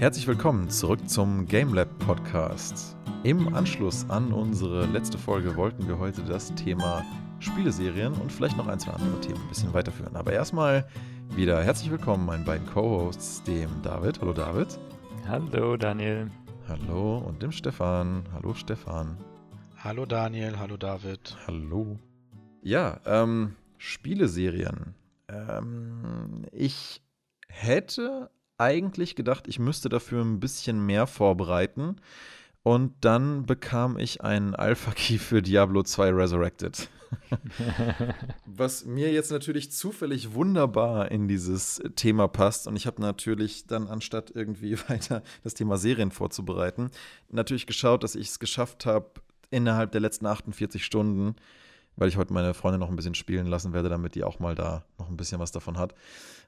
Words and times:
Herzlich 0.00 0.26
willkommen 0.26 0.70
zurück 0.70 1.10
zum 1.10 1.44
GameLab 1.44 1.98
Podcast. 1.98 2.96
Im 3.22 3.54
Anschluss 3.54 4.08
an 4.08 4.32
unsere 4.32 4.86
letzte 4.86 5.18
Folge 5.18 5.56
wollten 5.56 5.86
wir 5.86 5.98
heute 5.98 6.22
das 6.22 6.54
Thema 6.54 7.04
Spieleserien 7.38 8.14
und 8.14 8.32
vielleicht 8.32 8.56
noch 8.56 8.66
ein, 8.66 8.80
zwei 8.80 8.92
andere 8.92 9.20
Themen 9.20 9.42
ein 9.42 9.48
bisschen 9.50 9.74
weiterführen. 9.74 10.16
Aber 10.16 10.32
erstmal 10.32 10.88
wieder 11.36 11.62
herzlich 11.62 11.90
willkommen 11.90 12.24
meinen 12.24 12.46
beiden 12.46 12.66
Co-Hosts, 12.66 13.42
dem 13.42 13.68
David. 13.82 14.22
Hallo 14.22 14.32
David. 14.32 14.78
Hallo 15.28 15.76
Daniel. 15.76 16.30
Hallo 16.66 17.18
und 17.18 17.42
dem 17.42 17.52
Stefan. 17.52 18.24
Hallo 18.32 18.54
Stefan. 18.54 19.18
Hallo 19.76 20.06
Daniel, 20.06 20.58
hallo 20.58 20.78
David. 20.78 21.36
Hallo. 21.46 21.98
Ja, 22.62 23.00
ähm, 23.04 23.54
Spieleserien. 23.76 24.94
Ähm, 25.28 26.46
ich 26.52 27.02
hätte 27.48 28.30
eigentlich 28.60 29.16
gedacht, 29.16 29.48
ich 29.48 29.58
müsste 29.58 29.88
dafür 29.88 30.22
ein 30.22 30.40
bisschen 30.40 30.84
mehr 30.84 31.06
vorbereiten. 31.06 31.96
Und 32.62 32.92
dann 33.00 33.46
bekam 33.46 33.98
ich 33.98 34.20
einen 34.20 34.54
Alpha-Key 34.54 35.18
für 35.18 35.40
Diablo 35.40 35.82
2 35.82 36.10
Resurrected. 36.10 36.90
Was 38.46 38.84
mir 38.84 39.10
jetzt 39.10 39.30
natürlich 39.30 39.72
zufällig 39.72 40.34
wunderbar 40.34 41.10
in 41.10 41.26
dieses 41.26 41.82
Thema 41.96 42.28
passt. 42.28 42.66
Und 42.66 42.76
ich 42.76 42.86
habe 42.86 43.00
natürlich 43.00 43.66
dann, 43.66 43.88
anstatt 43.88 44.30
irgendwie 44.34 44.78
weiter 44.88 45.22
das 45.42 45.54
Thema 45.54 45.78
Serien 45.78 46.10
vorzubereiten, 46.10 46.90
natürlich 47.30 47.66
geschaut, 47.66 48.04
dass 48.04 48.14
ich 48.14 48.28
es 48.28 48.38
geschafft 48.38 48.84
habe, 48.84 49.10
innerhalb 49.50 49.92
der 49.92 50.02
letzten 50.02 50.26
48 50.26 50.84
Stunden, 50.84 51.34
weil 51.96 52.08
ich 52.08 52.16
heute 52.16 52.32
meine 52.32 52.54
Freundin 52.54 52.80
noch 52.80 52.88
ein 52.88 52.96
bisschen 52.96 53.14
spielen 53.14 53.46
lassen 53.46 53.72
werde, 53.72 53.88
damit 53.88 54.14
die 54.14 54.24
auch 54.24 54.38
mal 54.38 54.54
da 54.54 54.84
noch 54.98 55.08
ein 55.08 55.16
bisschen 55.16 55.40
was 55.40 55.52
davon 55.52 55.78
hat, 55.78 55.94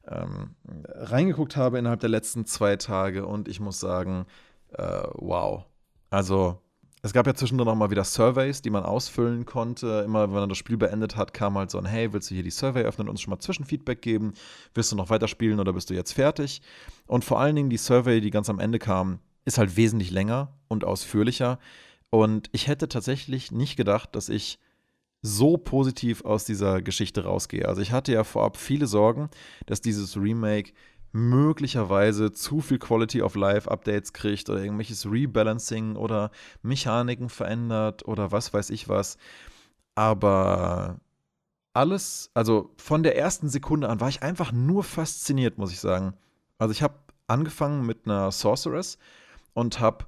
ähm, 0.08 0.54
reingeguckt 0.86 1.56
habe 1.56 1.78
innerhalb 1.78 2.00
der 2.00 2.10
letzten 2.10 2.46
zwei 2.46 2.76
Tage. 2.76 3.26
Und 3.26 3.48
ich 3.48 3.60
muss 3.60 3.80
sagen, 3.80 4.26
äh, 4.70 5.02
wow 5.14 5.66
also, 6.12 6.60
es 7.00 7.14
gab 7.14 7.26
ja 7.26 7.32
zwischendurch 7.32 7.66
noch 7.66 7.74
mal 7.74 7.90
wieder 7.90 8.04
Surveys, 8.04 8.60
die 8.60 8.68
man 8.68 8.84
ausfüllen 8.84 9.46
konnte. 9.46 10.02
Immer 10.04 10.28
wenn 10.28 10.40
man 10.40 10.48
das 10.50 10.58
Spiel 10.58 10.76
beendet 10.76 11.16
hat, 11.16 11.32
kam 11.32 11.56
halt 11.56 11.70
so 11.70 11.78
ein 11.78 11.86
Hey, 11.86 12.12
willst 12.12 12.30
du 12.30 12.34
hier 12.34 12.44
die 12.44 12.50
Survey 12.50 12.82
öffnen 12.82 13.08
und 13.08 13.12
uns 13.12 13.22
schon 13.22 13.30
mal 13.30 13.40
Zwischenfeedback 13.40 14.02
geben? 14.02 14.34
Willst 14.74 14.92
du 14.92 14.96
noch 14.96 15.08
weiterspielen 15.08 15.58
oder 15.58 15.72
bist 15.72 15.88
du 15.88 15.94
jetzt 15.94 16.12
fertig? 16.12 16.60
Und 17.06 17.24
vor 17.24 17.40
allen 17.40 17.56
Dingen 17.56 17.70
die 17.70 17.78
Survey, 17.78 18.20
die 18.20 18.30
ganz 18.30 18.50
am 18.50 18.60
Ende 18.60 18.78
kam, 18.78 19.20
ist 19.46 19.56
halt 19.56 19.76
wesentlich 19.76 20.10
länger 20.10 20.52
und 20.68 20.84
ausführlicher. 20.84 21.58
Und 22.10 22.50
ich 22.52 22.68
hätte 22.68 22.88
tatsächlich 22.88 23.52
nicht 23.52 23.76
gedacht, 23.76 24.14
dass 24.14 24.28
ich 24.28 24.58
so 25.22 25.56
positiv 25.56 26.24
aus 26.24 26.44
dieser 26.44 26.82
Geschichte 26.82 27.24
rausgehe. 27.24 27.66
Also 27.68 27.80
ich 27.80 27.92
hatte 27.92 28.12
ja 28.12 28.24
vorab 28.24 28.56
viele 28.56 28.86
Sorgen, 28.86 29.30
dass 29.66 29.80
dieses 29.80 30.16
Remake 30.16 30.72
möglicherweise 31.12 32.32
zu 32.32 32.60
viel 32.60 32.78
Quality 32.78 33.22
of 33.22 33.36
Life 33.36 33.70
Updates 33.70 34.12
kriegt 34.12 34.48
oder 34.50 34.62
irgendwelches 34.62 35.06
Rebalancing 35.06 35.96
oder 35.96 36.30
Mechaniken 36.62 37.28
verändert 37.28 38.06
oder 38.08 38.32
was 38.32 38.52
weiß 38.52 38.70
ich 38.70 38.88
was. 38.88 39.16
Aber 39.94 40.98
alles, 41.74 42.30
also 42.34 42.70
von 42.76 43.02
der 43.02 43.16
ersten 43.16 43.48
Sekunde 43.48 43.88
an 43.88 44.00
war 44.00 44.08
ich 44.08 44.22
einfach 44.22 44.52
nur 44.52 44.84
fasziniert, 44.84 45.58
muss 45.58 45.72
ich 45.72 45.80
sagen. 45.80 46.14
Also 46.58 46.72
ich 46.72 46.82
habe 46.82 46.94
angefangen 47.26 47.86
mit 47.86 48.06
einer 48.06 48.32
Sorceress 48.32 48.98
und 49.54 49.80
habe 49.80 50.06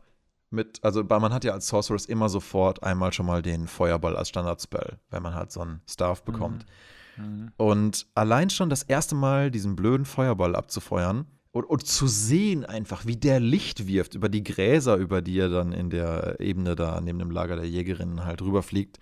mit, 0.54 0.82
also 0.82 1.04
man 1.04 1.32
hat 1.32 1.44
ja 1.44 1.52
als 1.52 1.68
Sorceress 1.68 2.06
immer 2.06 2.28
sofort 2.28 2.82
einmal 2.82 3.12
schon 3.12 3.26
mal 3.26 3.42
den 3.42 3.66
Feuerball 3.66 4.16
als 4.16 4.30
Standard-Spell, 4.30 4.98
wenn 5.10 5.22
man 5.22 5.34
halt 5.34 5.52
so 5.52 5.60
einen 5.60 5.82
Staff 5.88 6.22
bekommt. 6.22 6.64
Mhm. 6.64 6.70
Mhm. 7.16 7.52
Und 7.56 8.06
allein 8.14 8.50
schon 8.50 8.70
das 8.70 8.82
erste 8.82 9.14
Mal 9.14 9.50
diesen 9.50 9.76
blöden 9.76 10.04
Feuerball 10.04 10.56
abzufeuern 10.56 11.26
und, 11.52 11.64
und, 11.64 11.86
zu 11.86 12.06
sehen 12.08 12.64
einfach, 12.64 13.06
wie 13.06 13.16
der 13.16 13.38
Licht 13.38 13.86
wirft 13.86 14.14
über 14.14 14.28
die 14.28 14.42
Gräser, 14.42 14.96
über 14.96 15.22
die 15.22 15.38
er 15.38 15.48
dann 15.48 15.72
in 15.72 15.90
der 15.90 16.40
Ebene 16.40 16.74
da 16.74 17.00
neben 17.00 17.18
dem 17.18 17.30
Lager 17.30 17.56
der 17.56 17.68
Jägerinnen 17.68 18.24
halt 18.24 18.42
rüberfliegt. 18.42 18.98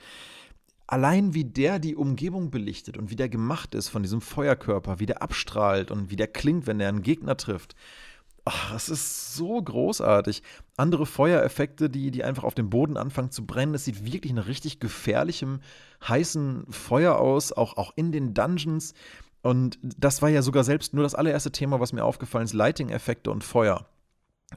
Allein 0.87 1.33
wie 1.33 1.45
der 1.45 1.79
die 1.79 1.97
Umgebung 1.97 2.51
belichtet 2.51 2.99
und 2.99 3.11
wie 3.11 3.17
der 3.17 3.31
gemacht 3.31 3.75
ist 3.75 3.89
von 3.89 4.03
diesem 4.03 4.21
Feuerkörper, 4.21 5.01
wie 5.01 5.07
der 5.07 5.23
abstrahlt 5.23 5.91
und 5.91 6.11
wie 6.11 6.17
der 6.17 6.27
klingt, 6.27 6.67
wenn 6.67 6.81
er 6.81 6.91
einen 6.91 7.01
Gegner 7.01 7.39
trifft. 7.39 7.75
Ach, 8.45 8.75
es 8.75 8.89
ist 8.89 9.37
so 9.37 9.63
großartig. 9.63 10.43
Andere 10.77 11.07
Feuereffekte, 11.07 11.89
die, 11.89 12.11
die 12.11 12.25
einfach 12.25 12.43
auf 12.43 12.55
dem 12.55 12.71
Boden 12.71 12.97
anfangen 12.97 13.31
zu 13.31 13.47
brennen. 13.47 13.75
Es 13.75 13.85
sieht 13.85 14.05
wirklich 14.05 14.33
nach 14.33 14.49
richtig 14.49 14.81
gefährlichem, 14.81 15.61
heißen 16.07 16.67
Feuer 16.69 17.19
aus, 17.19 17.53
auch, 17.53 17.77
auch 17.77 17.93
in 17.95 18.11
den 18.11 18.35
Dungeons. 18.35 18.95
Und 19.43 19.79
das 19.83 20.23
war 20.23 20.29
ja 20.29 20.43
sogar 20.43 20.65
selbst 20.65 20.93
nur 20.93 21.05
das 21.05 21.15
allererste 21.15 21.53
Thema, 21.53 21.79
was 21.79 21.93
mir 21.93 22.05
aufgefallen 22.05 22.45
ist: 22.45 22.53
Lighting-Effekte 22.53 23.31
und 23.31 23.45
Feuer. 23.45 23.87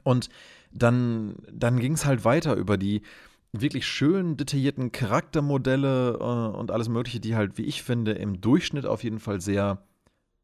Und 0.02 0.30
dann, 0.72 1.36
dann 1.52 1.78
ging 1.78 1.92
es 1.92 2.04
halt 2.04 2.24
weiter 2.24 2.54
über 2.54 2.76
die 2.76 3.02
wirklich 3.52 3.86
schön 3.86 4.36
detaillierten 4.36 4.92
Charaktermodelle 4.92 6.18
äh, 6.20 6.56
und 6.56 6.70
alles 6.70 6.88
Mögliche, 6.88 7.20
die 7.20 7.36
halt, 7.36 7.56
wie 7.56 7.64
ich 7.64 7.82
finde, 7.82 8.12
im 8.12 8.40
Durchschnitt 8.40 8.84
auf 8.84 9.04
jeden 9.04 9.20
Fall 9.20 9.40
sehr 9.40 9.82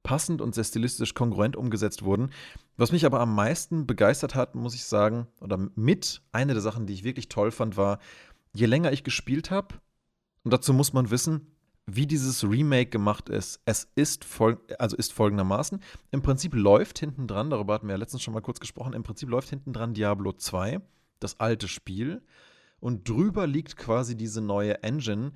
passend 0.03 0.41
und 0.41 0.55
sehr 0.55 0.65
stilistisch 0.65 1.15
kongruent 1.15 1.57
umgesetzt 1.57 2.03
wurden. 2.03 2.31
Was 2.77 2.93
mich 2.93 3.07
aber 3.07 3.21
am 3.21 3.35
meisten 3.35 3.87
begeistert 3.87 4.35
hat, 4.35 4.55
muss 4.55 4.75
ich 4.75 4.85
sagen, 4.85 5.27
oder 5.41 5.59
mit 5.75 6.23
eine 6.33 6.55
der 6.55 6.63
Sachen, 6.63 6.87
die 6.87 6.95
ich 6.95 7.05
wirklich 7.05 7.29
toll 7.29 7.51
fand, 7.51 7.77
war, 7.77 7.99
je 8.55 8.67
länger 8.67 8.93
ich 8.93 9.05
gespielt 9.05 9.51
habe, 9.51 9.77
und 10.45 10.53
dazu 10.53 10.73
muss 10.73 10.93
man 10.93 11.11
wissen, 11.11 11.53
wie 11.87 12.07
dieses 12.07 12.45
Remake 12.45 12.91
gemacht 12.91 13.29
ist. 13.29 13.61
Es 13.65 13.89
ist, 13.95 14.25
fol 14.25 14.59
also 14.79 14.97
ist 14.97 15.13
folgendermaßen: 15.13 15.81
Im 16.11 16.23
Prinzip 16.23 16.55
läuft 16.55 16.99
hinten 16.99 17.27
dran, 17.27 17.51
darüber 17.51 17.75
hatten 17.75 17.87
wir 17.87 17.95
ja 17.95 17.99
letztens 17.99 18.23
schon 18.23 18.35
mal 18.35 18.41
kurz 18.41 18.61
gesprochen, 18.61 18.93
im 18.93 19.03
Prinzip 19.03 19.29
läuft 19.29 19.51
hinten 19.51 19.73
dran 19.73 19.95
Diablo 19.95 20.33
2, 20.33 20.81
das 21.21 21.41
alte 21.41 21.69
Spiel, 21.69 22.23
und 22.81 23.09
drüber 23.09 23.47
liegt 23.47 23.77
quasi 23.77 24.17
diese 24.17 24.41
neue 24.41 24.83
Engine, 24.83 25.33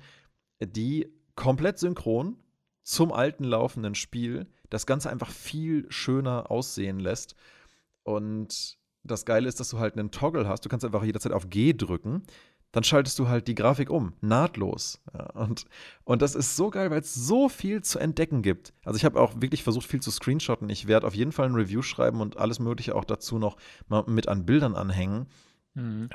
die 0.61 1.13
komplett 1.35 1.79
synchron 1.79 2.37
zum 2.83 3.11
alten 3.11 3.43
laufenden 3.43 3.95
Spiel 3.95 4.47
das 4.69 4.85
Ganze 4.85 5.09
einfach 5.09 5.29
viel 5.29 5.85
schöner 5.89 6.51
aussehen 6.51 6.99
lässt. 6.99 7.35
Und 8.03 8.77
das 9.03 9.25
Geile 9.25 9.47
ist, 9.47 9.59
dass 9.59 9.69
du 9.69 9.79
halt 9.79 9.97
einen 9.97 10.11
Toggle 10.11 10.47
hast. 10.47 10.65
Du 10.65 10.69
kannst 10.69 10.85
einfach 10.85 11.03
jederzeit 11.03 11.31
auf 11.31 11.49
G 11.49 11.73
drücken. 11.73 12.23
Dann 12.73 12.83
schaltest 12.83 13.17
du 13.17 13.27
halt 13.29 13.47
die 13.47 13.55
Grafik 13.55 13.89
um, 13.89 14.13
nahtlos. 14.21 15.01
Ja, 15.13 15.31
und, 15.31 15.65
und 16.03 16.21
das 16.21 16.35
ist 16.35 16.57
so 16.57 16.69
geil, 16.69 16.91
weil 16.91 16.99
es 16.99 17.13
so 17.13 17.47
viel 17.47 17.81
zu 17.81 17.97
entdecken 17.97 18.41
gibt. 18.41 18.73
Also 18.83 18.97
ich 18.97 19.05
habe 19.05 19.19
auch 19.19 19.41
wirklich 19.41 19.63
versucht, 19.63 19.87
viel 19.87 20.01
zu 20.01 20.11
screenshotten. 20.11 20.69
Ich 20.69 20.87
werde 20.87 21.07
auf 21.07 21.15
jeden 21.15 21.31
Fall 21.31 21.47
ein 21.47 21.55
Review 21.55 21.81
schreiben 21.81 22.19
und 22.19 22.37
alles 22.37 22.59
Mögliche 22.59 22.93
auch 22.95 23.05
dazu 23.05 23.39
noch 23.39 23.55
mal 23.87 24.03
mit 24.07 24.27
an 24.27 24.45
Bildern 24.45 24.75
anhängen. 24.75 25.27
Mhm. 25.77 26.09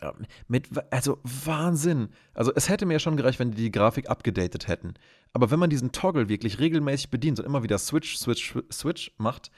Mit, 0.48 0.68
also 0.90 1.20
Wahnsinn. 1.22 2.08
Also 2.34 2.52
es 2.54 2.68
hätte 2.68 2.84
mir 2.84 2.94
ja 2.94 2.98
schon 2.98 3.16
gereicht, 3.16 3.38
wenn 3.38 3.52
die 3.52 3.62
die 3.62 3.70
Grafik 3.70 4.10
abgedatet 4.10 4.66
hätten. 4.66 4.94
Aber 5.32 5.50
wenn 5.50 5.60
man 5.60 5.70
diesen 5.70 5.92
Toggle 5.92 6.28
wirklich 6.28 6.58
regelmäßig 6.58 7.10
bedient 7.10 7.38
und 7.38 7.46
immer 7.46 7.62
wieder 7.62 7.78
Switch, 7.78 8.16
Switch, 8.16 8.54
Switch 8.72 9.12
macht, 9.18 9.52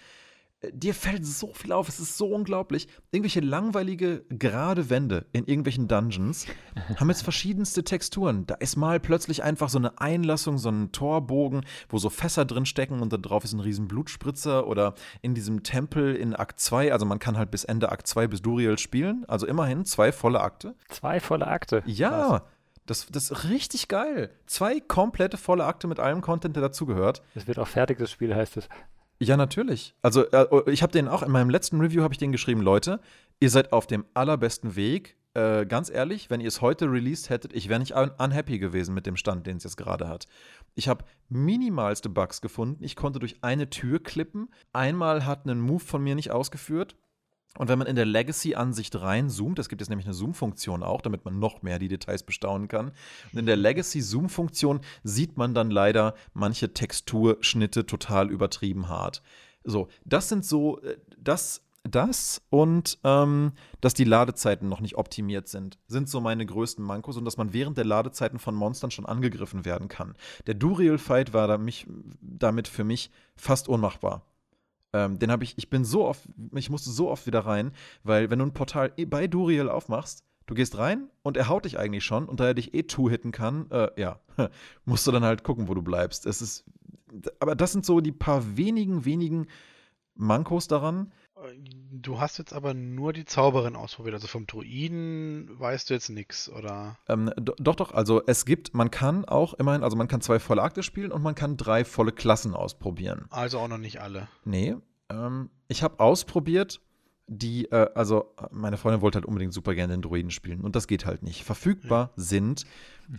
dir 0.73 0.95
fällt 0.95 1.27
so 1.27 1.53
viel 1.53 1.73
auf, 1.73 1.89
es 1.89 2.01
ist 2.01 2.17
so 2.17 2.27
unglaublich. 2.29 2.89
Irgendwelche 3.11 3.41
langweilige, 3.41 4.25
gerade 4.29 4.91
Wände 4.91 5.27
in 5.33 5.45
irgendwelchen 5.45 5.89
Dungeons 5.89 6.47
haben 6.97 7.09
jetzt 7.09 7.23
verschiedenste 7.23 7.85
Texturen. 7.85 8.47
Da 8.47 8.55
ist 8.55 8.77
mal 8.77 9.01
plötzlich 9.01 9.43
einfach 9.43 9.69
so 9.69 9.79
eine 9.79 10.01
Einlassung, 10.01 10.59
so 10.59 10.71
ein 10.71 10.93
Torbogen, 10.93 11.65
wo 11.89 11.99
so 11.99 12.11
Fässer 12.11 12.45
drin 12.45 12.67
stecken 12.67 13.01
und 13.01 13.13
da 13.13 13.17
drauf 13.17 13.45
ist 13.45 13.53
ein 13.53 13.61
riesen 13.61 13.89
Blutspritzer 13.89 14.67
oder 14.67 14.95
in 15.23 15.35
diesem 15.35 15.63
Tempel 15.63 16.15
in 16.15 16.35
Akt 16.35 16.61
2, 16.61 16.93
also 16.93 17.07
man 17.07 17.19
kann 17.19 17.37
halt 17.37 17.51
bis 17.51 17.65
Ende 17.65 17.91
Akt 17.91 18.07
2 18.07 18.29
bis 18.29 18.43
Duriel 18.43 18.79
spielen, 18.79 19.25
also 19.29 19.47
immerhin 19.47 19.85
zwei 19.85 20.13
volle 20.13 20.41
Akte. 20.41 20.75
Zwei 20.89 21.21
volle 21.21 21.47
Akte? 21.47 21.83
Ja. 21.87 22.45
Das, 22.87 23.07
das 23.11 23.31
ist 23.31 23.49
richtig 23.49 23.89
geil. 23.89 24.31
Zwei 24.47 24.79
komplette 24.79 25.39
volle 25.39 25.65
Akte 25.65 25.87
mit 25.87 25.99
allem 25.99 26.21
Content, 26.21 26.55
der 26.55 26.63
dazugehört. 26.63 27.23
Es 27.35 27.47
wird 27.47 27.59
auch 27.59 27.69
fertig, 27.69 27.99
das 27.99 28.11
Spiel 28.11 28.35
heißt 28.35 28.59
es. 28.59 28.69
Ja, 29.25 29.37
natürlich. 29.37 29.95
Also 30.03 30.31
äh, 30.31 30.47
oh, 30.51 30.63
ich 30.67 30.83
habe 30.83 30.93
den 30.93 31.09
auch 31.09 31.23
in 31.23 31.33
meinem 31.33 31.51
letzten 31.51 31.81
Review 31.81 32.03
habe 32.03 32.13
ich 32.13 32.19
den 32.19 32.33
geschrieben, 32.33 32.61
Leute, 32.61 33.01
ihr 33.41 33.51
seid 33.51 33.73
auf 33.73 33.87
dem 33.87 34.05
allerbesten 34.15 34.77
Weg. 34.77 35.17
Äh, 35.33 35.67
ganz 35.67 35.91
ehrlich, 35.91 36.31
wenn 36.31 36.41
ihr 36.41 36.49
es 36.49 36.61
heute 36.61 36.91
released 36.91 37.31
hättet, 37.31 37.53
ich 37.55 37.69
wäre 37.69 37.81
nicht 37.81 37.97
un 37.97 38.11
unhappy 38.19 38.59
gewesen 38.59 38.95
mit 38.95 39.07
dem 39.07 39.17
Stand, 39.17 39.47
den 39.47 39.57
es 39.57 39.65
jetzt 39.65 39.77
gerade 39.77 40.09
hat. 40.09 40.27
Ich 40.75 40.89
habe 40.89 41.05
minimalste 41.29 42.09
Bugs 42.09 42.41
gefunden. 42.41 42.85
Ich 42.85 42.97
konnte 42.97 43.19
durch 43.19 43.43
eine 43.43 43.71
Tür 43.71 44.01
klippen. 44.03 44.51
Einmal 44.73 45.25
hat 45.25 45.47
ein 45.47 45.61
Move 45.61 45.81
von 45.81 46.03
mir 46.03 46.15
nicht 46.15 46.31
ausgeführt. 46.31 46.95
Und 47.57 47.69
wenn 47.69 47.79
man 47.79 47.87
in 47.87 47.97
der 47.97 48.05
Legacy-Ansicht 48.05 49.01
reinzoomt, 49.01 49.59
es 49.59 49.69
gibt 49.69 49.81
jetzt 49.81 49.89
nämlich 49.89 50.07
eine 50.07 50.15
Zoom-Funktion 50.15 50.83
auch, 50.83 51.01
damit 51.01 51.25
man 51.25 51.39
noch 51.39 51.63
mehr 51.63 51.79
die 51.79 51.89
Details 51.89 52.25
bestaunen 52.25 52.67
kann. 52.67 52.93
Und 53.33 53.39
in 53.39 53.47
der 53.47 53.57
Legacy-Zoom-Funktion 53.57 54.81
sieht 55.05 55.37
man 55.37 55.55
dann 55.55 55.71
leider 55.71 56.15
manche 56.33 56.73
Texturschnitte 56.73 57.87
total 57.87 58.31
übertrieben 58.31 58.89
hart. 58.89 59.23
So, 59.63 59.89
das 60.05 60.29
sind 60.29 60.45
so, 60.45 60.81
äh, 60.83 60.97
das, 61.17 61.63
das 61.85 62.43
und 62.51 62.99
ähm, 63.05 63.53
dass 63.81 63.95
die 63.95 64.05
Ladezeiten 64.05 64.69
noch 64.69 64.81
nicht 64.81 64.97
optimiert 64.97 65.49
sind, 65.49 65.79
sind 65.87 66.09
so 66.09 66.21
meine 66.21 66.45
größten 66.45 66.85
Mankos 66.85 67.17
und 67.17 67.25
dass 67.25 67.37
man 67.37 67.53
während 67.53 67.79
der 67.79 67.85
Ladezeiten 67.85 68.39
von 68.39 68.55
Monstern 68.55 68.91
schon 68.91 69.07
angegriffen 69.07 69.65
werden 69.65 69.89
kann. 69.89 70.17
Der 70.47 70.55
Duriel-Fight 70.55 71.33
war 71.33 71.47
da 71.47 71.59
mich, 71.59 71.87
damit 72.21 72.69
für 72.69 72.85
mich 72.85 73.11
fast 73.37 73.69
unmachbar. 73.69 74.23
Ähm, 74.95 75.19
den 75.19 75.33
habe 75.33 75.43
ich, 75.43 75.59
ich 75.59 75.69
bin 75.69 75.85
so 75.85 76.07
oft, 76.07 76.23
ich 76.55 76.71
musste 76.71 76.91
so 76.91 77.11
oft 77.11 77.27
wieder 77.27 77.41
rein, 77.41 77.73
weil 78.05 78.31
wenn 78.31 78.39
du 78.39 78.47
ein 78.47 78.55
Portal 78.55 78.93
bei 79.09 79.27
Duriel 79.27 79.69
aufmachst, 79.69 80.23
du 80.47 80.55
gehst 80.55 80.79
rein 80.79 81.11
und 81.23 81.37
er 81.37 81.49
haut 81.49 81.65
dich 81.65 81.81
eigentlich 81.81 82.05
schon 82.05 82.27
und 82.27 82.39
da 82.39 82.47
er 82.47 82.55
dich 82.55 82.75
eh 82.75 82.85
two-hitten 82.85 83.33
kann, 83.33 83.69
äh, 83.73 83.91
ja, 84.01 84.21
musst 84.85 85.05
du 85.07 85.11
dann 85.11 85.25
halt 85.25 85.43
gucken, 85.43 85.67
wo 85.67 85.75
du 85.75 85.83
bleibst. 85.83 86.27
Es 86.27 86.41
ist, 86.41 86.65
aber 87.41 87.57
das 87.57 87.73
sind 87.73 87.85
so 87.85 88.01
die 88.01 88.13
paar 88.13 88.57
wenigen, 88.57 89.05
wenigen 89.05 89.49
Mankos 90.15 90.69
daran. 90.69 91.13
Du 91.91 92.21
hast 92.21 92.39
jetzt 92.39 92.53
aber 92.53 92.75
nur 92.75 93.13
die 93.13 93.25
Zauberin 93.25 93.77
ausprobiert, 93.77 94.15
also 94.15 94.27
vom 94.27 94.47
Druiden 94.47 95.49
weißt 95.59 95.91
du 95.91 95.95
jetzt 95.95 96.09
nichts, 96.09 96.49
oder? 96.49 96.99
Ähm, 97.09 97.33
doch, 97.37 97.75
doch, 97.75 97.93
also 97.93 98.23
es 98.27 98.45
gibt, 98.45 98.75
man 98.75 98.91
kann 98.91 99.25
auch 99.25 99.55
immerhin, 99.55 99.83
also 99.83 99.97
man 99.97 100.09
kann 100.09 100.21
zwei 100.21 100.39
volle 100.39 100.63
Akte 100.63 100.83
spielen 100.83 101.13
und 101.13 101.23
man 101.23 101.35
kann 101.35 101.57
drei 101.57 101.85
volle 101.85 102.13
Klassen 102.13 102.55
ausprobieren. 102.55 103.27
Also 103.31 103.59
auch 103.59 103.69
noch 103.69 103.79
nicht 103.79 104.01
alle. 104.01 104.29
Nee, 104.45 104.77
ähm, 105.11 105.51
ich 105.69 105.83
habe 105.83 106.01
ausprobiert, 106.01 106.81
die, 107.27 107.71
äh, 107.71 107.91
also 107.95 108.35
meine 108.51 108.77
Freundin 108.77 109.01
wollte 109.01 109.17
halt 109.17 109.27
unbedingt 109.27 109.55
super 109.55 109.75
gerne 109.75 109.95
den 109.95 110.03
Druiden 110.03 110.31
spielen 110.31 110.61
und 110.61 110.77
das 110.77 110.87
geht 110.87 111.07
halt 111.07 111.23
nicht. 111.23 111.45
Verfügbar 111.45 112.11
ja. 112.17 112.23
sind 112.23 112.65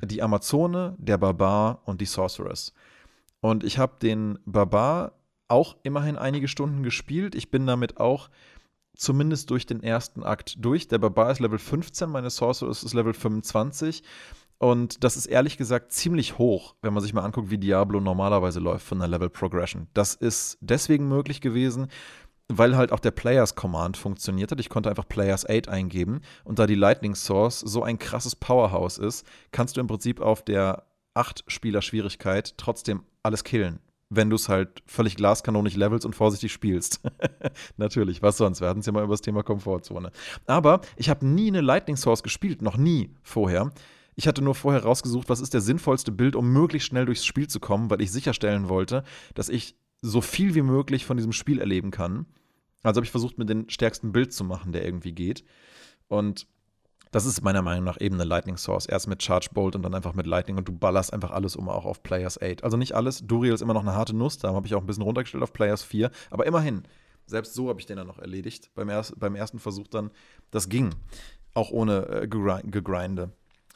die 0.04 0.22
Amazone, 0.22 0.96
der 1.00 1.18
Barbar 1.18 1.82
und 1.86 2.02
die 2.02 2.06
Sorceress. 2.06 2.74
Und 3.42 3.64
ich 3.64 3.78
habe 3.78 3.94
den 4.02 4.40
Barbar 4.46 5.14
auch 5.48 5.76
immerhin 5.84 6.18
einige 6.18 6.48
Stunden 6.48 6.84
gespielt. 6.84 7.36
Ich 7.36 7.52
bin 7.52 7.66
damit 7.66 8.00
auch 8.00 8.30
zumindest 8.96 9.50
durch 9.50 9.66
den 9.66 9.84
ersten 9.84 10.24
Akt 10.24 10.56
durch. 10.60 10.88
Der 10.88 10.98
Barbar 10.98 11.32
ist 11.32 11.40
Level 11.40 11.60
15, 11.60 12.10
meine 12.10 12.30
Sorceress 12.30 12.84
ist 12.84 12.94
Level 12.94 13.14
25. 13.14 14.04
Und 14.58 15.04
das 15.04 15.18
ist 15.18 15.26
ehrlich 15.26 15.58
gesagt 15.58 15.92
ziemlich 15.92 16.38
hoch, 16.38 16.76
wenn 16.82 16.94
man 16.94 17.04
sich 17.04 17.14
mal 17.14 17.24
anguckt, 17.24 17.50
wie 17.50 17.58
Diablo 17.58 18.00
normalerweise 18.00 18.60
läuft 18.60 18.88
von 18.88 19.00
der 19.00 19.10
Level 19.10 19.30
Progression. 19.30 19.88
Das 19.94 20.16
ist 20.16 20.58
deswegen 20.62 21.10
möglich 21.10 21.42
gewesen, 21.42 21.90
weil 22.48 22.78
halt 22.78 22.92
auch 22.94 23.02
der 23.02 23.12
Players 23.12 23.56
Command 23.56 23.98
funktioniert 23.98 24.52
hat. 24.52 24.60
Ich 24.62 24.70
konnte 24.70 24.90
einfach 24.90 25.08
Players 25.08 25.48
8 25.48 25.68
eingeben 25.68 26.22
und 26.46 26.58
da 26.58 26.68
die 26.68 26.76
Lightning 26.76 27.16
Source 27.16 27.60
so 27.60 27.84
ein 27.84 28.00
krasses 28.00 28.36
Powerhouse 28.36 28.98
ist, 28.98 29.26
kannst 29.52 29.76
du 29.76 29.82
im 29.82 29.88
Prinzip 29.88 30.22
auf 30.22 30.44
der 30.44 30.86
8-Spieler-Schwierigkeit 31.16 32.58
trotzdem 32.58 33.04
alles 33.24 33.44
killen 33.44 33.80
wenn 34.10 34.30
du 34.30 34.36
es 34.36 34.50
halt 34.50 34.84
völlig 34.86 35.16
glaskanonig 35.16 35.76
levelst 35.76 36.06
und 36.06 36.16
vorsichtig 36.16 36.52
spielst. 36.52 37.02
Natürlich, 37.78 38.22
was 38.22 38.38
sonst? 38.38 38.62
Wir 38.62 38.68
hatten 38.68 38.82
es 38.82 38.86
ja 38.86 38.92
mal 38.92 39.04
über 39.04 39.14
das 39.14 39.22
Thema 39.22 39.44
Komfortzone. 39.44 40.12
Aber 40.46 40.82
ich 40.96 41.10
habe 41.10 41.26
nie 41.26 41.48
eine 41.48 41.62
Lightning 41.62 41.98
Source 41.98 42.24
gespielt, 42.24 42.62
noch 42.62 42.78
nie 42.78 43.16
vorher. 43.24 43.72
Ich 44.16 44.28
hatte 44.28 44.42
nur 44.42 44.56
vorher 44.56 44.84
rausgesucht, 44.84 45.28
was 45.28 45.42
ist 45.42 45.54
der 45.54 45.62
sinnvollste 45.62 46.12
Bild, 46.12 46.36
um 46.36 46.54
möglichst 46.54 46.88
schnell 46.88 47.06
durchs 47.06 47.26
Spiel 47.26 47.48
zu 47.48 47.60
kommen, 47.60 47.90
weil 47.90 48.02
ich 48.02 48.12
sicherstellen 48.12 48.70
wollte, 48.70 49.04
dass 49.34 49.50
ich 49.50 49.76
so 50.02 50.22
viel 50.22 50.56
wie 50.56 50.62
möglich 50.62 51.06
von 51.06 51.18
diesem 51.18 51.34
Spiel 51.34 51.60
erleben 51.60 51.92
kann. 51.92 52.28
Also 52.84 53.00
habe 53.00 53.06
ich 53.06 53.12
versucht, 53.12 53.38
mir 53.38 53.46
den 53.46 53.70
stärksten 53.70 54.12
Bild 54.12 54.32
zu 54.32 54.44
machen, 54.44 54.72
der 54.72 54.86
irgendwie 54.86 55.14
geht. 55.14 55.44
Und 56.08 56.48
das 57.16 57.26
ist 57.26 57.42
meiner 57.42 57.62
Meinung 57.62 57.86
nach 57.86 58.02
eben 58.02 58.16
eine 58.16 58.26
Lightning 58.26 58.58
Source. 58.58 58.88
Erst 58.88 59.08
mit 59.08 59.24
Charge 59.24 59.48
Bolt 59.54 59.74
und 59.78 59.84
dann 59.84 59.94
einfach 59.94 60.16
mit 60.16 60.28
Lightning 60.28 60.58
und 60.58 60.68
du 60.68 60.74
ballerst 60.74 61.14
einfach 61.14 61.32
alles 61.32 61.56
um, 61.56 61.70
auch 61.70 61.86
auf 61.86 62.04
Players 62.04 62.42
8. 62.42 62.62
Also 62.62 62.76
nicht 62.76 62.94
alles. 62.94 63.26
Duriel 63.26 63.54
ist 63.54 63.62
immer 63.62 63.74
noch 63.74 63.84
eine 63.84 63.94
harte 63.94 64.14
Nuss, 64.14 64.38
da 64.38 64.54
habe 64.54 64.68
ich 64.68 64.76
auch 64.76 64.82
ein 64.82 64.86
bisschen 64.86 65.04
runtergestellt 65.04 65.42
auf 65.42 65.54
Players 65.54 65.82
4. 65.82 66.12
Aber 66.30 66.46
immerhin, 66.46 66.84
selbst 67.26 67.54
so 67.54 67.70
habe 67.70 67.80
ich 67.80 67.86
den 67.86 67.96
dann 67.96 68.08
noch 68.08 68.20
erledigt. 68.20 68.70
Beim, 68.76 68.90
erst, 68.90 69.18
beim 69.18 69.34
ersten 69.36 69.60
Versuch 69.60 69.88
dann, 69.88 70.12
das 70.52 70.68
ging. 70.68 70.94
Auch 71.54 71.72
ohne 71.72 72.06
äh, 72.10 72.28
Gegrinde. 72.28 73.32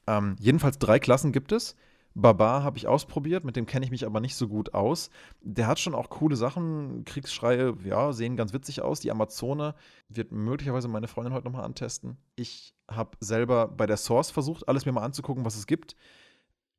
Ähm, 0.06 0.36
jedenfalls 0.38 0.78
drei 0.78 1.00
Klassen 1.00 1.32
gibt 1.32 1.54
es. 1.54 1.78
Barbar 2.22 2.64
habe 2.64 2.78
ich 2.78 2.88
ausprobiert, 2.88 3.44
mit 3.44 3.56
dem 3.56 3.66
kenne 3.66 3.86
ich 3.86 3.92
mich 3.92 4.06
aber 4.06 4.20
nicht 4.20 4.36
so 4.36 4.48
gut 4.48 4.74
aus. 4.74 5.10
Der 5.42 5.68
hat 5.68 5.80
schon 5.80 5.96
auch 5.96 6.10
coole 6.10 6.36
Sachen. 6.36 7.06
Kriegsschreie, 7.06 7.76
ja, 7.84 8.14
sehen 8.14 8.36
ganz 8.36 8.54
witzig 8.54 8.82
aus. 8.82 9.00
Die 9.00 9.12
Amazone 9.12 9.76
wird 10.08 10.32
möglicherweise 10.32 10.88
meine 10.88 11.08
Freundin 11.08 11.34
heute 11.34 11.46
nochmal 11.46 11.66
antesten. 11.66 12.18
Ich 12.36 12.74
habe 12.90 13.12
selber 13.20 13.68
bei 13.68 13.86
der 13.86 13.98
Source 13.98 14.32
versucht, 14.32 14.68
alles 14.68 14.86
mir 14.86 14.92
mal 14.92 15.04
anzugucken, 15.04 15.46
was 15.46 15.56
es 15.56 15.68
gibt. 15.68 15.96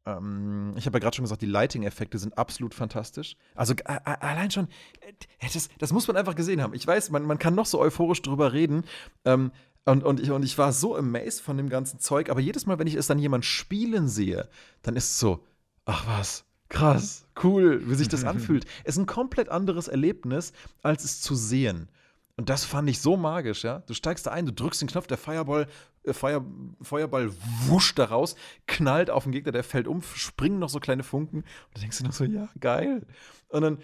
Ähm, 0.06 0.72
ich 0.76 0.86
habe 0.86 0.96
ja 0.96 1.00
gerade 1.00 1.16
schon 1.16 1.24
gesagt, 1.24 1.42
die 1.42 1.46
Lighting-Effekte 1.46 2.18
sind 2.18 2.38
absolut 2.38 2.74
fantastisch. 2.74 3.36
Also 3.54 3.74
allein 3.84 4.50
schon, 4.50 4.68
äh, 5.00 5.12
das, 5.52 5.68
das, 5.78 5.92
muss 5.92 6.08
man 6.08 6.16
einfach 6.16 6.34
gesehen 6.34 6.62
haben. 6.62 6.74
Ich 6.74 6.86
weiß, 6.86 7.10
man, 7.10 7.24
man 7.24 7.38
kann 7.38 7.54
noch 7.54 7.66
so 7.66 7.78
euphorisch 7.78 8.22
drüber 8.22 8.52
reden. 8.52 8.84
Ähm, 9.24 9.52
und, 9.84 10.04
und, 10.04 10.20
ich, 10.20 10.30
und 10.30 10.42
ich 10.42 10.58
war 10.58 10.72
so 10.72 10.96
amazed 10.96 11.40
von 11.40 11.56
dem 11.56 11.68
ganzen 11.68 11.98
Zeug, 12.00 12.28
aber 12.30 12.40
jedes 12.40 12.66
Mal, 12.66 12.78
wenn 12.78 12.86
ich 12.86 12.94
es 12.94 13.06
dann 13.06 13.18
jemand 13.18 13.44
spielen 13.44 14.08
sehe, 14.08 14.48
dann 14.82 14.96
ist 14.96 15.04
es 15.04 15.18
so, 15.18 15.44
ach 15.84 16.06
was, 16.06 16.44
krass, 16.68 17.26
cool, 17.42 17.82
wie 17.88 17.94
sich 17.94 18.08
das 18.08 18.24
anfühlt. 18.24 18.66
Es 18.84 18.96
ist 18.96 19.02
ein 19.02 19.06
komplett 19.06 19.48
anderes 19.48 19.88
Erlebnis, 19.88 20.52
als 20.82 21.04
es 21.04 21.20
zu 21.20 21.34
sehen. 21.34 21.88
Und 22.36 22.48
das 22.48 22.64
fand 22.64 22.88
ich 22.88 23.00
so 23.00 23.16
magisch, 23.16 23.64
ja. 23.64 23.80
Du 23.80 23.92
steigst 23.92 24.26
da 24.26 24.30
ein, 24.30 24.46
du 24.46 24.52
drückst 24.52 24.80
den 24.80 24.88
Knopf, 24.88 25.06
der 25.06 25.18
Feuerball, 25.18 25.66
äh, 26.04 26.12
Feuer, 26.12 26.44
Feuerball 26.80 27.30
wuscht 27.66 27.98
da 27.98 28.06
raus, 28.06 28.34
knallt 28.66 29.10
auf 29.10 29.24
den 29.24 29.32
Gegner, 29.32 29.52
der 29.52 29.64
fällt 29.64 29.86
um, 29.86 30.02
springen 30.02 30.58
noch 30.58 30.70
so 30.70 30.80
kleine 30.80 31.02
Funken. 31.02 31.38
Und 31.38 31.46
du 31.74 31.80
denkst 31.80 31.98
dir 31.98 32.04
noch 32.04 32.12
so, 32.12 32.24
ja, 32.24 32.48
geil. 32.58 33.06
Und 33.48 33.62
dann 33.62 33.78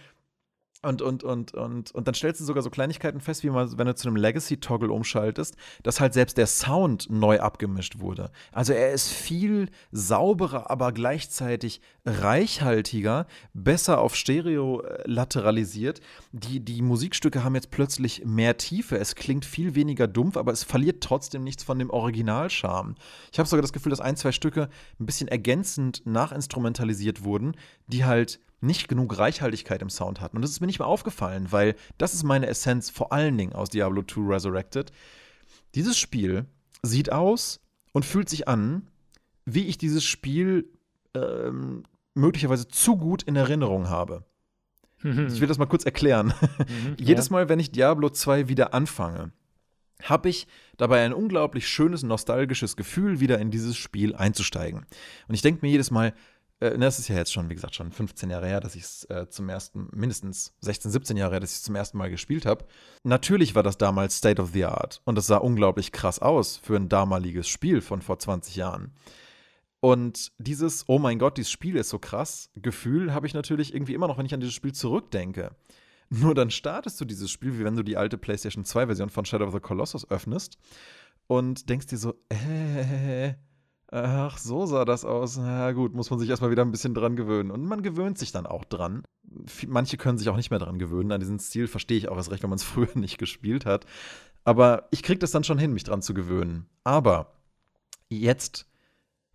und, 0.83 1.03
und, 1.03 1.25
und, 1.25 1.55
und, 1.55 1.91
und 1.93 2.07
dann 2.07 2.15
stellst 2.15 2.41
du 2.41 2.45
sogar 2.45 2.63
so 2.63 2.71
Kleinigkeiten 2.71 3.21
fest, 3.21 3.43
wie 3.43 3.51
man, 3.51 3.77
wenn 3.79 3.87
du 3.87 3.95
zu 3.95 4.09
einem 4.09 4.17
Legacy-Toggle 4.17 4.91
umschaltest, 4.91 5.57
dass 5.83 6.01
halt 6.01 6.15
selbst 6.15 6.37
der 6.37 6.47
Sound 6.47 7.09
neu 7.11 7.41
abgemischt 7.41 7.99
wurde. 7.99 8.31
Also 8.53 8.73
er 8.73 8.93
ist 8.93 9.09
viel 9.09 9.69
sauberer, 9.91 10.71
aber 10.71 10.93
gleichzeitig 10.93 11.81
reichhaltiger, 12.05 13.27
besser 13.53 14.01
auf 14.01 14.15
Stereo 14.15 14.83
äh, 14.83 15.03
lateralisiert. 15.07 16.01
Die, 16.33 16.61
die 16.61 16.83
Musikstücke 16.83 17.43
haben 17.43 17.55
jetzt 17.55 17.71
plötzlich 17.71 18.25
mehr 18.25 18.57
Tiefe. 18.57 18.99
Es 18.99 19.15
klingt 19.15 19.45
viel 19.45 19.75
weniger 19.75 20.07
dumpf, 20.07 20.37
aber 20.37 20.53
es 20.53 20.63
verliert 20.63 21.03
trotzdem 21.03 21.43
nichts 21.43 21.65
von 21.65 21.79
dem 21.79 21.91
Originalcharme. 21.91 22.95
Ich 23.33 23.39
habe 23.39 23.49
sogar 23.49 23.63
das 23.63 23.73
Gefühl, 23.73 23.91
dass 23.91 24.01
ein, 24.01 24.17
zwei 24.17 24.33
Stücke 24.33 24.69
ein 25.01 25.07
bisschen 25.07 25.29
ergänzend 25.29 26.03
nachinstrumentalisiert 26.05 27.25
wurden, 27.25 27.57
die 27.89 28.05
halt 28.05 28.41
nicht 28.61 28.89
genug 28.89 29.19
Reichhaltigkeit 29.19 29.83
im 29.83 29.91
Sound 29.91 30.21
hatten. 30.21 30.37
Und 30.37 30.43
das 30.43 30.51
ist 30.51 30.61
mir 30.61 30.67
nicht 30.67 30.79
mal 30.79 30.87
aufgefallen, 30.87 31.49
weil 31.51 31.75
das 31.99 32.15
ist 32.15 32.23
meine 32.23 32.47
Essenz 32.47 32.91
vor 32.91 33.13
allen 33.13 33.37
Dingen 33.37 33.53
aus 33.53 33.71
Diablo 33.71 34.03
2 34.03 34.35
Resurrected. 34.35 34.93
Dieses 35.75 35.99
Spiel 35.99 36.47
sieht 36.83 37.13
aus 37.13 37.61
und 37.93 38.05
fühlt 38.05 38.29
sich 38.29 38.49
an, 38.49 38.89
wie 39.45 39.67
ich 39.67 39.79
dieses 39.79 40.05
Spiel 40.05 40.69
ähm, 41.15 41.85
möglicherweise 42.15 42.69
zu 42.69 42.97
gut 42.97 43.23
in 43.23 43.37
Erinnerung 43.37 43.89
habe. 43.89 44.25
Mhm. 45.03 45.29
Ich 45.29 45.41
will 45.41 45.49
das 45.49 45.59
mal 45.59 45.67
kurz 45.67 45.85
erklären. 45.85 46.33
Mhm, 46.59 46.97
Jedes 46.99 47.31
Mal, 47.31 47.49
wenn 47.49 47.61
ich 47.61 47.71
Diablo 47.71 48.09
2 48.09 48.49
wieder 48.49 48.75
anfange, 48.75 49.33
habe 50.03 50.29
ich 50.29 50.47
dabei 50.77 51.05
ein 51.05 51.13
unglaublich 51.13 51.69
schönes, 51.69 52.03
nostalgisches 52.03 52.77
Gefühl, 52.77 53.21
wieder 53.21 53.39
in 53.39 53.51
dieses 53.51 53.77
Spiel 53.77 54.15
einzusteigen. 54.15 54.85
Und 55.29 55.35
ich 55.35 55.43
denke 55.43 55.65
mir 55.65 55.71
jedes 55.71 55.91
Mal, 55.91 56.13
äh, 56.61 56.79
das 56.79 56.99
ist 56.99 57.09
ja 57.09 57.17
jetzt 57.17 57.33
schon, 57.33 57.49
wie 57.49 57.55
gesagt, 57.55 57.75
schon 57.75 57.93
15 57.93 58.31
Jahre 58.31 58.47
her, 58.47 58.61
dass 58.61 58.75
ich 58.75 58.83
es 58.83 59.05
äh, 59.05 59.29
zum 59.29 59.49
ersten, 59.49 59.89
mindestens 59.93 60.55
16, 60.61 60.91
17 60.91 61.17
Jahre 61.17 61.33
her, 61.33 61.41
dass 61.41 61.53
ich 61.53 61.59
es 61.59 61.63
zum 61.63 61.75
ersten 61.75 61.99
Mal 61.99 62.11
gespielt 62.11 62.47
habe. 62.47 62.65
Natürlich 63.05 63.55
war 63.55 63.63
das 63.63 63.79
damals 63.79 64.17
State 64.17 64.41
of 64.41 64.51
the 64.53 64.65
Art 64.65 65.01
und 65.05 65.19
es 65.19 65.27
sah 65.27 65.37
unglaublich 65.37 65.93
krass 65.93 66.19
aus 66.19 66.57
für 66.57 66.77
ein 66.77 66.89
damaliges 66.89 67.49
Spiel 67.49 67.81
von 67.81 68.03
vor 68.03 68.19
20 68.19 68.57
Jahren. 68.57 68.93
Und 69.81 70.33
dieses, 70.39 70.85
oh 70.89 70.99
mein 70.99 71.19
Gott, 71.19 71.37
dieses 71.37 71.51
Spiel 71.51 71.77
ist 71.77 71.91
so 71.91 71.99
krass, 71.99 72.51
Gefühl 72.57 73.13
habe 73.13 73.27
ich 73.27 73.35
natürlich 73.35 73.75
irgendwie 73.75 73.95
immer 73.95 74.09
noch, 74.09 74.19
wenn 74.19 74.27
ich 74.27 74.35
an 74.35 74.41
dieses 74.41 74.55
Spiel 74.55 74.73
zurückdenke. 74.73 75.55
Nur 76.09 76.35
dann 76.35 76.51
startest 76.51 77.01
du 77.01 77.05
dieses 77.05 77.31
Spiel, 77.31 77.59
wie 77.59 77.65
wenn 77.65 77.77
du 77.77 77.83
die 77.83 77.97
alte 77.97 78.17
PlayStation 78.17 78.65
2-Version 78.65 79.11
von 79.11 79.25
Shadow 79.25 79.47
of 79.47 79.53
the 79.53 79.61
Colossus 79.61 80.09
öffnest 80.11 80.59
und 81.27 81.69
denkst 81.69 81.87
dir 81.87 81.99
so, 81.99 82.15
äh, 82.29 83.35
Ach, 83.89 84.37
so 84.39 84.67
sah 84.67 84.85
das 84.85 85.05
aus. 85.05 85.37
Na 85.37 85.73
gut, 85.73 85.95
muss 85.95 86.11
man 86.11 86.19
sich 86.19 86.29
erstmal 86.29 86.51
wieder 86.51 86.65
ein 86.65 86.73
bisschen 86.73 86.95
dran 86.95 87.17
gewöhnen. 87.17 87.51
Und 87.51 87.65
man 87.65 87.83
gewöhnt 87.83 88.19
sich 88.19 88.33
dann 88.33 88.47
auch 88.47 88.65
dran. 88.65 89.05
Manche 89.67 89.97
können 89.97 90.19
sich 90.19 90.29
auch 90.29 90.37
nicht 90.37 90.51
mehr 90.51 90.59
dran 90.59 90.79
gewöhnen. 90.79 91.13
An 91.13 91.21
diesen 91.21 91.39
Stil 91.39 91.69
verstehe 91.69 91.99
ich 91.99 92.09
auch 92.09 92.17
erst 92.17 92.31
recht, 92.31 92.43
wenn 92.43 92.51
man 92.51 92.59
es 92.59 92.65
früher 92.65 92.89
nicht 92.95 93.19
gespielt 93.19 93.65
hat. 93.65 93.87
Aber 94.45 94.89
ich 94.91 95.03
kriege 95.03 95.19
das 95.19 95.31
dann 95.31 95.45
schon 95.45 95.59
hin, 95.59 95.73
mich 95.73 95.85
dran 95.85 96.03
zu 96.03 96.15
gewöhnen. 96.15 96.67
Aber 96.85 97.33
jetzt 98.09 98.67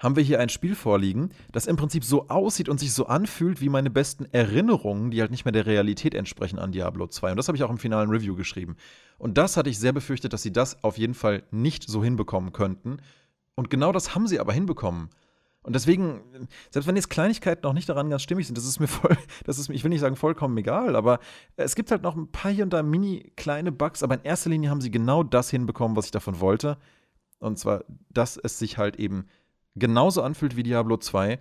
haben 0.01 0.15
wir 0.15 0.23
hier 0.23 0.39
ein 0.39 0.49
Spiel 0.49 0.73
vorliegen, 0.73 1.29
das 1.51 1.67
im 1.67 1.75
Prinzip 1.75 2.03
so 2.03 2.27
aussieht 2.27 2.69
und 2.69 2.79
sich 2.79 2.91
so 2.91 3.05
anfühlt 3.05 3.61
wie 3.61 3.69
meine 3.69 3.91
besten 3.91 4.25
Erinnerungen, 4.31 5.11
die 5.11 5.21
halt 5.21 5.29
nicht 5.29 5.45
mehr 5.45 5.51
der 5.51 5.67
Realität 5.67 6.15
entsprechen 6.15 6.57
an 6.57 6.71
Diablo 6.71 7.07
2. 7.07 7.31
Und 7.31 7.37
das 7.37 7.47
habe 7.47 7.55
ich 7.55 7.63
auch 7.63 7.69
im 7.69 7.77
finalen 7.77 8.09
Review 8.09 8.35
geschrieben. 8.35 8.77
Und 9.19 9.37
das 9.37 9.57
hatte 9.57 9.69
ich 9.69 9.77
sehr 9.77 9.93
befürchtet, 9.93 10.33
dass 10.33 10.41
sie 10.41 10.51
das 10.51 10.83
auf 10.83 10.97
jeden 10.97 11.13
Fall 11.13 11.43
nicht 11.51 11.87
so 11.87 12.03
hinbekommen 12.03 12.51
könnten. 12.51 12.97
Und 13.55 13.69
genau 13.69 13.91
das 13.91 14.15
haben 14.15 14.27
sie 14.27 14.39
aber 14.39 14.53
hinbekommen. 14.53 15.09
Und 15.63 15.75
deswegen, 15.75 16.47
selbst 16.71 16.87
wenn 16.87 16.95
jetzt 16.95 17.09
Kleinigkeiten 17.09 17.61
noch 17.63 17.73
nicht 17.73 17.87
daran 17.87 18.09
ganz 18.09 18.23
stimmig 18.23 18.47
sind, 18.47 18.57
das 18.57 18.65
ist 18.65 18.79
mir 18.79 18.87
voll, 18.87 19.15
das 19.45 19.59
ist 19.59 19.69
mir, 19.69 19.75
ich 19.75 19.83
will 19.83 19.89
nicht 19.89 19.99
sagen 19.99 20.15
vollkommen 20.15 20.57
egal, 20.57 20.95
aber 20.95 21.19
es 21.55 21.75
gibt 21.75 21.91
halt 21.91 22.01
noch 22.01 22.15
ein 22.15 22.31
paar 22.31 22.51
hier 22.51 22.63
und 22.63 22.73
da 22.73 22.81
mini 22.81 23.31
kleine 23.35 23.71
Bugs, 23.71 24.01
aber 24.01 24.15
in 24.15 24.23
erster 24.23 24.49
Linie 24.49 24.69
haben 24.69 24.81
sie 24.81 24.91
genau 24.91 25.23
das 25.23 25.51
hinbekommen, 25.51 25.95
was 25.95 26.05
ich 26.05 26.11
davon 26.11 26.39
wollte. 26.39 26.77
Und 27.39 27.59
zwar, 27.59 27.83
dass 28.09 28.37
es 28.37 28.57
sich 28.57 28.77
halt 28.77 28.97
eben 28.97 29.27
genauso 29.75 30.23
anfühlt 30.23 30.55
wie 30.55 30.63
Diablo 30.63 30.97
2, 30.97 31.39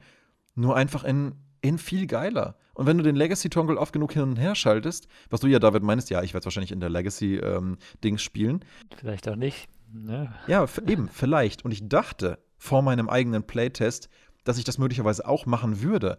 nur 0.55 0.77
einfach 0.77 1.05
in 1.05 1.35
in 1.63 1.79
viel 1.79 2.07
geiler. 2.07 2.57
Und 2.75 2.87
wenn 2.87 2.97
du 2.97 3.05
den 3.05 3.17
Legacy-Toggle 3.17 3.77
oft 3.77 3.93
genug 3.93 4.13
hin 4.13 4.23
und 4.23 4.37
her 4.37 4.55
schaltest, 4.55 5.09
was 5.29 5.41
du 5.41 5.47
ja, 5.47 5.59
David, 5.59 5.83
meinst, 5.83 6.11
ja, 6.11 6.23
ich 6.23 6.33
werde 6.33 6.47
wahrscheinlich 6.47 6.73
in 6.73 6.81
der 6.81 6.89
Legacy-Dings 6.89 8.23
spielen. 8.23 8.65
Vielleicht 8.97 9.29
auch 9.29 9.37
nicht. 9.37 9.69
Ne? 9.93 10.33
Ja, 10.47 10.67
eben, 10.87 11.09
vielleicht. 11.09 11.65
Und 11.65 11.73
ich 11.73 11.89
dachte 11.89 12.39
vor 12.57 12.83
meinem 12.83 13.09
eigenen 13.09 13.45
Playtest, 13.45 14.09
dass 14.45 14.59
ich 14.59 14.65
das 14.65 14.79
möglicherweise 14.79 15.27
auch 15.27 15.47
machen 15.47 15.83
würde. 15.83 16.19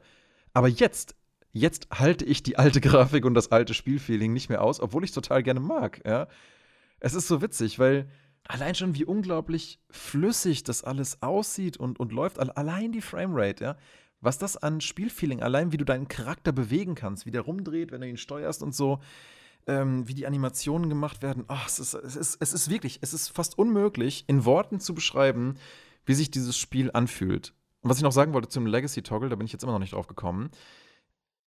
Aber 0.53 0.67
jetzt, 0.67 1.15
jetzt 1.51 1.87
halte 1.93 2.25
ich 2.25 2.43
die 2.43 2.57
alte 2.57 2.81
Grafik 2.81 3.25
und 3.25 3.33
das 3.33 3.51
alte 3.51 3.73
Spielfeeling 3.73 4.33
nicht 4.33 4.49
mehr 4.49 4.61
aus, 4.61 4.79
obwohl 4.79 5.03
ich 5.03 5.11
es 5.11 5.15
total 5.15 5.43
gerne 5.43 5.59
mag, 5.59 6.01
ja. 6.05 6.27
Es 6.99 7.15
ist 7.15 7.27
so 7.27 7.41
witzig, 7.41 7.79
weil 7.79 8.07
allein 8.47 8.75
schon 8.75 8.93
wie 8.93 9.05
unglaublich 9.05 9.79
flüssig 9.89 10.63
das 10.63 10.83
alles 10.83 11.23
aussieht 11.23 11.77
und, 11.77 11.99
und 11.99 12.11
läuft, 12.11 12.37
allein 12.39 12.91
die 12.91 13.01
Framerate, 13.01 13.63
ja 13.63 13.77
was 14.21 14.37
das 14.37 14.55
an 14.55 14.79
Spielfeeling, 14.81 15.41
allein 15.41 15.71
wie 15.71 15.77
du 15.77 15.85
deinen 15.85 16.07
Charakter 16.07 16.51
bewegen 16.51 16.95
kannst, 16.95 17.25
wie 17.25 17.31
der 17.31 17.41
rumdreht, 17.41 17.91
wenn 17.91 18.01
du 18.01 18.07
ihn 18.07 18.17
steuerst 18.17 18.63
und 18.63 18.73
so, 18.73 18.99
ähm, 19.67 20.07
wie 20.07 20.13
die 20.13 20.27
Animationen 20.27 20.89
gemacht 20.89 21.21
werden. 21.21 21.45
Oh, 21.49 21.55
es, 21.65 21.79
ist, 21.79 21.93
es, 21.93 22.15
ist, 22.15 22.37
es 22.39 22.53
ist 22.53 22.69
wirklich, 22.69 22.99
es 23.01 23.13
ist 23.13 23.29
fast 23.29 23.57
unmöglich, 23.57 24.25
in 24.27 24.45
Worten 24.45 24.79
zu 24.79 24.93
beschreiben, 24.93 25.55
wie 26.05 26.13
sich 26.13 26.31
dieses 26.31 26.57
Spiel 26.57 26.91
anfühlt. 26.91 27.53
Und 27.81 27.89
was 27.89 27.97
ich 27.97 28.03
noch 28.03 28.11
sagen 28.11 28.33
wollte 28.33 28.49
zum 28.49 28.65
Legacy 28.65 29.01
Toggle, 29.01 29.29
da 29.29 29.35
bin 29.35 29.45
ich 29.45 29.53
jetzt 29.53 29.63
immer 29.63 29.73
noch 29.73 29.79
nicht 29.79 29.93
drauf 29.93 30.07
gekommen. 30.07 30.51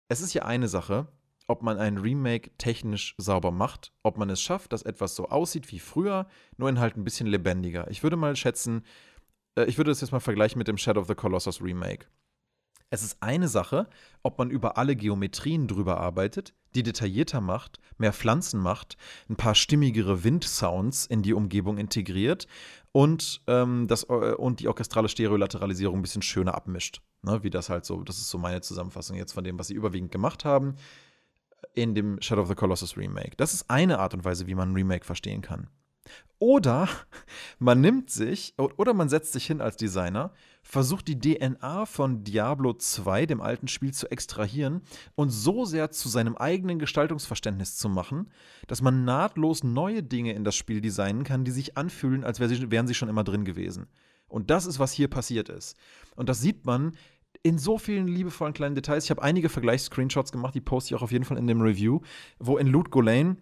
Es 0.08 0.22
ist 0.22 0.34
ja 0.34 0.44
eine 0.44 0.68
Sache, 0.68 1.08
ob 1.48 1.64
man 1.64 1.78
ein 1.78 1.98
Remake 1.98 2.52
technisch 2.58 3.16
sauber 3.18 3.52
macht, 3.52 3.92
ob 4.04 4.18
man 4.18 4.30
es 4.30 4.42
schafft, 4.42 4.72
dass 4.72 4.84
etwas 4.84 5.16
so 5.16 5.30
aussieht 5.30 5.72
wie 5.72 5.80
früher, 5.80 6.28
nur 6.58 6.70
in 6.70 6.80
halt 6.80 6.96
ein 6.96 7.04
bisschen 7.04 7.28
lebendiger. 7.28 7.90
Ich 7.90 8.04
würde 8.04 8.16
mal 8.16 8.36
schätzen, 8.36 8.84
äh, 9.56 9.66
ich 9.66 9.78
würde 9.78 9.92
das 9.92 10.02
jetzt 10.02 10.12
mal 10.12 10.20
vergleichen 10.20 10.60
mit 10.60 10.68
dem 10.68 10.78
Shadow 10.78 11.02
of 11.02 11.08
the 11.08 11.16
Colossus 11.16 11.62
Remake. 11.62 12.06
Es 12.92 13.04
ist 13.04 13.22
eine 13.22 13.48
Sache, 13.48 13.88
ob 14.24 14.40
man 14.40 14.50
über 14.50 14.78
alle 14.78 14.96
Geometrien 14.96 15.68
drüber 15.68 16.00
arbeitet, 16.00 16.54
die 16.76 16.84
detaillierter 16.84 17.42
macht, 17.42 17.80
mehr 17.98 18.14
Pflanzen 18.14 18.60
macht, 18.60 18.98
ein 19.30 19.36
paar 19.36 19.56
stimmigere 19.56 20.24
Windsounds 20.24 21.06
in 21.06 21.22
die 21.22 21.34
Umgebung 21.34 21.78
integriert 21.78 22.48
und, 22.92 23.42
ähm, 23.48 23.88
das, 23.88 24.04
äh, 24.04 24.34
und 24.34 24.60
die 24.60 24.68
orchestrale 24.68 25.10
Stereolateralisierung 25.10 26.00
ein 26.00 26.02
bisschen 26.02 26.22
schöner 26.22 26.56
abmischt. 26.56 27.02
Ne, 27.22 27.44
wie 27.44 27.50
das 27.50 27.70
halt 27.70 27.86
so, 27.86 28.02
das 28.04 28.18
ist 28.18 28.30
so 28.30 28.38
meine 28.38 28.62
Zusammenfassung 28.62 29.18
jetzt 29.18 29.34
von 29.34 29.44
dem, 29.44 29.60
was 29.60 29.68
sie 29.68 29.74
überwiegend 29.74 30.12
gemacht 30.12 30.46
haben 30.46 30.76
in 31.74 31.94
dem 31.94 32.22
Shadow 32.22 32.44
of 32.44 32.48
the 32.48 32.56
Colossus 32.56 32.98
Remake. 32.98 33.36
Das 33.36 33.54
ist 33.54 33.70
eine 33.70 34.00
Art 34.00 34.14
und 34.14 34.24
Weise, 34.24 34.48
wie 34.48 34.56
man 34.56 34.72
ein 34.72 34.76
Remake 34.76 35.06
verstehen 35.06 35.42
kann. 35.42 35.68
Oder 36.40 36.88
man 37.60 37.82
nimmt 37.82 38.10
sich, 38.10 38.54
oder 38.58 38.94
man 38.94 39.10
setzt 39.10 39.34
sich 39.34 39.46
hin 39.46 39.62
als 39.62 39.76
Designer, 39.78 40.32
versucht 40.64 41.08
die 41.08 41.20
DNA 41.20 41.86
von 41.86 42.24
Diablo 42.24 42.74
2, 42.74 43.26
dem 43.26 43.42
alten 43.42 43.68
Spiel, 43.68 43.94
zu 43.94 44.10
extrahieren 44.10 44.82
und 45.16 45.30
so 45.30 45.66
sehr 45.66 45.92
zu 45.92 46.10
seinem 46.10 46.38
eigenen 46.38 46.80
Gestaltungsverständnis 46.80 47.76
zu 47.78 47.90
machen, 47.90 48.32
dass 48.68 48.82
man 48.82 49.04
nahtlos 49.04 49.64
neue 49.64 50.04
Dinge 50.04 50.34
in 50.34 50.44
das 50.44 50.56
Spiel 50.56 50.80
designen 50.80 51.24
kann, 51.24 51.44
die 51.44 51.52
sich 51.52 51.78
anfühlen, 51.78 52.24
als 52.24 52.40
wären 52.40 52.88
sie 52.88 52.94
schon 52.94 53.10
immer 53.10 53.24
drin 53.24 53.46
gewesen. 53.46 53.88
Und 54.28 54.50
das 54.52 54.66
ist, 54.66 54.80
was 54.80 54.94
hier 54.94 55.08
passiert 55.08 55.50
ist. 55.50 55.76
Und 56.16 56.30
das 56.30 56.40
sieht 56.40 56.66
man 56.66 56.94
in 57.42 57.58
so 57.58 57.78
vielen 57.78 58.08
liebevollen 58.08 58.54
kleinen 58.54 58.76
Details. 58.76 59.06
Ich 59.06 59.12
habe 59.12 59.24
einige 59.24 59.50
Vergleichs-Screenshots 59.50 60.32
gemacht, 60.32 60.56
die 60.56 60.62
poste 60.62 60.94
ich 60.94 61.00
auch 61.00 61.04
auf 61.04 61.12
jeden 61.12 61.26
Fall 61.26 61.38
in 61.38 61.48
dem 61.48 61.62
Review, 61.62 62.02
wo 62.38 62.58
in 62.58 62.68
Loot 62.68 62.92
Golain 62.92 63.38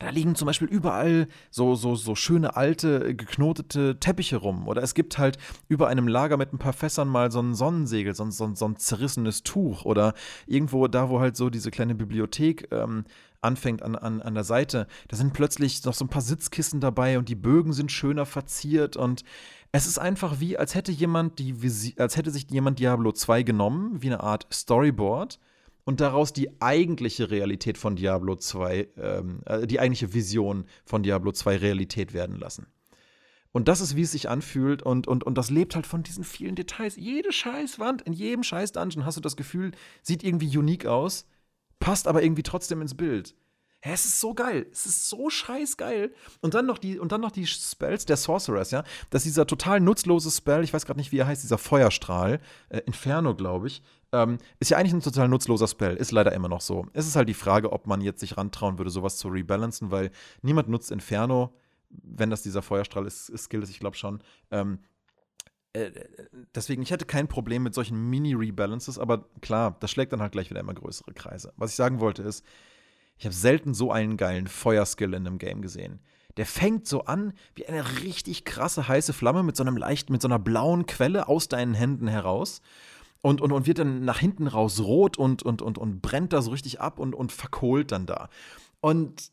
da 0.00 0.08
liegen 0.08 0.34
zum 0.34 0.46
Beispiel 0.46 0.66
überall 0.66 1.28
so, 1.50 1.74
so, 1.74 1.94
so 1.94 2.14
schöne 2.14 2.56
alte, 2.56 3.14
geknotete 3.14 4.00
Teppiche 4.00 4.38
rum. 4.38 4.66
Oder 4.66 4.82
es 4.82 4.94
gibt 4.94 5.18
halt 5.18 5.36
über 5.68 5.88
einem 5.88 6.08
Lager 6.08 6.38
mit 6.38 6.52
ein 6.52 6.58
paar 6.58 6.72
Fässern 6.72 7.06
mal 7.06 7.30
so 7.30 7.40
ein 7.40 7.54
Sonnensegel, 7.54 8.14
so 8.14 8.24
ein, 8.24 8.32
so 8.32 8.52
so 8.54 8.66
ein 8.66 8.76
zerrissenes 8.76 9.42
Tuch. 9.42 9.84
Oder 9.84 10.14
irgendwo 10.46 10.88
da, 10.88 11.10
wo 11.10 11.20
halt 11.20 11.36
so 11.36 11.50
diese 11.50 11.70
kleine 11.70 11.94
Bibliothek 11.94 12.68
ähm, 12.72 13.04
anfängt 13.42 13.82
an, 13.82 13.94
an, 13.94 14.22
an 14.22 14.34
der 14.34 14.44
Seite, 14.44 14.86
da 15.08 15.16
sind 15.16 15.34
plötzlich 15.34 15.84
noch 15.84 15.94
so 15.94 16.06
ein 16.06 16.10
paar 16.10 16.22
Sitzkissen 16.22 16.80
dabei 16.80 17.18
und 17.18 17.28
die 17.28 17.34
Bögen 17.34 17.74
sind 17.74 17.92
schöner 17.92 18.24
verziert 18.24 18.96
und 18.96 19.22
es 19.72 19.86
ist 19.86 19.98
einfach 19.98 20.40
wie, 20.40 20.56
als 20.56 20.74
hätte 20.74 20.92
jemand 20.92 21.38
die 21.38 21.54
als 21.98 22.16
hätte 22.16 22.30
sich 22.30 22.50
jemand 22.50 22.78
Diablo 22.78 23.12
2 23.12 23.42
genommen, 23.42 24.02
wie 24.02 24.08
eine 24.08 24.20
Art 24.20 24.46
Storyboard 24.52 25.38
und 25.90 25.98
daraus 26.00 26.32
die 26.32 26.62
eigentliche 26.62 27.32
Realität 27.32 27.76
von 27.76 27.96
Diablo 27.96 28.36
2, 28.36 28.88
ähm, 28.96 29.40
äh, 29.44 29.66
die 29.66 29.80
eigentliche 29.80 30.14
Vision 30.14 30.66
von 30.84 31.02
Diablo 31.02 31.32
2 31.32 31.56
Realität 31.56 32.12
werden 32.12 32.38
lassen. 32.38 32.68
Und 33.50 33.66
das 33.66 33.80
ist, 33.80 33.96
wie 33.96 34.02
es 34.02 34.12
sich 34.12 34.28
anfühlt 34.28 34.84
und, 34.84 35.08
und, 35.08 35.24
und 35.24 35.36
das 35.36 35.50
lebt 35.50 35.74
halt 35.74 35.88
von 35.88 36.04
diesen 36.04 36.22
vielen 36.22 36.54
Details. 36.54 36.94
Jede 36.94 37.32
Scheißwand, 37.32 38.02
in 38.02 38.12
jedem 38.12 38.44
Scheiß-Dungeon 38.44 39.04
hast 39.04 39.16
du 39.16 39.20
das 39.20 39.34
Gefühl, 39.34 39.72
sieht 40.00 40.22
irgendwie 40.22 40.56
unique 40.56 40.86
aus, 40.86 41.26
passt 41.80 42.06
aber 42.06 42.22
irgendwie 42.22 42.44
trotzdem 42.44 42.80
ins 42.82 42.94
Bild. 42.96 43.34
Hä, 43.82 43.90
es 43.92 44.04
ist 44.04 44.20
so 44.20 44.32
geil. 44.32 44.66
Es 44.70 44.86
ist 44.86 45.08
so 45.08 45.28
scheiß 45.28 45.76
geil. 45.76 46.12
Und 46.40 46.54
dann 46.54 46.66
noch 46.66 46.78
die, 46.78 47.00
und 47.00 47.12
dann 47.12 47.22
noch 47.22 47.32
die 47.32 47.46
Spells 47.48 48.04
der 48.04 48.18
Sorceress, 48.18 48.70
ja. 48.70 48.84
Das 49.08 49.22
ist 49.22 49.32
dieser 49.32 49.46
total 49.46 49.80
nutzlose 49.80 50.30
Spell, 50.30 50.62
ich 50.62 50.72
weiß 50.72 50.86
gerade 50.86 51.00
nicht, 51.00 51.10
wie 51.10 51.18
er 51.18 51.26
heißt, 51.26 51.42
dieser 51.42 51.58
Feuerstrahl, 51.58 52.40
äh, 52.68 52.78
Inferno, 52.86 53.34
glaube 53.34 53.66
ich. 53.66 53.82
Ähm, 54.12 54.38
ist 54.58 54.70
ja 54.70 54.78
eigentlich 54.78 54.92
ein 54.92 55.00
total 55.00 55.28
nutzloser 55.28 55.68
Spell, 55.68 55.96
ist 55.96 56.10
leider 56.10 56.32
immer 56.32 56.48
noch 56.48 56.60
so. 56.60 56.86
Es 56.92 57.06
ist 57.06 57.16
halt 57.16 57.28
die 57.28 57.34
Frage, 57.34 57.72
ob 57.72 57.86
man 57.86 58.00
jetzt 58.00 58.20
sich 58.20 58.36
rantrauen 58.36 58.78
würde, 58.78 58.90
sowas 58.90 59.18
zu 59.18 59.28
rebalancen, 59.28 59.90
weil 59.90 60.10
niemand 60.42 60.68
nutzt 60.68 60.90
Inferno, 60.90 61.54
wenn 61.90 62.30
das 62.30 62.42
dieser 62.42 62.62
Feuerstrahl 62.62 63.06
ist, 63.06 63.28
ist 63.28 63.44
Skill 63.44 63.62
ist, 63.62 63.70
ich 63.70 63.80
glaube 63.80 63.96
schon. 63.96 64.20
Ähm, 64.50 64.80
äh, 65.72 65.90
deswegen, 66.54 66.82
ich 66.82 66.90
hätte 66.90 67.04
kein 67.04 67.28
Problem 67.28 67.62
mit 67.62 67.74
solchen 67.74 68.10
Mini-Rebalances, 68.10 68.98
aber 68.98 69.26
klar, 69.40 69.76
das 69.80 69.90
schlägt 69.90 70.12
dann 70.12 70.22
halt 70.22 70.32
gleich 70.32 70.50
wieder 70.50 70.60
immer 70.60 70.74
größere 70.74 71.12
Kreise. 71.14 71.52
Was 71.56 71.70
ich 71.70 71.76
sagen 71.76 72.00
wollte 72.00 72.22
ist, 72.22 72.44
ich 73.16 73.26
habe 73.26 73.34
selten 73.34 73.74
so 73.74 73.92
einen 73.92 74.16
geilen 74.16 74.46
Feuerskill 74.46 75.14
in 75.14 75.26
einem 75.26 75.38
Game 75.38 75.62
gesehen. 75.62 76.00
Der 76.36 76.46
fängt 76.46 76.86
so 76.86 77.04
an 77.04 77.34
wie 77.54 77.66
eine 77.66 78.02
richtig 78.02 78.44
krasse 78.44 78.88
heiße 78.88 79.12
Flamme 79.12 79.42
mit 79.42 79.56
so 79.56 79.62
einem 79.62 79.76
leichten, 79.76 80.12
mit 80.12 80.22
so 80.22 80.28
einer 80.28 80.38
blauen 80.38 80.86
Quelle 80.86 81.28
aus 81.28 81.48
deinen 81.48 81.74
Händen 81.74 82.08
heraus 82.08 82.62
und, 83.22 83.40
und, 83.40 83.52
und 83.52 83.66
wird 83.66 83.78
dann 83.78 84.04
nach 84.04 84.18
hinten 84.18 84.46
raus 84.46 84.80
rot 84.80 85.18
und, 85.18 85.42
und, 85.42 85.62
und, 85.62 85.78
und 85.78 86.00
brennt 86.00 86.32
da 86.32 86.42
so 86.42 86.50
richtig 86.50 86.80
ab 86.80 86.98
und, 86.98 87.14
und 87.14 87.32
verkohlt 87.32 87.92
dann 87.92 88.06
da. 88.06 88.28
Und 88.82 89.30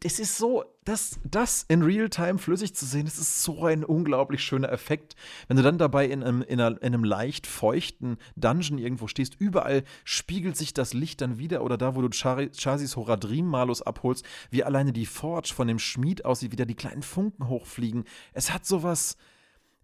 das 0.00 0.18
ist 0.18 0.38
so, 0.38 0.64
das, 0.84 1.20
das 1.22 1.66
in 1.68 1.82
Realtime 1.82 2.38
flüssig 2.38 2.74
zu 2.74 2.86
sehen, 2.86 3.04
das 3.04 3.18
ist 3.18 3.42
so 3.42 3.66
ein 3.66 3.84
unglaublich 3.84 4.42
schöner 4.42 4.72
Effekt. 4.72 5.16
Wenn 5.48 5.58
du 5.58 5.62
dann 5.62 5.76
dabei 5.76 6.06
in 6.06 6.22
einem, 6.22 6.40
in, 6.40 6.60
einem 6.60 7.04
leicht 7.04 7.46
feuchten 7.46 8.16
Dungeon 8.36 8.78
irgendwo 8.78 9.06
stehst, 9.06 9.36
überall 9.38 9.84
spiegelt 10.04 10.56
sich 10.56 10.72
das 10.72 10.94
Licht 10.94 11.20
dann 11.20 11.36
wieder 11.36 11.62
oder 11.62 11.76
da, 11.76 11.94
wo 11.94 12.00
du 12.00 12.08
Chazis 12.08 12.96
Horadrim-Malus 12.96 13.82
abholst, 13.82 14.24
wie 14.50 14.64
alleine 14.64 14.94
die 14.94 15.06
Forge 15.06 15.52
von 15.54 15.68
dem 15.68 15.78
Schmied 15.78 16.24
aussieht, 16.24 16.52
wie 16.52 16.56
da 16.56 16.64
die 16.64 16.74
kleinen 16.74 17.02
Funken 17.02 17.48
hochfliegen. 17.48 18.04
Es 18.32 18.50
hat 18.50 18.64
sowas, 18.64 19.18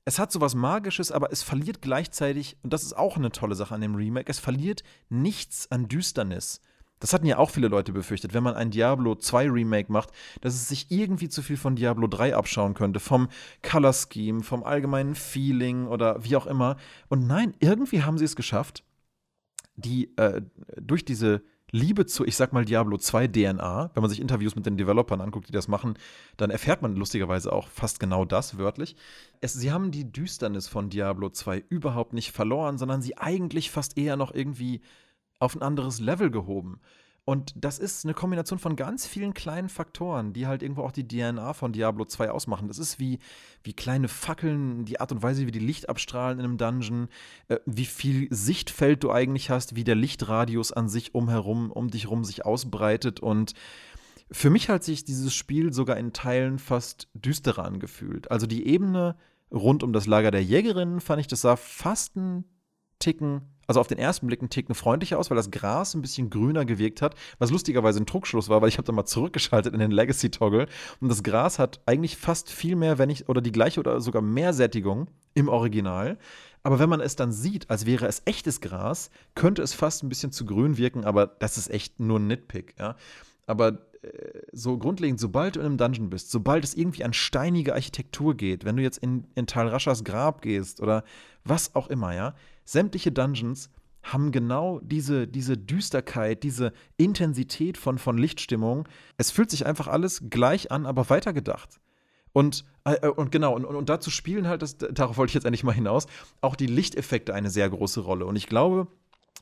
es 0.06 0.20
hat 0.20 0.30
sowas 0.30 0.54
Magisches, 0.54 1.10
aber 1.10 1.32
es 1.32 1.42
verliert 1.42 1.82
gleichzeitig, 1.82 2.56
und 2.62 2.72
das 2.72 2.84
ist 2.84 2.96
auch 2.96 3.16
eine 3.16 3.32
tolle 3.32 3.56
Sache 3.56 3.74
an 3.74 3.80
dem 3.80 3.96
Remake, 3.96 4.30
es 4.30 4.38
verliert 4.38 4.84
nichts 5.08 5.70
an 5.70 5.88
Düsternis. 5.88 6.60
Das 7.00 7.12
hatten 7.12 7.26
ja 7.26 7.38
auch 7.38 7.50
viele 7.50 7.68
Leute 7.68 7.92
befürchtet, 7.92 8.32
wenn 8.32 8.44
man 8.44 8.54
ein 8.54 8.70
Diablo 8.70 9.16
2 9.16 9.50
Remake 9.50 9.92
macht, 9.92 10.10
dass 10.40 10.54
es 10.54 10.68
sich 10.68 10.90
irgendwie 10.90 11.28
zu 11.28 11.42
viel 11.42 11.56
von 11.56 11.74
Diablo 11.74 12.06
3 12.06 12.36
abschauen 12.36 12.72
könnte, 12.74 13.00
vom 13.00 13.28
Color 13.62 13.92
Scheme, 13.92 14.42
vom 14.44 14.62
allgemeinen 14.62 15.16
Feeling 15.16 15.88
oder 15.88 16.22
wie 16.24 16.36
auch 16.36 16.46
immer. 16.46 16.76
Und 17.08 17.26
nein, 17.26 17.54
irgendwie 17.58 18.04
haben 18.04 18.16
sie 18.16 18.24
es 18.24 18.36
geschafft, 18.36 18.84
die 19.74 20.16
äh, 20.16 20.40
durch 20.80 21.04
diese 21.04 21.42
Liebe 21.76 22.06
zu, 22.06 22.24
ich 22.24 22.36
sag 22.36 22.52
mal, 22.52 22.64
Diablo 22.64 22.96
2 22.96 23.28
DNA, 23.28 23.90
wenn 23.92 24.00
man 24.00 24.10
sich 24.10 24.20
Interviews 24.20 24.56
mit 24.56 24.66
den 24.66 24.76
Developern 24.76 25.20
anguckt, 25.20 25.48
die 25.48 25.52
das 25.52 25.68
machen, 25.68 25.98
dann 26.36 26.50
erfährt 26.50 26.82
man 26.82 26.96
lustigerweise 26.96 27.52
auch 27.52 27.68
fast 27.68 28.00
genau 28.00 28.24
das 28.24 28.58
wörtlich. 28.58 28.96
Es, 29.40 29.52
sie 29.52 29.70
haben 29.70 29.90
die 29.90 30.10
Düsternis 30.10 30.68
von 30.68 30.88
Diablo 30.88 31.28
2 31.28 31.64
überhaupt 31.68 32.14
nicht 32.14 32.32
verloren, 32.32 32.78
sondern 32.78 33.02
sie 33.02 33.18
eigentlich 33.18 33.70
fast 33.70 33.98
eher 33.98 34.16
noch 34.16 34.34
irgendwie 34.34 34.80
auf 35.38 35.54
ein 35.54 35.62
anderes 35.62 36.00
Level 36.00 36.30
gehoben. 36.30 36.80
Und 37.26 37.54
das 37.56 37.80
ist 37.80 38.04
eine 38.04 38.14
Kombination 38.14 38.60
von 38.60 38.76
ganz 38.76 39.04
vielen 39.04 39.34
kleinen 39.34 39.68
Faktoren, 39.68 40.32
die 40.32 40.46
halt 40.46 40.62
irgendwo 40.62 40.82
auch 40.82 40.92
die 40.92 41.08
DNA 41.08 41.54
von 41.54 41.72
Diablo 41.72 42.04
2 42.04 42.30
ausmachen. 42.30 42.68
Das 42.68 42.78
ist 42.78 43.00
wie, 43.00 43.18
wie 43.64 43.72
kleine 43.72 44.06
Fackeln, 44.06 44.84
die 44.84 45.00
Art 45.00 45.10
und 45.10 45.24
Weise, 45.24 45.44
wie 45.44 45.50
die 45.50 45.58
Licht 45.58 45.88
abstrahlen 45.88 46.38
in 46.38 46.44
einem 46.44 46.56
Dungeon, 46.56 47.08
äh, 47.48 47.58
wie 47.66 47.84
viel 47.84 48.28
Sichtfeld 48.30 49.02
du 49.02 49.10
eigentlich 49.10 49.50
hast, 49.50 49.74
wie 49.74 49.82
der 49.82 49.96
Lichtradius 49.96 50.70
an 50.70 50.88
sich 50.88 51.16
umherum, 51.16 51.72
um 51.72 51.90
dich 51.90 52.08
rum 52.08 52.22
sich 52.22 52.46
ausbreitet. 52.46 53.18
Und 53.18 53.54
für 54.30 54.48
mich 54.50 54.68
hat 54.68 54.84
sich 54.84 55.04
dieses 55.04 55.34
Spiel 55.34 55.72
sogar 55.72 55.96
in 55.96 56.12
Teilen 56.12 56.60
fast 56.60 57.08
düsterer 57.12 57.64
angefühlt. 57.64 58.30
Also 58.30 58.46
die 58.46 58.68
Ebene 58.68 59.16
rund 59.50 59.82
um 59.82 59.92
das 59.92 60.06
Lager 60.06 60.30
der 60.30 60.44
Jägerinnen 60.44 61.00
fand 61.00 61.20
ich, 61.20 61.26
das 61.26 61.40
sah 61.40 61.56
fast 61.56 62.14
ein 62.14 62.44
Ticken 63.00 63.55
also 63.66 63.80
auf 63.80 63.88
den 63.88 63.98
ersten 63.98 64.26
Blick 64.26 64.42
ein 64.42 64.50
Ticken 64.50 64.74
freundlicher 64.74 65.18
aus, 65.18 65.30
weil 65.30 65.36
das 65.36 65.50
Gras 65.50 65.94
ein 65.94 66.02
bisschen 66.02 66.30
grüner 66.30 66.64
gewirkt 66.64 67.02
hat, 67.02 67.14
was 67.38 67.50
lustigerweise 67.50 68.00
ein 68.00 68.06
Druckschluss 68.06 68.48
war, 68.48 68.62
weil 68.62 68.68
ich 68.68 68.78
habe 68.78 68.86
da 68.86 68.92
mal 68.92 69.04
zurückgeschaltet 69.04 69.74
in 69.74 69.80
den 69.80 69.90
Legacy-Toggle 69.90 70.66
und 71.00 71.08
das 71.08 71.22
Gras 71.22 71.58
hat 71.58 71.80
eigentlich 71.86 72.16
fast 72.16 72.50
viel 72.50 72.76
mehr, 72.76 72.98
wenn 72.98 73.08
nicht, 73.08 73.28
oder 73.28 73.40
die 73.40 73.52
gleiche 73.52 73.80
oder 73.80 74.00
sogar 74.00 74.22
mehr 74.22 74.52
Sättigung 74.52 75.08
im 75.34 75.48
Original. 75.48 76.18
Aber 76.62 76.78
wenn 76.80 76.88
man 76.88 77.00
es 77.00 77.14
dann 77.14 77.30
sieht, 77.30 77.70
als 77.70 77.86
wäre 77.86 78.06
es 78.06 78.22
echtes 78.24 78.60
Gras, 78.60 79.10
könnte 79.36 79.62
es 79.62 79.72
fast 79.72 80.02
ein 80.02 80.08
bisschen 80.08 80.32
zu 80.32 80.44
grün 80.44 80.76
wirken, 80.76 81.04
aber 81.04 81.26
das 81.26 81.58
ist 81.58 81.70
echt 81.70 82.00
nur 82.00 82.18
ein 82.18 82.26
Nitpick, 82.26 82.74
ja. 82.78 82.96
Aber 83.46 83.78
äh, 84.02 84.42
so 84.52 84.76
grundlegend, 84.76 85.20
sobald 85.20 85.56
du 85.56 85.60
in 85.60 85.66
einem 85.66 85.78
Dungeon 85.78 86.10
bist, 86.10 86.30
sobald 86.30 86.64
es 86.64 86.74
irgendwie 86.74 87.04
an 87.04 87.12
steinige 87.12 87.74
Architektur 87.74 88.34
geht, 88.34 88.64
wenn 88.64 88.76
du 88.76 88.82
jetzt 88.82 88.98
in, 88.98 89.28
in 89.36 89.46
Tal 89.46 89.68
Raschas 89.68 90.02
Grab 90.02 90.42
gehst 90.42 90.80
oder 90.80 91.04
was 91.44 91.74
auch 91.76 91.88
immer, 91.88 92.14
ja, 92.14 92.34
sämtliche 92.66 93.10
Dungeons 93.12 93.70
haben 94.02 94.30
genau 94.30 94.80
diese, 94.82 95.26
diese 95.26 95.56
Düsterkeit, 95.56 96.42
diese 96.42 96.72
Intensität 96.96 97.78
von, 97.78 97.98
von 97.98 98.18
Lichtstimmung. 98.18 98.88
Es 99.16 99.30
fühlt 99.30 99.50
sich 99.50 99.66
einfach 99.66 99.88
alles 99.88 100.24
gleich 100.30 100.70
an, 100.70 100.86
aber 100.86 101.08
weitergedacht. 101.10 101.80
Und, 102.32 102.66
äh, 102.84 103.08
und 103.08 103.32
genau, 103.32 103.54
und, 103.54 103.64
und 103.64 103.88
dazu 103.88 104.10
spielen 104.10 104.46
halt, 104.46 104.62
das, 104.62 104.76
darauf 104.76 105.16
wollte 105.16 105.30
ich 105.30 105.34
jetzt 105.34 105.46
endlich 105.46 105.64
mal 105.64 105.72
hinaus, 105.72 106.06
auch 106.42 106.54
die 106.54 106.66
Lichteffekte 106.66 107.32
eine 107.34 107.50
sehr 107.50 107.68
große 107.70 108.00
Rolle. 108.00 108.26
Und 108.26 108.36
ich 108.36 108.46
glaube, 108.46 108.88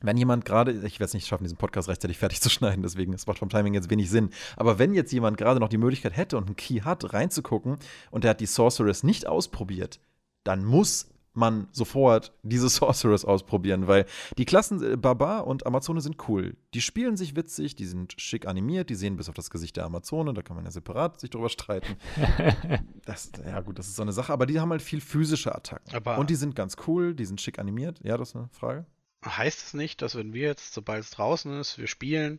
wenn 0.01 0.17
jemand 0.17 0.45
gerade, 0.45 0.73
ich 0.73 1.01
werde 1.01 1.07
es 1.07 1.15
nicht 1.15 1.27
schaffen, 1.27 1.45
diesen 1.45 1.59
Podcast 1.59 1.89
rechtzeitig 1.89 2.19
fertig 2.19 2.41
zu 2.41 2.51
schneiden, 2.51 2.83
deswegen, 2.83 3.13
es 3.13 3.27
macht 3.27 3.39
vom 3.39 3.49
Timing 3.49 3.75
jetzt 3.75 3.91
wenig 3.91 4.11
Sinn. 4.11 4.31
Aber 4.57 4.79
wenn 4.79 4.95
jetzt 4.95 5.13
jemand 5.13 5.37
gerade 5.37 5.61
noch 5.61 5.69
die 5.69 5.79
Möglichkeit 5.79 6.17
hätte 6.17 6.37
und 6.37 6.47
einen 6.47 6.57
Key 6.57 6.81
hat, 6.81 7.13
reinzugucken 7.13 7.79
und 8.11 8.25
der 8.25 8.31
hat 8.31 8.41
die 8.41 8.47
Sorceress 8.47 9.03
nicht 9.03 9.27
ausprobiert, 9.27 9.99
dann 10.45 10.65
muss 10.65 11.09
man 11.35 11.69
sofort 11.73 12.33
diese 12.43 12.69
Sorceress 12.71 13.25
ausprobieren, 13.25 13.87
weil 13.87 14.07
die 14.39 14.45
Klassen 14.45 14.83
äh, 14.83 14.97
Barbar 14.97 15.47
und 15.47 15.67
Amazone 15.67 16.01
sind 16.01 16.29
cool. 16.29 16.57
Die 16.73 16.81
spielen 16.81 17.17
sich 17.17 17.37
witzig, 17.37 17.77
die 17.77 17.87
sind 17.87 18.15
schick 18.17 18.47
animiert, 18.47 18.91
die 18.91 18.95
sehen 18.95 19.17
bis 19.17 19.29
auf 19.29 19.35
das 19.35 19.51
Gesicht 19.51 19.77
der 19.77 19.85
Amazone, 19.85 20.33
da 20.33 20.43
kann 20.43 20.57
man 20.57 20.65
ja 20.65 20.71
separat 20.71 21.21
sich 21.21 21.31
drüber 21.31 21.49
streiten. 21.49 21.97
das, 23.05 23.33
ja 23.45 23.61
gut, 23.61 23.79
das 23.79 23.89
ist 23.89 23.97
so 23.97 24.03
eine 24.03 24.13
Sache, 24.13 24.33
aber 24.33 24.47
die 24.47 24.61
haben 24.61 24.71
halt 24.71 24.83
viel 24.83 25.01
physische 25.01 25.55
Attacken. 25.55 25.95
Aber 25.95 26.19
und 26.19 26.31
die 26.31 26.37
sind 26.37 26.55
ganz 26.55 26.77
cool, 26.87 27.15
die 27.15 27.25
sind 27.25 27.41
schick 27.41 27.59
animiert. 27.59 28.01
Ja, 28.03 28.17
das 28.17 28.31
ist 28.31 28.37
eine 28.37 28.49
Frage. 28.49 28.87
heißt 29.25 29.63
es 29.67 29.75
nicht, 29.75 30.03
dass 30.03 30.15
wenn 30.15 30.33
wir 30.33 30.43
jetzt, 30.43 30.73
sobald 30.73 31.03
es 31.03 31.11
draußen 31.11 31.61
ist, 31.61 31.79
wir 31.79 31.89
spielen, 31.89 32.39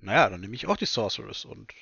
naja, 0.00 0.28
dann 0.28 0.40
nehme 0.40 0.54
ich 0.54 0.66
auch 0.66 0.76
die 0.76 0.86
Sorceress 0.86 1.44
und 1.44 1.72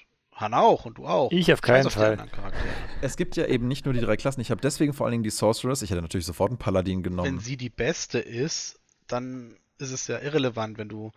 Hanna 0.41 0.61
auch 0.61 0.85
und 0.87 0.99
du 0.99 1.07
auch. 1.07 1.31
Ich 1.33 1.53
auf 1.53 1.61
keinen 1.61 1.91
Fall. 1.91 2.13
anderen 2.13 2.33
Charaktere. 2.33 2.69
Es 3.03 3.17
gibt 3.17 3.37
ja 3.37 3.47
eben 3.47 3.69
nicht 3.69 3.85
nur 3.85 3.95
die 3.95 4.01
drei 4.01 4.17
Klassen. 4.17 4.41
Ich 4.41 4.51
habe 4.51 4.61
deswegen 4.61 4.93
vor 4.93 5.07
allen 5.07 5.13
Dingen 5.13 5.25
die 5.25 5.31
Sorceress. 5.31 5.83
Ich 5.83 5.91
hätte 5.91 6.03
natürlich 6.03 6.27
sofort 6.27 6.51
einen 6.51 6.59
Paladin 6.59 7.03
genommen. 7.03 7.27
Wenn 7.27 7.39
sie 7.41 7.57
die 7.57 7.71
beste 7.71 8.19
ist, 8.19 8.81
dann 9.07 9.57
ist 9.79 9.93
es 9.93 10.07
ja 10.07 10.19
irrelevant, 10.19 10.79
wenn 10.79 10.89
du 10.89 11.13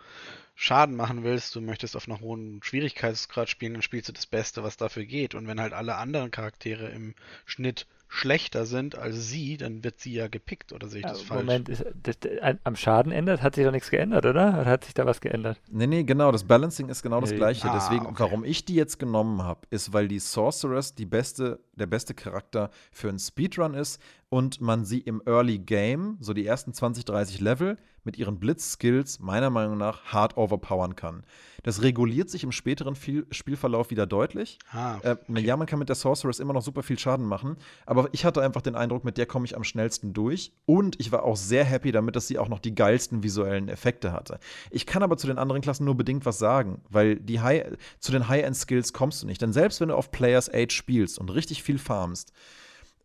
Schaden 0.55 0.95
machen 0.95 1.23
willst, 1.23 1.55
du 1.55 1.61
möchtest 1.61 1.95
auf 1.95 2.07
einer 2.07 2.19
hohen 2.19 2.61
Schwierigkeitsgrad 2.63 3.49
spielen, 3.49 3.73
dann 3.73 3.81
spielst 3.81 4.09
du 4.09 4.13
das 4.13 4.27
Beste, 4.27 4.63
was 4.63 4.77
dafür 4.77 5.05
geht. 5.05 5.33
Und 5.35 5.47
wenn 5.47 5.59
halt 5.59 5.73
alle 5.73 5.95
anderen 5.95 6.31
Charaktere 6.31 6.89
im 6.89 7.15
Schnitt 7.45 7.87
schlechter 8.13 8.65
sind 8.67 8.95
als 8.95 9.27
sie, 9.29 9.57
dann 9.57 9.83
wird 9.83 9.99
sie 9.99 10.13
ja 10.13 10.27
gepickt, 10.27 10.71
oder 10.71 10.87
sehe 10.87 10.99
ich 10.99 11.05
das 11.05 11.21
Ja, 11.21 11.25
falsch? 11.25 11.41
Moment, 11.45 11.67
ist, 11.69 11.83
das, 12.03 12.19
das, 12.19 12.57
am 12.63 12.75
Schaden 12.75 13.11
ändert, 13.11 13.41
hat 13.41 13.55
sich 13.55 13.65
doch 13.65 13.71
nichts 13.71 13.89
geändert, 13.89 14.25
oder? 14.25 14.49
Oder 14.61 14.65
hat 14.65 14.83
sich 14.85 14.93
da 14.93 15.05
was 15.05 15.19
geändert? 15.19 15.59
Nee, 15.71 15.87
nee, 15.87 16.03
genau, 16.03 16.31
das 16.31 16.43
Balancing 16.43 16.89
ist 16.89 17.01
genau 17.01 17.19
das 17.21 17.31
Nee. 17.31 17.37
gleiche. 17.37 17.69
Ah, 17.69 17.73
Deswegen, 17.73 18.05
okay. 18.05 18.15
warum 18.19 18.43
ich 18.43 18.65
die 18.65 18.75
jetzt 18.75 18.99
genommen 18.99 19.41
habe, 19.41 19.61
ist, 19.71 19.93
weil 19.93 20.07
die 20.07 20.19
Sorceress 20.19 20.93
die 20.93 21.07
beste, 21.07 21.59
der 21.75 21.87
beste 21.87 22.13
Charakter 22.13 22.69
für 22.91 23.09
einen 23.09 23.19
Speedrun 23.19 23.73
ist 23.73 24.01
und 24.29 24.61
man 24.61 24.85
sie 24.85 24.99
im 24.99 25.21
Early 25.25 25.59
Game, 25.59 26.17
so 26.19 26.33
die 26.33 26.45
ersten 26.45 26.73
20, 26.73 27.05
30 27.05 27.39
Level, 27.39 27.77
mit 28.03 28.17
ihren 28.17 28.39
Blitz-Skills 28.39 29.19
meiner 29.19 29.49
Meinung 29.49 29.77
nach 29.77 30.05
hart 30.05 30.35
overpowern 30.37 30.95
kann. 30.95 31.23
Das 31.63 31.81
reguliert 31.81 32.29
sich 32.29 32.43
im 32.43 32.51
späteren 32.51 32.95
Viel 32.95 33.25
Spielverlauf 33.31 33.89
wieder 33.91 34.05
deutlich. 34.05 34.59
Ah, 34.71 34.97
Äh, 35.03 35.15
Ja, 35.39 35.55
man 35.55 35.67
kann 35.67 35.79
mit 35.79 35.87
der 35.87 35.95
Sorceress 35.95 36.39
immer 36.39 36.51
noch 36.51 36.61
super 36.61 36.83
viel 36.83 36.99
Schaden 36.99 37.25
machen, 37.25 37.55
aber 37.85 38.09
ich 38.11 38.25
hatte 38.25 38.41
einfach 38.41 38.61
den 38.61 38.75
Eindruck, 38.75 39.05
mit 39.05 39.17
der 39.17 39.25
komme 39.25 39.45
ich 39.45 39.55
am 39.55 39.63
schnellsten 39.63 40.13
durch 40.13 40.51
und 40.65 40.99
ich 40.99 41.13
war 41.13 41.23
auch 41.23 41.37
sehr 41.37 41.63
happy 41.63 41.93
damit, 41.93 42.17
dass 42.17 42.27
sie 42.27 42.37
auch 42.37 42.49
noch 42.49 42.59
die 42.59 42.75
geilsten 42.75 43.23
visuellen 43.23 43.69
Effekte 43.69 44.11
hatte. 44.11 44.39
Ich 44.71 44.85
kann 44.85 45.03
aber 45.03 45.15
zu 45.15 45.27
den 45.27 45.37
anderen 45.37 45.61
Klassen 45.61 45.85
nur 45.85 45.95
bedingt 45.95 46.25
was 46.25 46.37
sagen, 46.39 46.81
weil 46.89 47.15
die 47.15 47.39
High, 47.39 47.77
zu 47.99 48.11
den 48.11 48.27
High-End-Skills 48.27 48.91
kommst 48.91 49.23
du 49.23 49.27
nicht. 49.27 49.41
Denn 49.41 49.53
selbst 49.53 49.79
wenn 49.79 49.87
du 49.89 49.95
auf 49.95 50.11
Players 50.11 50.53
Age 50.53 50.73
spielst 50.73 51.19
und 51.19 51.29
richtig 51.33 51.62
viel 51.63 51.79
farmst, 51.79 52.33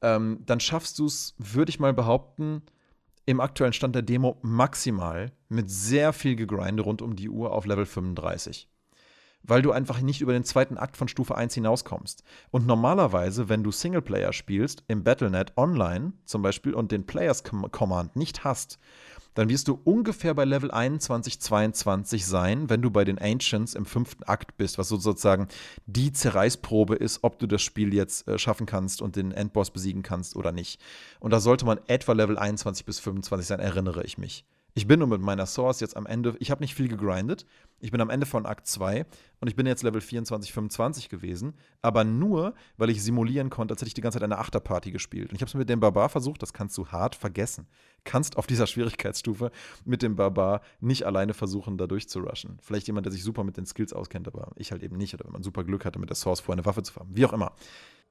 ähm, 0.03 0.41
dann 0.45 0.61
schaffst 0.61 0.99
du 0.99 1.07
es, 1.07 1.35
würde 1.39 1.71
ich 1.71 1.81
mal 1.81 1.95
behaupten, 1.95 2.63
im 3.27 3.41
aktuellen 3.41 3.73
Stand 3.73 3.95
der 3.95 4.03
Demo 4.03 4.39
maximal 4.43 5.33
mit 5.49 5.71
sehr 5.71 6.13
viel 6.13 6.37
Gegrinde 6.37 6.83
rund 6.83 7.03
um 7.03 7.17
die 7.17 7.29
Uhr 7.29 7.53
auf 7.53 7.67
Level 7.67 7.87
35 7.87 8.69
weil 9.43 9.63
du 9.63 9.73
einfach 9.73 10.01
nicht 10.01 10.21
über 10.21 10.33
den 10.33 10.45
zweiten 10.45 10.79
Akt 10.79 10.97
von 10.97 11.09
Stufe 11.09 11.37
1 11.37 11.55
hinauskommst. 11.55 12.23
Und 12.51 12.67
normalerweise, 12.67 13.49
wenn 13.49 13.63
du 13.63 13.71
Singleplayer 13.71 14.33
spielst, 14.33 14.85
im 14.89 15.05
Battlenet 15.05 15.57
online 15.57 16.13
zum 16.25 16.43
Beispiel 16.43 16.75
und 16.75 16.93
den 16.93 17.07
Players 17.07 17.45
Com 17.45 17.71
Command 17.71 18.17
nicht 18.17 18.45
hast, 18.45 18.79
dann 19.39 19.49
wirst 19.51 19.69
du 19.69 19.79
ungefähr 19.85 20.35
bei 20.35 20.45
Level 20.45 20.73
21, 20.73 21.39
22 21.39 22.27
sein, 22.27 22.69
wenn 22.71 22.83
du 22.83 22.91
bei 22.91 23.05
den 23.05 23.21
Ancients 23.21 23.75
im 23.75 23.87
fünften 23.87 24.25
Akt 24.25 24.57
bist, 24.57 24.79
was 24.79 24.89
so 24.89 24.97
sozusagen 24.97 25.47
die 25.87 26.13
Zerreißprobe 26.13 26.97
ist, 26.97 27.21
ob 27.23 27.39
du 27.39 27.47
das 27.47 27.63
Spiel 27.63 27.95
jetzt 27.95 28.27
äh, 28.27 28.37
schaffen 28.37 28.67
kannst 28.67 29.01
und 29.01 29.15
den 29.15 29.31
Endboss 29.31 29.71
besiegen 29.71 30.03
kannst 30.03 30.35
oder 30.35 30.51
nicht. 30.51 30.81
Und 31.21 31.31
da 31.33 31.39
sollte 31.39 31.67
man 31.67 31.79
etwa 31.87 32.15
Level 32.15 32.37
21 32.37 32.85
bis 32.85 32.99
25 32.99 33.47
sein, 33.47 33.61
erinnere 33.61 34.03
ich 34.03 34.19
mich. 34.19 34.45
Ich 34.75 34.87
bin 34.87 35.01
nur 35.01 35.09
mit 35.09 35.21
meiner 35.21 35.47
Source 35.47 35.81
jetzt 35.81 35.97
am 35.97 36.07
Ende, 36.07 36.37
ich 36.39 36.51
habe 36.51 36.63
nicht 36.63 36.75
viel 36.75 36.89
gegrindet. 36.89 37.47
Ich 37.81 37.91
bin 37.91 38.01
am 38.01 38.11
Ende 38.11 38.27
von 38.27 38.45
Akt 38.45 38.67
2 38.67 39.07
und 39.41 39.49
ich 39.49 39.57
bin 39.57 39.67
jetzt 39.67 39.83
Level 39.83 40.01
24, 40.01 40.53
25 40.53 41.09
gewesen, 41.09 41.55
aber 41.81 42.05
nur, 42.05 42.55
weil 42.77 42.91
ich 42.91 43.03
simulieren 43.03 43.51
konnte, 43.51 43.73
als 43.73 43.81
hätte 43.81 43.89
ich 43.89 43.95
die 43.95 44.01
ganze 44.01 44.19
Zeit 44.19 44.25
eine 44.25 44.39
Achterparty 44.39 44.91
gespielt. 44.91 45.31
Und 45.31 45.37
ich 45.37 45.43
habe 45.43 45.49
es 45.49 45.55
mit 45.55 45.69
dem 45.69 45.81
Barbar 45.81 46.09
versucht, 46.09 46.43
das 46.43 46.53
kannst 46.53 46.77
du 46.77 46.89
hart 46.89 47.15
vergessen. 47.15 47.67
Kannst 48.05 48.37
auf 48.37 48.47
dieser 48.47 48.67
Schwierigkeitsstufe 48.69 49.51
mit 49.85 50.03
dem 50.03 50.17
Barbar 50.17 50.61
nicht 50.81 51.05
alleine 51.05 51.35
versuchen, 51.35 51.79
da 51.79 51.87
durchzurushen. 51.87 52.59
Vielleicht 52.63 52.87
jemand, 52.89 53.07
der 53.07 53.13
sich 53.13 53.23
super 53.23 53.45
mit 53.45 53.57
den 53.57 53.67
Skills 53.67 53.93
auskennt, 53.93 54.27
aber 54.27 54.53
ich 54.57 54.73
halt 54.73 54.83
eben 54.83 54.97
nicht. 54.97 55.15
Oder 55.15 55.25
wenn 55.25 55.33
man 55.33 55.43
super 55.43 55.65
Glück 55.65 55.85
hatte, 55.85 55.99
mit 55.99 56.11
der 56.11 56.17
Source 56.17 56.41
vorher 56.41 56.59
eine 56.59 56.67
Waffe 56.67 56.83
zu 56.83 56.95
haben. 56.97 57.11
Wie 57.15 57.25
auch 57.25 57.33
immer. 57.33 57.53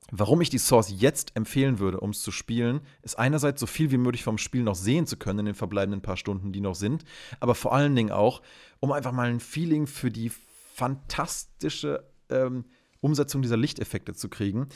Warum 0.10 0.39
ich 0.39 0.49
die 0.49 0.57
Source 0.57 0.89
jetzt 0.89 1.36
empfehlen 1.36 1.79
würde, 1.79 1.99
um 1.99 2.12
es 2.12 2.21
zu 2.21 2.31
spielen, 2.31 2.79
ist 3.01 3.19
einerseits 3.19 3.60
so 3.60 3.65
viel 3.65 3.91
wie 3.91 3.97
möglich 3.97 4.23
vom 4.23 4.38
Spiel 4.38 4.63
noch 4.63 4.75
sehen 4.75 5.05
zu 5.05 5.17
können 5.17 5.39
in 5.39 5.45
den 5.47 5.55
verbleibenden 5.55 6.01
paar 6.01 6.15
Stunden, 6.15 6.53
die 6.53 6.62
noch 6.62 6.75
sind, 6.75 7.03
aber 7.41 7.55
vor 7.55 7.73
allen 7.73 7.95
Dingen 7.95 8.12
auch, 8.12 8.41
um 8.79 8.93
einfach 8.93 9.12
mal 9.12 9.27
ein 9.27 9.41
Feeling 9.41 9.86
für 9.86 10.10
die 10.10 10.31
fantastische 10.73 12.05
ähm, 12.29 12.65
Umsetzung 13.01 13.41
dieser 13.41 13.57
Lichteffekte 13.57 14.13
zu 14.13 14.29
kriegen. 14.29 14.69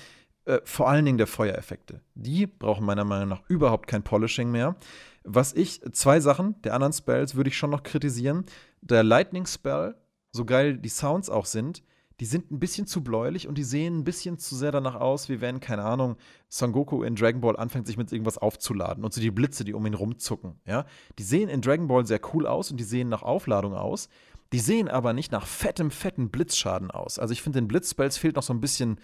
Äh, 0.45 0.59
vor 0.63 0.89
allen 0.89 1.05
Dingen 1.05 1.17
der 1.17 1.27
Feuereffekte. 1.27 2.01
Die 2.15 2.47
brauchen 2.47 2.85
meiner 2.85 3.05
Meinung 3.05 3.29
nach 3.29 3.43
überhaupt 3.47 3.87
kein 3.87 4.03
Polishing 4.03 4.51
mehr. 4.51 4.75
Was 5.23 5.53
ich, 5.53 5.81
zwei 5.93 6.19
Sachen 6.19 6.59
der 6.63 6.73
anderen 6.73 6.93
Spells 6.93 7.35
würde 7.35 7.49
ich 7.49 7.57
schon 7.57 7.69
noch 7.69 7.83
kritisieren. 7.83 8.45
Der 8.81 9.03
Lightning 9.03 9.45
Spell, 9.45 9.95
so 10.31 10.43
geil 10.43 10.77
die 10.77 10.89
Sounds 10.89 11.29
auch 11.29 11.45
sind, 11.45 11.83
die 12.21 12.27
sind 12.27 12.51
ein 12.51 12.59
bisschen 12.59 12.85
zu 12.85 13.03
bläulich 13.03 13.47
und 13.47 13.57
die 13.57 13.63
sehen 13.63 13.97
ein 13.97 14.03
bisschen 14.03 14.37
zu 14.37 14.55
sehr 14.55 14.71
danach 14.71 14.93
aus, 14.93 15.27
wie 15.27 15.41
wenn, 15.41 15.59
keine 15.59 15.83
Ahnung, 15.83 16.17
Son 16.49 16.71
Goku 16.71 17.01
in 17.01 17.15
Dragon 17.15 17.41
Ball 17.41 17.57
anfängt, 17.57 17.87
sich 17.87 17.97
mit 17.97 18.11
irgendwas 18.11 18.37
aufzuladen 18.37 19.03
und 19.03 19.11
so 19.11 19.19
die 19.19 19.31
Blitze, 19.31 19.63
die 19.63 19.73
um 19.73 19.83
ihn 19.87 19.95
rumzucken. 19.95 20.59
Ja? 20.67 20.85
Die 21.17 21.23
sehen 21.23 21.49
in 21.49 21.61
Dragon 21.61 21.87
Ball 21.87 22.05
sehr 22.05 22.19
cool 22.31 22.45
aus 22.45 22.69
und 22.69 22.77
die 22.77 22.83
sehen 22.83 23.09
nach 23.09 23.23
Aufladung 23.23 23.73
aus. 23.73 24.07
Die 24.53 24.59
sehen 24.59 24.87
aber 24.87 25.13
nicht 25.13 25.31
nach 25.31 25.47
fettem, 25.47 25.89
fetten 25.89 26.29
Blitzschaden 26.29 26.91
aus. 26.91 27.17
Also 27.17 27.31
ich 27.31 27.41
finde, 27.41 27.59
den 27.59 27.67
Blitzspells 27.67 28.17
fehlt 28.17 28.35
noch 28.35 28.43
so 28.43 28.53
ein 28.53 28.61
bisschen 28.61 28.99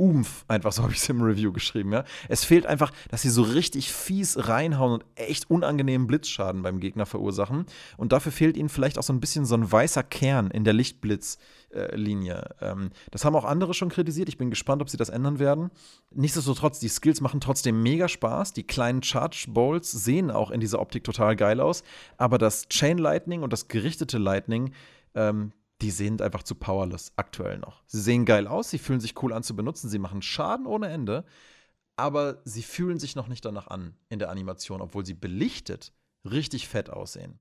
Umf, 0.00 0.46
einfach 0.48 0.72
so 0.72 0.82
habe 0.82 0.92
ich 0.92 0.98
es 0.98 1.08
im 1.08 1.20
Review 1.20 1.52
geschrieben, 1.52 1.92
ja. 1.92 2.04
Es 2.28 2.44
fehlt 2.44 2.64
einfach, 2.66 2.90
dass 3.10 3.22
sie 3.22 3.28
so 3.28 3.42
richtig 3.42 3.92
fies 3.92 4.48
reinhauen 4.48 4.94
und 4.94 5.04
echt 5.14 5.50
unangenehmen 5.50 6.06
Blitzschaden 6.06 6.62
beim 6.62 6.80
Gegner 6.80 7.04
verursachen. 7.04 7.66
Und 7.98 8.12
dafür 8.12 8.32
fehlt 8.32 8.56
ihnen 8.56 8.70
vielleicht 8.70 8.98
auch 8.98 9.02
so 9.02 9.12
ein 9.12 9.20
bisschen 9.20 9.44
so 9.44 9.54
ein 9.54 9.70
weißer 9.70 10.02
Kern 10.02 10.50
in 10.50 10.64
der 10.64 10.72
Lichtblitzlinie. 10.72 12.54
Ähm, 12.62 12.90
das 13.10 13.26
haben 13.26 13.36
auch 13.36 13.44
andere 13.44 13.74
schon 13.74 13.90
kritisiert. 13.90 14.30
Ich 14.30 14.38
bin 14.38 14.48
gespannt, 14.48 14.80
ob 14.80 14.88
sie 14.88 14.96
das 14.96 15.10
ändern 15.10 15.38
werden. 15.38 15.70
Nichtsdestotrotz, 16.10 16.80
die 16.80 16.88
Skills 16.88 17.20
machen 17.20 17.40
trotzdem 17.40 17.82
mega 17.82 18.08
Spaß. 18.08 18.54
Die 18.54 18.64
kleinen 18.64 19.02
Charge 19.02 19.46
Bowls 19.48 19.90
sehen 19.90 20.30
auch 20.30 20.50
in 20.50 20.60
dieser 20.60 20.80
Optik 20.80 21.04
total 21.04 21.36
geil 21.36 21.60
aus. 21.60 21.82
Aber 22.16 22.38
das 22.38 22.68
Chain 22.68 22.96
Lightning 22.96 23.42
und 23.42 23.52
das 23.52 23.68
gerichtete 23.68 24.16
Lightning, 24.16 24.72
ähm, 25.14 25.52
die 25.80 25.90
sind 25.90 26.22
einfach 26.22 26.42
zu 26.42 26.54
powerless 26.54 27.12
aktuell 27.16 27.58
noch. 27.58 27.82
Sie 27.86 28.00
sehen 28.00 28.24
geil 28.24 28.46
aus, 28.46 28.70
sie 28.70 28.78
fühlen 28.78 29.00
sich 29.00 29.20
cool 29.22 29.32
an 29.32 29.42
zu 29.42 29.56
benutzen, 29.56 29.88
sie 29.88 29.98
machen 29.98 30.22
Schaden 30.22 30.66
ohne 30.66 30.88
Ende, 30.88 31.24
aber 31.96 32.40
sie 32.44 32.62
fühlen 32.62 32.98
sich 32.98 33.16
noch 33.16 33.28
nicht 33.28 33.44
danach 33.44 33.68
an 33.68 33.96
in 34.08 34.18
der 34.18 34.30
Animation, 34.30 34.80
obwohl 34.80 35.04
sie 35.04 35.14
belichtet 35.14 35.92
richtig 36.24 36.68
fett 36.68 36.90
aussehen. 36.90 37.40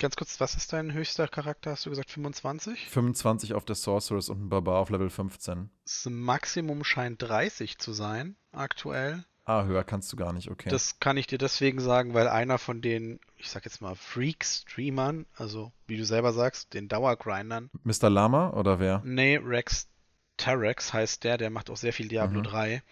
Ganz 0.00 0.14
kurz, 0.14 0.38
was 0.38 0.54
ist 0.54 0.72
dein 0.72 0.92
höchster 0.92 1.26
Charakter? 1.26 1.72
Hast 1.72 1.84
du 1.84 1.90
gesagt 1.90 2.10
25? 2.10 2.88
25 2.88 3.54
auf 3.54 3.64
der 3.64 3.74
Sorceress 3.74 4.28
und 4.28 4.44
ein 4.44 4.48
Barbar 4.48 4.78
auf 4.78 4.90
Level 4.90 5.10
15. 5.10 5.70
Das 5.82 6.06
Maximum 6.08 6.84
scheint 6.84 7.20
30 7.20 7.78
zu 7.78 7.92
sein, 7.92 8.36
aktuell. 8.52 9.24
Ah, 9.48 9.64
höher 9.64 9.82
kannst 9.82 10.12
du 10.12 10.16
gar 10.16 10.34
nicht, 10.34 10.50
okay. 10.50 10.68
Das 10.68 11.00
kann 11.00 11.16
ich 11.16 11.26
dir 11.26 11.38
deswegen 11.38 11.80
sagen, 11.80 12.12
weil 12.12 12.28
einer 12.28 12.58
von 12.58 12.82
den, 12.82 13.18
ich 13.38 13.48
sag 13.48 13.64
jetzt 13.64 13.80
mal, 13.80 13.94
Freak-Streamern, 13.94 15.24
also 15.36 15.72
wie 15.86 15.96
du 15.96 16.04
selber 16.04 16.34
sagst, 16.34 16.74
den 16.74 16.88
Dauergrindern, 16.88 17.70
Mr. 17.82 18.10
Lama 18.10 18.50
oder 18.50 18.78
wer? 18.78 19.00
nee, 19.04 19.36
Rex 19.42 19.88
Terex 20.36 20.92
heißt 20.92 21.24
der, 21.24 21.38
der 21.38 21.48
macht 21.50 21.70
auch 21.70 21.78
sehr 21.78 21.92
viel 21.94 22.08
Diablo 22.08 22.40
Mhm. 22.40 22.44
3, 22.44 22.82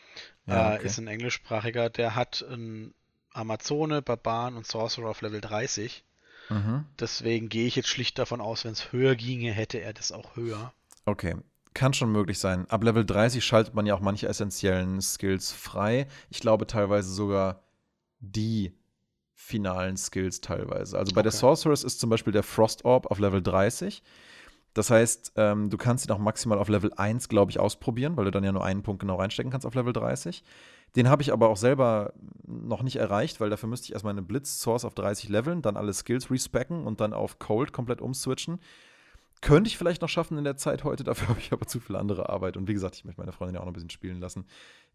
Ja, 0.47 0.73
äh, 0.73 0.77
okay. 0.77 0.87
ist 0.87 0.99
ein 0.99 1.09
englischsprachiger, 1.09 1.91
der 1.91 2.15
hat 2.17 2.43
ein 2.51 2.95
Amazone, 3.33 4.01
Barbaren 4.01 4.57
und 4.57 4.67
Sorcerer 4.67 5.11
auf 5.11 5.21
Level 5.21 5.43
30. 5.43 6.05
Mhm. 6.49 6.87
Deswegen 6.99 7.49
gehe 7.51 7.67
ich 7.67 7.77
jetzt 7.77 7.89
schlicht 7.89 8.19
davon 8.19 8.41
aus, 8.41 8.65
wenn 8.65 8.73
es 8.73 8.93
höher 8.93 9.15
ginge, 9.15 9.53
hätte 9.53 9.79
er 9.79 9.93
das 9.93 10.11
auch 10.11 10.37
höher. 10.37 10.73
Okay. 11.05 11.37
Kann 11.77 11.93
schon 11.93 12.11
möglich 12.11 12.39
sein. 12.39 12.65
Ab 12.71 12.83
Level 12.85 13.05
30 13.05 13.45
schaltet 13.45 13.75
man 13.75 13.85
ja 13.85 13.95
auch 13.95 14.01
manche 14.01 14.27
essentiellen 14.27 15.03
Skills 15.03 15.53
frei. 15.53 16.07
Ich 16.31 16.41
glaube 16.41 16.67
teilweise 16.67 17.13
sogar 17.13 17.65
die 18.19 18.73
finalen 19.35 19.99
Skills 19.99 20.41
teilweise. 20.41 20.97
Also 20.97 21.15
bei 21.15 21.21
der 21.21 21.33
Okay. 21.33 21.41
Sorceress 21.41 21.85
ist 21.85 22.01
zum 22.01 22.09
Beispiel 22.09 22.33
der 22.33 22.45
Frost 22.45 22.87
Orb 22.87 23.11
auf 23.11 23.19
Level 23.19 23.43
30. 23.43 24.03
Das 24.73 24.89
heißt, 24.89 25.33
ähm, 25.37 25.69
du 25.69 25.77
kannst 25.77 26.07
ihn 26.07 26.13
auch 26.13 26.19
maximal 26.19 26.59
auf 26.59 26.71
Level 26.71 26.95
1, 26.97 27.29
glaube 27.29 27.51
ich, 27.51 27.61
ausprobieren, 27.61 28.17
weil 28.17 28.25
du 28.25 28.31
dann 28.31 28.43
ja 28.43 28.53
nur 28.53 28.65
einen 28.65 28.83
Punkt 28.83 29.01
genau 29.01 29.17
reinstecken 29.17 29.53
kannst 29.53 29.67
auf 29.67 29.75
Level 29.75 29.93
30. 29.93 30.43
Den 30.97 31.11
habe 31.11 31.21
ich 31.21 31.31
aber 31.31 31.51
auch 31.51 31.59
selber 31.59 32.15
noch 32.47 32.83
nicht 32.83 32.97
erreicht, 32.97 33.39
weil 33.39 33.51
dafür 33.51 33.69
müsste 33.69 33.85
ich 33.85 33.93
erstmal 33.93 34.15
eine 34.15 34.23
Blitz-Source 34.23 34.87
auf 34.87 34.95
30 34.95 35.29
leveln, 35.29 35.61
dann 35.61 35.77
alle 35.77 35.93
Skills 35.93 36.31
respecken 36.31 36.87
und 36.87 37.03
dann 37.03 37.13
auf 37.13 37.39
Cold 37.39 37.75
komplett 37.75 38.01
umswitchen. 38.01 38.61
Könnte 39.47 39.69
ich 39.69 39.79
vielleicht 39.79 40.03
noch 40.03 40.09
schaffen 40.09 40.39
in 40.39 40.43
der 40.45 40.57
Zeit 40.57 40.83
heute, 40.83 41.05
dafür 41.05 41.29
habe 41.29 41.39
ich 41.39 41.53
aber 41.53 41.67
zu 41.67 41.79
viel 41.79 41.95
andere 41.95 42.29
Arbeit. 42.29 42.57
Und 42.57 42.67
wie 42.67 42.75
gesagt, 42.75 42.97
ich 42.97 43.05
möchte 43.05 43.21
meine 43.21 43.31
Freundin 43.31 43.55
ja 43.55 43.61
auch 43.61 43.65
noch 43.65 43.71
ein 43.71 43.75
bisschen 43.75 43.91
spielen 43.91 44.19
lassen. 44.19 44.45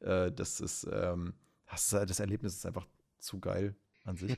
Äh, 0.01 0.29
das 0.29 0.59
ist, 0.59 0.85
ähm, 0.91 1.33
das, 1.69 1.89
das 1.89 2.19
Erlebnis 2.19 2.55
ist 2.55 2.65
einfach 2.65 2.85
zu 3.17 3.39
geil 3.39 3.75
an 4.03 4.17
sich. 4.17 4.35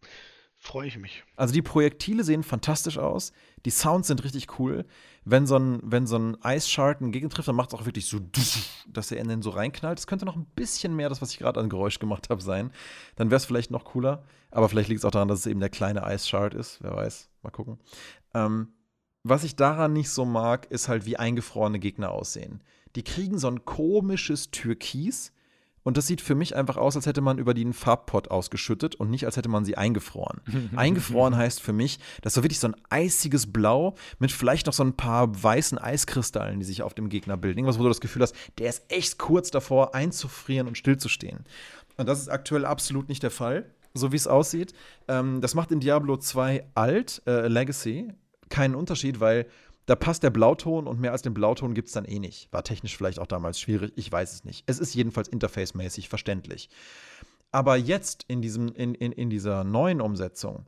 Freue 0.58 0.88
ich 0.88 0.98
mich. 0.98 1.24
Also 1.36 1.54
die 1.54 1.62
Projektile 1.62 2.22
sehen 2.22 2.42
fantastisch 2.42 2.98
aus, 2.98 3.32
die 3.64 3.70
Sounds 3.70 4.08
sind 4.08 4.24
richtig 4.24 4.58
cool. 4.58 4.84
Wenn 5.24 5.46
so 5.46 5.58
ein, 5.58 5.80
wenn 5.82 6.06
so 6.06 6.18
ein 6.18 6.60
Shard 6.60 7.00
einen 7.00 7.12
Gegner 7.12 7.30
trifft, 7.30 7.48
dann 7.48 7.56
macht 7.56 7.72
es 7.72 7.78
auch 7.78 7.86
wirklich 7.86 8.06
so, 8.06 8.20
dass 8.88 9.10
er 9.10 9.18
in 9.18 9.28
den 9.28 9.40
so 9.40 9.50
reinknallt. 9.50 9.98
Es 9.98 10.06
könnte 10.06 10.26
noch 10.26 10.36
ein 10.36 10.46
bisschen 10.54 10.94
mehr 10.94 11.08
das, 11.08 11.22
was 11.22 11.30
ich 11.30 11.38
gerade 11.38 11.60
an 11.60 11.70
Geräusch 11.70 11.98
gemacht 11.98 12.28
habe, 12.28 12.42
sein. 12.42 12.72
Dann 13.16 13.30
wäre 13.30 13.36
es 13.36 13.46
vielleicht 13.46 13.70
noch 13.70 13.84
cooler. 13.84 14.24
Aber 14.50 14.68
vielleicht 14.68 14.88
liegt 14.88 14.98
es 14.98 15.04
auch 15.06 15.10
daran, 15.10 15.28
dass 15.28 15.40
es 15.40 15.46
eben 15.46 15.60
der 15.60 15.70
kleine 15.70 16.18
Shard 16.18 16.54
ist. 16.54 16.82
Wer 16.82 16.94
weiß. 16.94 17.30
Mal 17.42 17.50
gucken. 17.50 17.78
Ähm, 18.34 18.68
was 19.28 19.44
ich 19.44 19.56
daran 19.56 19.92
nicht 19.92 20.10
so 20.10 20.24
mag, 20.24 20.66
ist 20.70 20.88
halt, 20.88 21.06
wie 21.06 21.16
eingefrorene 21.16 21.78
Gegner 21.78 22.10
aussehen. 22.10 22.60
Die 22.94 23.02
kriegen 23.02 23.38
so 23.38 23.48
ein 23.48 23.64
komisches 23.64 24.50
Türkis. 24.50 25.32
Und 25.82 25.96
das 25.96 26.08
sieht 26.08 26.20
für 26.20 26.34
mich 26.34 26.56
einfach 26.56 26.76
aus, 26.76 26.96
als 26.96 27.06
hätte 27.06 27.20
man 27.20 27.38
über 27.38 27.54
die 27.54 27.62
einen 27.62 27.72
Farbpott 27.72 28.28
ausgeschüttet 28.28 28.96
und 28.96 29.08
nicht, 29.08 29.24
als 29.24 29.36
hätte 29.36 29.48
man 29.48 29.64
sie 29.64 29.76
eingefroren. 29.76 30.40
eingefroren 30.76 31.36
heißt 31.36 31.60
für 31.60 31.72
mich, 31.72 32.00
das 32.22 32.32
ist 32.32 32.34
so 32.34 32.42
wirklich 32.42 32.58
so 32.58 32.68
ein 32.68 32.76
eisiges 32.90 33.52
Blau 33.52 33.94
mit 34.18 34.32
vielleicht 34.32 34.66
noch 34.66 34.72
so 34.72 34.82
ein 34.82 34.94
paar 34.94 35.42
weißen 35.42 35.78
Eiskristallen, 35.78 36.58
die 36.58 36.64
sich 36.64 36.82
auf 36.82 36.94
dem 36.94 37.08
Gegner 37.08 37.36
bilden. 37.36 37.58
Irgendwas, 37.58 37.78
wo 37.78 37.84
du 37.84 37.88
das 37.88 38.00
Gefühl 38.00 38.22
hast, 38.22 38.34
der 38.58 38.68
ist 38.68 38.84
echt 38.88 39.18
kurz 39.18 39.52
davor, 39.52 39.94
einzufrieren 39.94 40.66
und 40.66 40.76
stillzustehen. 40.76 41.44
Und 41.96 42.08
das 42.08 42.20
ist 42.20 42.28
aktuell 42.28 42.64
absolut 42.64 43.08
nicht 43.08 43.22
der 43.22 43.30
Fall, 43.30 43.70
so 43.94 44.10
wie 44.10 44.16
es 44.16 44.26
aussieht. 44.26 44.72
Ähm, 45.06 45.40
das 45.40 45.54
macht 45.54 45.70
in 45.70 45.78
Diablo 45.78 46.16
2 46.16 46.66
alt, 46.74 47.22
äh, 47.26 47.46
Legacy, 47.46 48.12
keinen 48.48 48.74
Unterschied, 48.74 49.20
weil 49.20 49.46
da 49.86 49.94
passt 49.94 50.24
der 50.24 50.30
Blauton 50.30 50.86
und 50.86 51.00
mehr 51.00 51.12
als 51.12 51.22
den 51.22 51.34
Blauton 51.34 51.74
gibt 51.74 51.88
es 51.88 51.94
dann 51.94 52.04
eh 52.04 52.18
nicht. 52.18 52.52
War 52.52 52.64
technisch 52.64 52.96
vielleicht 52.96 53.20
auch 53.20 53.26
damals 53.26 53.60
schwierig, 53.60 53.92
ich 53.96 54.10
weiß 54.10 54.32
es 54.32 54.44
nicht. 54.44 54.64
Es 54.66 54.80
ist 54.80 54.94
jedenfalls 54.94 55.28
interfacemäßig 55.28 56.08
verständlich. 56.08 56.68
Aber 57.52 57.76
jetzt 57.76 58.24
in, 58.28 58.42
diesem, 58.42 58.74
in, 58.74 58.94
in, 58.94 59.12
in 59.12 59.30
dieser 59.30 59.62
neuen 59.62 60.00
Umsetzung, 60.00 60.66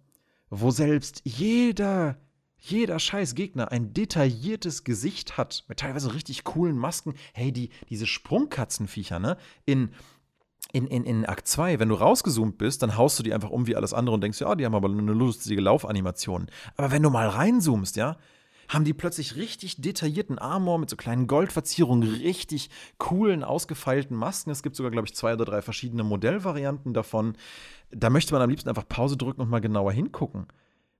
wo 0.50 0.70
selbst 0.70 1.20
jeder, 1.24 2.16
jeder 2.56 2.98
scheiß 3.00 3.34
Gegner 3.34 3.72
ein 3.72 3.92
detailliertes 3.92 4.84
Gesicht 4.84 5.36
hat, 5.36 5.64
mit 5.68 5.80
teilweise 5.80 6.14
richtig 6.14 6.44
coolen 6.44 6.78
Masken, 6.78 7.14
hey, 7.34 7.52
die, 7.52 7.70
diese 7.90 8.06
Sprungkatzenviecher, 8.06 9.18
ne? 9.18 9.36
In, 9.66 9.90
in, 10.72 10.86
in, 10.86 11.04
in 11.04 11.26
Akt 11.26 11.48
2, 11.48 11.78
wenn 11.78 11.88
du 11.88 11.94
rausgezoomt 11.94 12.58
bist, 12.58 12.82
dann 12.82 12.96
haust 12.96 13.18
du 13.18 13.22
die 13.22 13.32
einfach 13.32 13.50
um 13.50 13.66
wie 13.66 13.76
alles 13.76 13.94
andere 13.94 14.14
und 14.14 14.20
denkst, 14.22 14.40
ja, 14.40 14.54
die 14.54 14.66
haben 14.66 14.74
aber 14.74 14.88
eine 14.88 15.12
lustige 15.12 15.60
Laufanimation. 15.60 16.46
Aber 16.76 16.90
wenn 16.90 17.02
du 17.02 17.10
mal 17.10 17.28
reinzoomst, 17.28 17.96
ja, 17.96 18.16
haben 18.68 18.84
die 18.84 18.92
plötzlich 18.92 19.36
richtig 19.36 19.80
detaillierten 19.80 20.38
Armor 20.38 20.78
mit 20.78 20.90
so 20.90 20.96
kleinen 20.96 21.26
Goldverzierungen, 21.26 22.06
richtig 22.06 22.68
coolen, 22.98 23.42
ausgefeilten 23.42 24.14
Masken. 24.14 24.50
Es 24.50 24.62
gibt 24.62 24.76
sogar, 24.76 24.92
glaube 24.92 25.06
ich, 25.06 25.14
zwei 25.14 25.32
oder 25.32 25.46
drei 25.46 25.62
verschiedene 25.62 26.04
Modellvarianten 26.04 26.92
davon. 26.92 27.36
Da 27.90 28.10
möchte 28.10 28.34
man 28.34 28.42
am 28.42 28.50
liebsten 28.50 28.68
einfach 28.68 28.86
Pause 28.86 29.16
drücken 29.16 29.40
und 29.40 29.48
mal 29.48 29.60
genauer 29.60 29.92
hingucken. 29.92 30.46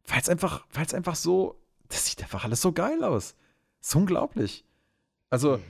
Weil 0.06 0.20
es 0.20 0.30
einfach, 0.30 0.64
einfach 0.94 1.14
so, 1.14 1.60
das 1.88 2.06
sieht 2.06 2.22
einfach 2.22 2.44
alles 2.44 2.62
so 2.62 2.72
geil 2.72 3.04
aus. 3.04 3.34
ist 3.82 3.94
unglaublich. 3.94 4.64
Also, 5.28 5.60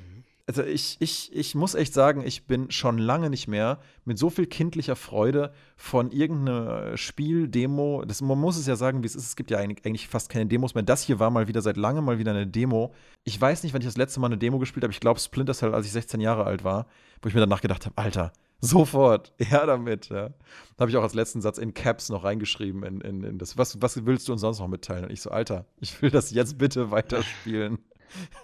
also 0.48 0.62
ich, 0.62 0.96
ich, 0.98 1.30
ich 1.36 1.54
muss 1.54 1.74
echt 1.74 1.92
sagen, 1.92 2.22
ich 2.26 2.46
bin 2.46 2.70
schon 2.70 2.96
lange 2.96 3.28
nicht 3.28 3.48
mehr 3.48 3.78
mit 4.06 4.18
so 4.18 4.30
viel 4.30 4.46
kindlicher 4.46 4.96
Freude 4.96 5.52
von 5.76 6.10
irgendeiner 6.10 6.96
Spieldemo, 6.96 8.02
man 8.22 8.40
muss 8.40 8.56
es 8.56 8.66
ja 8.66 8.74
sagen, 8.74 9.02
wie 9.02 9.06
es 9.06 9.14
ist, 9.14 9.26
es 9.26 9.36
gibt 9.36 9.50
ja 9.50 9.58
eigentlich, 9.58 10.08
fast 10.08 10.30
keine 10.30 10.46
Demos 10.46 10.74
mehr. 10.74 10.82
Das 10.82 11.02
hier 11.02 11.18
war 11.18 11.28
mal 11.30 11.48
wieder 11.48 11.60
seit 11.60 11.76
langem 11.76 12.06
mal 12.06 12.18
wieder 12.18 12.30
eine 12.30 12.46
Demo. 12.46 12.94
Ich 13.24 13.38
weiß 13.38 13.62
nicht, 13.62 13.74
wann 13.74 13.82
ich 13.82 13.86
das 13.86 13.98
letzte 13.98 14.20
Mal 14.20 14.28
eine 14.28 14.38
Demo 14.38 14.58
gespielt 14.58 14.84
habe. 14.84 14.92
Ich 14.92 15.00
glaube 15.00 15.20
Splinter 15.20 15.52
Cell, 15.52 15.74
als 15.74 15.84
ich 15.84 15.92
16 15.92 16.18
Jahre 16.20 16.44
alt 16.44 16.64
war, 16.64 16.86
wo 17.20 17.28
ich 17.28 17.34
mir 17.34 17.40
danach 17.40 17.60
gedacht 17.60 17.84
habe, 17.84 17.98
Alter, 17.98 18.32
sofort, 18.58 19.34
her 19.38 19.66
damit. 19.66 20.08
Ja. 20.08 20.28
Da 20.28 20.80
habe 20.80 20.90
ich 20.90 20.96
auch 20.96 21.02
als 21.02 21.12
letzten 21.12 21.42
Satz 21.42 21.58
in 21.58 21.74
Caps 21.74 22.08
noch 22.08 22.24
reingeschrieben 22.24 22.84
in, 22.84 23.02
in, 23.02 23.22
in 23.22 23.38
das. 23.38 23.58
Was, 23.58 23.82
was 23.82 24.06
willst 24.06 24.26
du 24.26 24.32
uns 24.32 24.40
sonst 24.40 24.60
noch 24.60 24.68
mitteilen? 24.68 25.04
Und 25.04 25.10
ich 25.10 25.20
so, 25.20 25.30
Alter, 25.30 25.66
ich 25.78 26.00
will 26.00 26.10
das 26.10 26.30
jetzt 26.30 26.56
bitte 26.56 26.90
weiterspielen. 26.90 27.80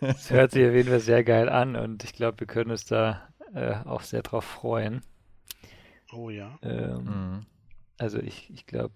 Es 0.01 0.31
hört 0.31 0.53
sich 0.53 0.67
auf 0.67 0.75
jeden 0.75 0.89
Fall 0.89 1.01
sehr 1.01 1.25
geil 1.25 1.49
an 1.49 1.77
und 1.77 2.05
ich 2.05 2.13
glaube, 2.13 2.41
wir 2.41 2.47
können 2.47 2.71
uns 2.71 2.85
da 2.85 3.29
äh, 3.55 3.75
auch 3.85 4.03
sehr 4.03 4.23
drauf 4.23 4.45
freuen. 4.45 5.03
Oh 6.13 6.31
ja. 6.31 6.59
Ähm, 6.63 7.05
Mhm. 7.05 7.47
Also 7.97 8.19
ich, 8.19 8.51
ich 8.53 8.67
glaube, 8.67 8.95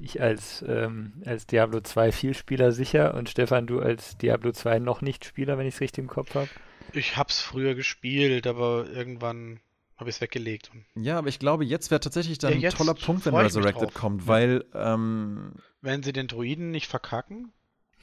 ich 0.00 0.22
als, 0.22 0.64
ähm, 0.66 1.12
als 1.26 1.46
Diablo 1.46 1.80
2 1.82 2.12
Vielspieler 2.12 2.72
sicher 2.72 3.12
und 3.14 3.28
Stefan, 3.28 3.66
du 3.66 3.78
als 3.78 4.16
Diablo 4.16 4.52
2 4.52 4.78
noch 4.78 5.02
nicht 5.02 5.26
Spieler, 5.26 5.58
wenn 5.58 5.66
ich 5.66 5.74
es 5.74 5.80
richtig 5.80 6.02
im 6.04 6.08
Kopf 6.08 6.34
habe. 6.34 6.48
Ich 6.94 7.18
hab's 7.18 7.42
früher 7.42 7.74
gespielt, 7.74 8.46
aber 8.46 8.88
irgendwann 8.88 9.60
habe 9.98 10.08
ich 10.08 10.16
es 10.16 10.22
weggelegt. 10.22 10.70
Und 10.72 10.86
Ja, 10.94 11.18
aber 11.18 11.28
ich 11.28 11.38
glaube, 11.38 11.66
jetzt 11.66 11.90
wäre 11.90 12.00
tatsächlich 12.00 12.38
dann 12.38 12.58
Ja, 12.58 12.70
ein 12.70 12.74
toller 12.74 12.94
Punkt, 12.94 13.26
wenn 13.26 13.34
Resurrected 13.34 13.92
kommt, 13.92 14.26
weil 14.26 14.64
ähm, 14.72 15.52
wenn 15.82 16.02
sie 16.02 16.14
den 16.14 16.26
Druiden 16.26 16.70
nicht 16.70 16.86
verkacken, 16.86 17.52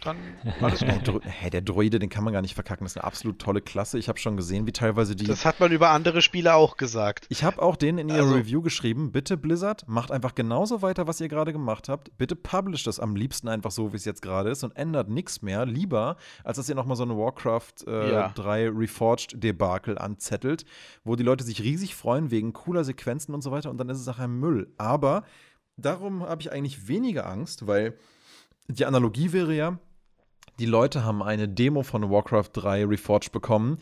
dann 0.02 0.18
alles 0.62 0.80
der, 0.80 1.00
gut. 1.00 1.24
Hä, 1.26 1.50
der 1.50 1.62
Droide, 1.62 1.98
den 2.00 2.10
kann 2.10 2.24
man 2.24 2.34
gar 2.34 2.42
nicht 2.42 2.56
verkacken. 2.56 2.84
Das 2.84 2.94
ist 2.94 2.98
eine 2.98 3.06
absolut 3.06 3.40
tolle 3.40 3.62
Klasse. 3.62 3.98
Ich 3.98 4.10
habe 4.10 4.20
schon 4.20 4.36
gesehen, 4.36 4.68
wie 4.68 4.72
teilweise 4.74 5.16
die. 5.16 5.26
Das 5.26 5.46
hat 5.46 5.60
man 5.60 5.72
über 5.72 5.92
andere 5.92 6.22
Spiele 6.22 6.56
auch 6.56 6.76
gesagt. 6.78 7.26
ich 7.30 7.44
habe 7.44 7.62
auch 7.62 7.76
denen 7.76 7.98
in 8.00 8.10
ihrer 8.10 8.24
Also- 8.24 8.36
Review 8.36 8.62
geschrieben, 8.62 9.12
bitte 9.12 9.38
Blizzard, 9.38 9.88
macht 9.88 10.12
einfach 10.12 10.36
genauso 10.36 10.82
weiter, 10.82 11.08
was 11.08 11.22
ihr 11.22 11.30
gerade 11.30 11.54
gemacht 11.54 11.88
habt. 11.90 12.18
Bitte 12.18 12.36
publish 12.36 12.84
das 12.84 13.00
am 13.00 13.16
liebsten 13.16 13.48
einfach 13.48 13.72
so, 13.72 13.94
wie 13.94 13.98
es 13.98 14.06
jetzt 14.06 14.22
gerade 14.22 14.50
ist 14.50 14.64
und 14.64 14.76
ändert 14.76 15.10
nichts 15.10 15.42
mehr. 15.42 15.66
Lieber, 15.66 16.18
als 16.44 16.58
dass 16.58 16.68
ihr 16.68 16.76
nochmal 16.76 16.98
so 16.98 17.04
eine 17.04 17.18
Warcraft 17.18 17.88
äh, 17.88 18.12
Ja. 18.12 18.30
3 18.36 18.70
Reforged-Debakel 18.70 19.98
anzettelt, 19.98 20.66
wo 21.04 21.16
die 21.16 21.24
Leute 21.24 21.44
sich 21.44 21.62
riesig 21.62 21.96
freuen 21.96 22.32
wegen 22.32 22.54
cooler 22.54 22.84
Sequenzen 22.84 23.34
und 23.34 23.42
so 23.42 23.52
weiter 23.52 23.70
und 23.70 23.78
dann 23.78 23.90
ist 23.90 24.00
es 24.00 24.06
nachher 24.06 24.28
Müll. 24.28 24.74
Aber 24.78 25.24
darum 25.78 26.24
habe 26.24 26.42
ich 26.42 26.52
eigentlich 26.52 26.88
weniger 26.88 27.26
Angst, 27.28 27.68
weil 27.68 27.98
die 28.68 28.86
Analogie 28.86 29.34
wäre 29.34 29.54
ja, 29.54 29.80
die 30.60 30.66
Leute 30.66 31.04
haben 31.04 31.24
eine 31.24 31.48
Demo 31.48 31.84
von 31.84 32.10
Warcraft 32.10 32.50
3 32.54 32.86
Reforged 32.86 33.32
bekommen, 33.32 33.80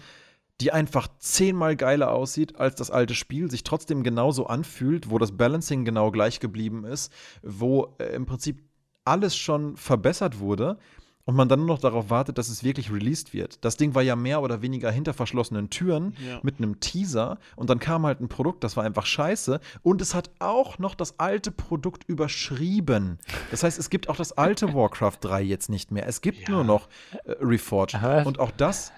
die 0.62 0.72
einfach 0.72 1.08
zehnmal 1.20 1.76
geiler 1.76 2.12
aussieht 2.12 2.58
als 2.58 2.76
das 2.76 2.92
alte 2.92 3.16
Spiel, 3.16 3.50
sich 3.50 3.64
trotzdem 3.64 4.04
genauso 4.04 4.46
anfühlt, 4.46 5.10
wo 5.10 5.18
das 5.18 5.36
Balancing 5.36 5.86
genau 5.86 6.12
gleich 6.12 6.40
geblieben 6.40 6.86
ist, 6.86 7.12
wo 7.42 7.96
äh, 7.98 8.16
im 8.16 8.26
Prinzip 8.26 8.64
alles 9.04 9.36
schon 9.36 9.76
verbessert 9.76 10.40
wurde 10.40 10.78
und 11.26 11.36
man 11.36 11.48
dann 11.50 11.60
nur 11.60 11.68
noch 11.68 11.80
darauf 11.80 12.10
wartet, 12.10 12.38
dass 12.38 12.50
es 12.50 12.64
wirklich 12.64 12.92
released 12.92 13.34
wird. 13.34 13.64
Das 13.64 13.78
Ding 13.78 13.96
war 13.96 14.02
ja 14.02 14.16
mehr 14.16 14.42
oder 14.42 14.62
weniger 14.62 14.92
hinter 14.92 15.14
verschlossenen 15.14 15.70
Türen 15.70 16.14
Ja. 16.26 16.40
mit 16.44 16.58
einem 16.58 16.80
Teaser 16.80 17.38
und 17.56 17.70
dann 17.70 17.80
kam 17.80 18.06
halt 18.06 18.20
ein 18.22 18.28
Produkt, 18.30 18.64
das 18.64 18.78
war 18.78 18.84
einfach 18.84 19.06
scheiße 19.06 19.60
und 19.84 20.02
es 20.02 20.16
hat 20.16 20.30
auch 20.40 20.80
noch 20.80 20.96
das 20.96 21.20
alte 21.20 21.52
Produkt 21.52 22.04
überschrieben. 22.08 23.20
Das 23.52 23.64
heißt, 23.64 23.78
es 23.80 23.90
gibt 23.90 24.10
auch 24.10 24.16
das 24.16 24.32
alte 24.38 24.68
Warcraft 24.74 25.18
3 25.22 25.42
jetzt 25.42 25.70
nicht 25.70 25.92
mehr. 25.92 26.08
Es 26.08 26.22
gibt 26.22 26.40
Ja. 26.48 26.50
nur 26.56 26.64
noch 26.64 26.88
äh, 27.26 27.34
Reforged 27.42 28.02
Was? 28.02 28.26
und 28.28 28.40
auch 28.40 28.52
das 28.52 28.92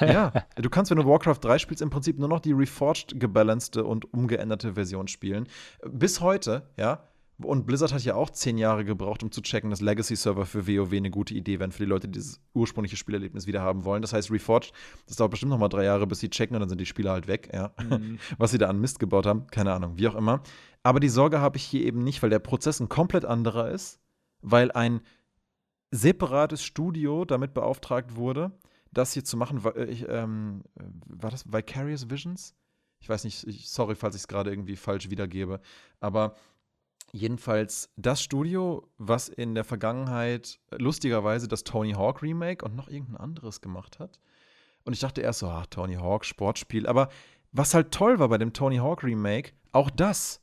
ja, 0.00 0.32
du 0.56 0.70
kannst, 0.70 0.90
wenn 0.90 0.96
du 0.96 1.04
Warcraft 1.04 1.36
3 1.42 1.58
spielst, 1.58 1.82
im 1.82 1.90
Prinzip 1.90 2.18
nur 2.18 2.26
noch 2.28 2.40
die 2.40 2.52
reforged, 2.52 3.20
gebalancete 3.20 3.84
und 3.84 4.10
umgeänderte 4.14 4.72
Version 4.72 5.06
spielen. 5.06 5.46
Bis 5.86 6.22
heute, 6.22 6.62
ja. 6.78 7.00
Und 7.44 7.66
Blizzard 7.66 7.92
hat 7.92 8.02
ja 8.04 8.14
auch 8.14 8.30
zehn 8.30 8.58
Jahre 8.58 8.84
gebraucht, 8.84 9.22
um 9.22 9.30
zu 9.30 9.40
checken, 9.42 9.70
dass 9.70 9.80
Legacy-Server 9.80 10.46
für 10.46 10.66
WoW 10.66 10.92
eine 10.92 11.10
gute 11.10 11.34
Idee 11.34 11.58
wären 11.60 11.72
für 11.72 11.84
die 11.84 11.88
Leute, 11.88 12.08
die 12.08 12.12
dieses 12.18 12.40
ursprüngliche 12.54 12.96
Spielerlebnis 12.96 13.46
wieder 13.46 13.62
haben 13.62 13.84
wollen. 13.84 14.02
Das 14.02 14.12
heißt, 14.12 14.30
Reforged, 14.30 14.72
das 15.06 15.16
dauert 15.16 15.30
bestimmt 15.30 15.50
noch 15.50 15.58
mal 15.58 15.68
drei 15.68 15.84
Jahre, 15.84 16.06
bis 16.06 16.20
sie 16.20 16.30
checken 16.30 16.54
und 16.56 16.60
dann 16.60 16.68
sind 16.68 16.80
die 16.80 16.86
Spieler 16.86 17.12
halt 17.12 17.26
weg, 17.28 17.50
ja. 17.52 17.72
Was 18.38 18.50
sie 18.50 18.58
da 18.58 18.68
an 18.68 18.80
Mist 18.80 18.98
gebaut 18.98 19.26
haben, 19.26 19.46
keine 19.48 19.72
Ahnung, 19.72 19.98
wie 19.98 20.08
auch 20.08 20.14
immer. 20.14 20.42
Aber 20.82 21.00
die 21.00 21.08
Sorge 21.08 21.40
habe 21.40 21.56
ich 21.56 21.64
hier 21.64 21.82
eben 21.84 22.02
nicht, 22.02 22.22
weil 22.22 22.30
der 22.30 22.38
Prozess 22.40 22.80
ein 22.80 22.88
komplett 22.88 23.24
anderer 23.24 23.70
ist, 23.70 24.00
weil 24.40 24.70
ein 24.72 25.00
separates 25.90 26.62
Studio 26.64 27.24
damit 27.24 27.54
beauftragt 27.54 28.16
wurde, 28.16 28.52
das 28.92 29.12
hier 29.12 29.24
zu 29.24 29.36
machen. 29.36 29.64
Wa- 29.64 29.70
äh, 29.70 29.84
Ich, 29.90 30.06
ähm, 30.08 30.62
war 31.06 31.30
das 31.30 31.50
Vicarious 31.52 32.10
Visions? 32.10 32.54
Ich 33.00 33.08
weiß 33.08 33.24
nicht, 33.24 33.46
ich, 33.46 33.68
sorry, 33.68 33.94
falls 33.94 34.14
ich 34.14 34.22
es 34.22 34.28
gerade 34.28 34.50
irgendwie 34.50 34.76
falsch 34.76 35.10
wiedergebe. 35.10 35.60
Aber 36.00 36.34
jedenfalls 37.12 37.90
das 37.96 38.22
Studio, 38.22 38.88
was 38.98 39.28
in 39.28 39.54
der 39.54 39.64
Vergangenheit 39.64 40.58
lustigerweise 40.70 41.46
das 41.46 41.62
Tony 41.62 41.92
Hawk 41.92 42.22
Remake 42.22 42.64
und 42.64 42.74
noch 42.74 42.88
irgendein 42.88 43.18
anderes 43.18 43.60
gemacht 43.60 43.98
hat. 43.98 44.18
Und 44.84 44.94
ich 44.94 45.00
dachte 45.00 45.20
erst 45.20 45.40
so, 45.40 45.48
ach, 45.48 45.66
Tony 45.66 45.94
Hawk, 45.94 46.24
Sportspiel. 46.24 46.86
Aber 46.86 47.08
was 47.52 47.74
halt 47.74 47.92
toll 47.92 48.18
war 48.18 48.28
bei 48.28 48.38
dem 48.38 48.52
Tony 48.52 48.78
Hawk 48.78 49.04
Remake, 49.04 49.52
auch 49.72 49.90
das 49.90 50.40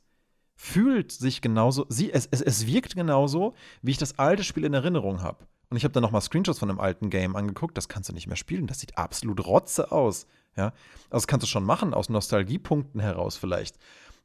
fühlt 0.54 1.10
sich 1.10 1.40
genauso, 1.40 1.86
sie, 1.88 2.12
es, 2.12 2.28
es, 2.30 2.40
es 2.40 2.66
wirkt 2.66 2.94
genauso, 2.94 3.54
wie 3.82 3.90
ich 3.90 3.98
das 3.98 4.18
alte 4.18 4.44
Spiel 4.44 4.64
in 4.64 4.74
Erinnerung 4.74 5.22
habe. 5.22 5.46
Und 5.70 5.76
ich 5.76 5.84
habe 5.84 5.92
dann 5.92 6.02
nochmal 6.02 6.20
Screenshots 6.20 6.58
von 6.58 6.68
dem 6.68 6.80
alten 6.80 7.10
Game 7.10 7.36
angeguckt, 7.36 7.76
das 7.76 7.88
kannst 7.88 8.08
du 8.08 8.12
nicht 8.12 8.26
mehr 8.26 8.36
spielen, 8.36 8.66
das 8.66 8.80
sieht 8.80 8.98
absolut 8.98 9.44
rotze 9.46 9.90
aus. 9.92 10.26
Ja? 10.56 10.66
Also 11.04 11.22
das 11.22 11.26
kannst 11.26 11.44
du 11.44 11.48
schon 11.48 11.64
machen, 11.64 11.94
aus 11.94 12.08
Nostalgiepunkten 12.08 13.00
heraus 13.00 13.36
vielleicht. 13.36 13.76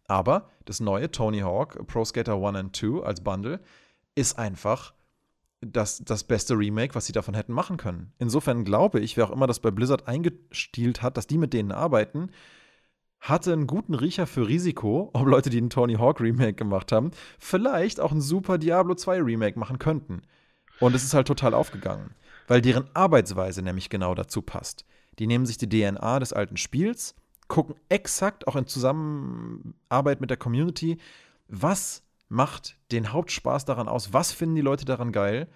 Aber 0.08 0.50
das 0.66 0.80
neue 0.80 1.12
Tony 1.12 1.40
Hawk 1.40 1.88
Pro 1.88 2.06
Skater 2.06 2.36
1 2.36 2.60
und 2.60 2.76
2 2.76 3.04
als 3.04 3.22
Bundle 3.22 3.60
ist 4.16 4.38
einfach 4.38 4.94
das, 5.62 6.04
das 6.04 6.24
beste 6.24 6.58
Remake, 6.58 6.96
was 6.96 7.06
sie 7.06 7.14
davon 7.14 7.34
hätten 7.34 7.54
machen 7.54 7.78
können. 7.78 8.14
Insofern 8.20 8.64
glaube 8.64 9.00
ich, 9.00 9.18
wer 9.18 9.26
auch 9.26 9.32
immer 9.32 9.48
das 9.48 9.60
bei 9.60 9.72
Blizzard 9.72 10.08
eingestielt 10.08 11.02
hat, 11.02 11.18
dass 11.18 11.28
die 11.28 11.38
mit 11.38 11.54
denen 11.54 11.72
arbeiten, 11.72 12.30
hatte 13.20 13.54
einen 13.54 13.68
guten 13.68 13.96
Riecher 13.96 14.28
für 14.28 14.48
Risiko, 14.48 15.10
ob 15.14 15.26
Leute, 15.26 15.50
die 15.50 15.58
einen 15.58 15.70
Tony 15.70 15.96
Hawk 15.96 16.22
Remake 16.22 16.54
gemacht 16.54 16.92
haben, 16.92 17.12
vielleicht 17.40 18.00
auch 18.00 18.12
ein 18.12 18.22
super 18.22 18.58
Diablo 18.58 18.96
2 18.96 19.22
Remake 19.22 19.60
machen 19.60 19.80
könnten. 19.80 20.22
Und 20.80 20.94
es 20.94 21.04
ist 21.04 21.14
halt 21.14 21.28
total 21.28 21.54
aufgegangen, 21.54 22.12
weil 22.48 22.62
deren 22.62 22.90
Arbeitsweise 22.94 23.62
nämlich 23.62 23.90
genau 23.90 24.14
dazu 24.14 24.42
passt. 24.42 24.86
Die 25.20 25.28
nehmen 25.28 25.46
sich 25.46 25.58
die 25.58 25.70
DNA 25.70 26.20
des 26.20 26.34
alten 26.34 26.58
Spiels, 26.58 27.16
gucken 27.48 27.76
exakt 27.90 28.48
auch 28.48 28.56
in 28.56 28.68
Zusammenarbeit 28.68 30.22
mit 30.22 30.30
der 30.30 30.38
Community, 30.38 30.98
was 31.48 32.04
macht 32.28 32.78
den 32.92 33.14
Hauptspaß 33.14 33.66
daran 33.66 33.88
aus, 33.88 34.14
was 34.14 34.32
finden 34.32 34.56
die 34.56 34.62
Leute 34.62 34.86
daran 34.86 35.12
geil 35.12 35.48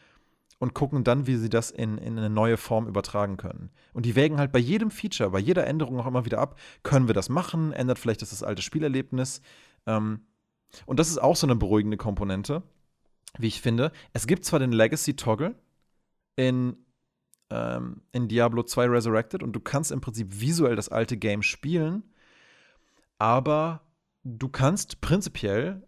und 0.60 0.74
gucken 0.74 1.04
dann, 1.04 1.26
wie 1.26 1.38
sie 1.38 1.50
das 1.50 1.72
in, 1.72 1.98
in 1.98 2.18
eine 2.18 2.30
neue 2.30 2.58
Form 2.58 2.88
übertragen 2.88 3.38
können. 3.38 3.72
Und 3.94 4.06
die 4.06 4.16
wägen 4.16 4.38
halt 4.38 4.52
bei 4.52 4.60
jedem 4.60 4.92
Feature, 4.92 5.32
bei 5.32 5.40
jeder 5.40 5.66
Änderung 5.66 6.00
auch 6.00 6.06
immer 6.06 6.26
wieder 6.26 6.40
ab, 6.40 6.60
können 6.84 7.08
wir 7.08 7.14
das 7.16 7.30
machen, 7.30 7.72
ändert 7.72 7.98
vielleicht 7.98 8.22
das, 8.22 8.30
das 8.30 8.44
alte 8.44 8.62
Spielerlebnis. 8.62 9.42
Ähm, 9.88 10.22
und 10.86 11.00
das 11.00 11.10
ist 11.10 11.18
auch 11.18 11.36
so 11.36 11.48
eine 11.48 11.56
beruhigende 11.56 11.98
Komponente, 11.98 12.62
wie 13.38 13.48
ich 13.48 13.62
finde. 13.62 13.92
Es 14.14 14.28
gibt 14.28 14.46
zwar 14.46 14.60
den 14.60 14.74
Legacy-Toggle 14.74 15.56
in, 16.36 16.78
ähm, 17.50 18.02
in 18.12 18.28
Diablo 18.28 18.64
2 18.64 18.86
Resurrected 18.86 19.44
und 19.44 19.54
du 19.54 19.60
kannst 19.60 19.92
im 19.92 20.02
Prinzip 20.02 20.40
visuell 20.40 20.76
das 20.76 20.90
alte 20.90 21.18
Game 21.18 21.44
spielen, 21.44 22.04
aber 23.18 23.82
du 24.24 24.50
kannst 24.50 25.02
prinzipiell 25.02 25.84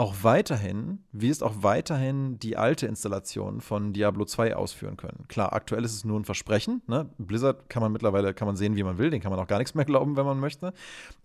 auch 0.00 0.14
weiterhin, 0.22 1.04
wirst 1.12 1.42
auch 1.42 1.56
weiterhin 1.62 2.38
die 2.38 2.56
alte 2.56 2.86
Installation 2.86 3.60
von 3.60 3.92
Diablo 3.92 4.24
2 4.24 4.56
ausführen 4.56 4.96
können. 4.96 5.26
Klar, 5.28 5.52
aktuell 5.52 5.84
ist 5.84 5.92
es 5.92 6.06
nur 6.06 6.18
ein 6.18 6.24
Versprechen. 6.24 6.80
Ne? 6.86 7.10
Blizzard 7.18 7.68
kann 7.68 7.82
man 7.82 7.92
mittlerweile 7.92 8.32
kann 8.32 8.46
man 8.46 8.56
sehen, 8.56 8.76
wie 8.76 8.82
man 8.82 8.96
will, 8.96 9.10
den 9.10 9.20
kann 9.20 9.30
man 9.30 9.38
auch 9.38 9.46
gar 9.46 9.58
nichts 9.58 9.74
mehr 9.74 9.84
glauben, 9.90 10.16
wenn 10.16 10.24
man 10.24 10.40
möchte. 10.40 10.72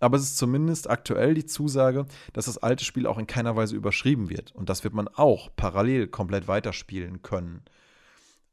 Aber 0.01 0.17
es 0.17 0.23
ist 0.23 0.37
zumindest 0.37 0.89
aktuell 0.89 1.35
die 1.35 1.45
Zusage, 1.45 2.05
dass 2.33 2.47
das 2.47 2.57
alte 2.57 2.83
Spiel 2.83 3.07
auch 3.07 3.17
in 3.17 3.27
keiner 3.27 3.55
Weise 3.55 3.77
überschrieben 3.77 4.29
wird. 4.29 4.53
Und 4.53 4.67
das 4.67 4.83
wird 4.83 4.93
man 4.93 5.07
auch 5.07 5.49
parallel 5.55 6.07
komplett 6.07 6.49
weiterspielen 6.49 7.21
können. 7.21 7.61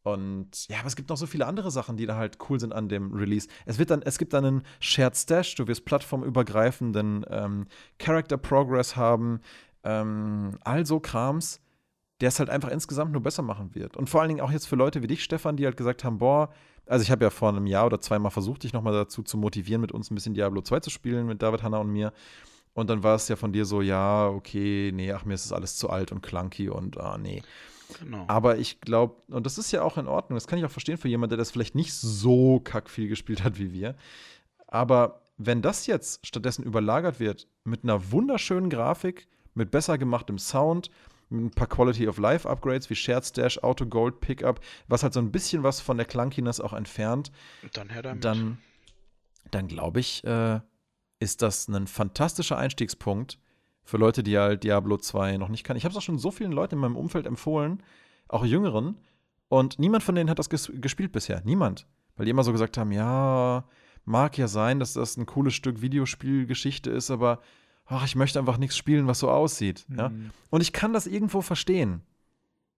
Und 0.02 0.68
ja, 0.68 0.78
aber 0.80 0.88
es 0.88 0.96
gibt 0.96 1.10
noch 1.10 1.16
so 1.16 1.26
viele 1.26 1.46
andere 1.46 1.70
Sachen, 1.70 1.96
die 1.96 2.06
da 2.06 2.16
halt 2.16 2.38
cool 2.48 2.58
sind 2.58 2.72
an 2.72 2.88
dem 2.88 3.12
Release. 3.12 3.48
Es 3.66 3.78
wird 3.78 3.90
dann, 3.90 4.02
es 4.02 4.18
gibt 4.18 4.32
dann 4.32 4.44
einen 4.44 4.62
Shared 4.80 5.16
Stash, 5.16 5.54
du 5.54 5.66
wirst 5.68 5.84
plattformübergreifenden 5.84 7.24
ähm, 7.30 7.66
Character 7.98 8.36
Progress 8.36 8.96
haben 8.96 9.40
ähm, 9.84 10.58
all 10.64 10.86
so 10.86 11.00
Krams, 11.00 11.60
der 12.20 12.28
es 12.28 12.38
halt 12.38 12.50
einfach 12.50 12.70
insgesamt 12.70 13.12
nur 13.12 13.22
besser 13.22 13.42
machen 13.42 13.74
wird. 13.74 13.96
Und 13.96 14.08
vor 14.08 14.20
allen 14.20 14.28
Dingen 14.28 14.40
auch 14.40 14.52
jetzt 14.52 14.66
für 14.66 14.76
Leute 14.76 15.02
wie 15.02 15.06
dich, 15.06 15.22
Stefan, 15.24 15.56
die 15.56 15.64
halt 15.64 15.76
gesagt 15.76 16.04
haben, 16.04 16.18
boah, 16.18 16.50
also 16.86 17.02
ich 17.02 17.10
habe 17.10 17.24
ja 17.24 17.30
vor 17.30 17.48
einem 17.48 17.66
Jahr 17.66 17.86
oder 17.86 18.00
zweimal 18.00 18.30
versucht, 18.30 18.64
dich 18.64 18.72
nochmal 18.72 18.92
dazu 18.92 19.22
zu 19.22 19.36
motivieren, 19.36 19.80
mit 19.80 19.92
uns 19.92 20.10
ein 20.10 20.14
bisschen 20.14 20.34
Diablo 20.34 20.62
2 20.62 20.80
zu 20.80 20.90
spielen, 20.90 21.26
mit 21.26 21.42
David, 21.42 21.62
Hanna 21.62 21.78
und 21.78 21.90
mir. 21.90 22.12
Und 22.74 22.90
dann 22.90 23.02
war 23.02 23.16
es 23.16 23.28
ja 23.28 23.36
von 23.36 23.52
dir 23.52 23.64
so, 23.64 23.82
ja, 23.82 24.28
okay, 24.28 24.92
nee, 24.94 25.12
ach, 25.12 25.24
mir 25.24 25.34
ist 25.34 25.44
das 25.44 25.52
alles 25.52 25.76
zu 25.76 25.90
alt 25.90 26.10
und 26.10 26.22
clunky 26.22 26.68
und 26.70 26.98
ah, 26.98 27.18
nee. 27.18 27.42
Genau. 28.00 28.24
Aber 28.28 28.58
ich 28.58 28.80
glaube, 28.80 29.16
und 29.28 29.46
das 29.46 29.58
ist 29.58 29.72
ja 29.72 29.82
auch 29.82 29.98
in 29.98 30.06
Ordnung, 30.06 30.36
das 30.36 30.46
kann 30.46 30.58
ich 30.58 30.64
auch 30.64 30.70
verstehen 30.70 30.98
für 30.98 31.08
jemanden, 31.08 31.30
der 31.30 31.38
das 31.38 31.50
vielleicht 31.50 31.74
nicht 31.74 31.92
so 31.92 32.60
kack 32.60 32.90
viel 32.90 33.08
gespielt 33.08 33.44
hat 33.44 33.58
wie 33.58 33.72
wir. 33.72 33.94
Aber 34.66 35.22
wenn 35.36 35.62
das 35.62 35.86
jetzt 35.86 36.26
stattdessen 36.26 36.64
überlagert 36.64 37.20
wird 37.20 37.48
mit 37.64 37.84
einer 37.84 38.12
wunderschönen 38.12 38.70
Grafik, 38.70 39.28
mit 39.54 39.70
besser 39.70 39.98
gemachtem 39.98 40.38
Sound, 40.38 40.90
mit 41.28 41.44
ein 41.44 41.50
paar 41.50 41.66
Quality 41.66 42.08
of 42.08 42.18
Life 42.18 42.48
Upgrades 42.48 42.90
wie 42.90 42.94
Shared 42.94 43.24
Stash, 43.24 43.58
Auto 43.62 43.86
Gold 43.86 44.20
Pickup, 44.20 44.60
was 44.88 45.02
halt 45.02 45.14
so 45.14 45.20
ein 45.20 45.32
bisschen 45.32 45.62
was 45.62 45.80
von 45.80 45.96
der 45.96 46.06
Clunkiness 46.06 46.60
auch 46.60 46.72
entfernt. 46.72 47.32
Dann. 48.02 48.20
Dann, 48.20 48.58
dann 49.50 49.68
glaube 49.68 50.00
ich, 50.00 50.24
äh, 50.24 50.60
ist 51.20 51.42
das 51.42 51.68
ein 51.68 51.86
fantastischer 51.86 52.58
Einstiegspunkt 52.58 53.38
für 53.84 53.96
Leute, 53.96 54.22
die 54.22 54.38
halt 54.38 54.64
Diablo 54.64 54.96
2 54.96 55.36
noch 55.36 55.48
nicht 55.48 55.64
kann. 55.64 55.76
Ich 55.76 55.84
habe 55.84 55.92
es 55.92 55.98
auch 55.98 56.02
schon 56.02 56.18
so 56.18 56.30
vielen 56.30 56.52
Leuten 56.52 56.76
in 56.76 56.80
meinem 56.80 56.96
Umfeld 56.96 57.26
empfohlen, 57.26 57.82
auch 58.28 58.44
Jüngeren, 58.44 58.96
und 59.52 59.78
niemand 59.78 60.02
von 60.02 60.14
denen 60.14 60.30
hat 60.30 60.38
das 60.38 60.48
ges 60.48 60.72
gespielt 60.76 61.12
bisher. 61.12 61.42
Niemand. 61.44 61.86
Weil 62.16 62.24
die 62.24 62.30
immer 62.30 62.42
so 62.42 62.52
gesagt 62.52 62.78
haben, 62.78 62.90
ja, 62.90 63.64
mag 64.06 64.38
ja 64.38 64.48
sein, 64.48 64.80
dass 64.80 64.94
das 64.94 65.18
ein 65.18 65.26
cooles 65.26 65.52
Stück 65.52 65.82
Videospielgeschichte 65.82 66.88
ist, 66.88 67.10
aber 67.10 67.38
ach, 67.84 68.02
ich 68.06 68.16
möchte 68.16 68.38
einfach 68.38 68.56
nichts 68.56 68.78
spielen, 68.78 69.06
was 69.06 69.18
so 69.18 69.30
aussieht. 69.30 69.84
Mhm. 69.88 69.98
Ja? 69.98 70.10
Und 70.48 70.62
ich 70.62 70.72
kann 70.72 70.94
das 70.94 71.06
irgendwo 71.06 71.42
verstehen. 71.42 72.00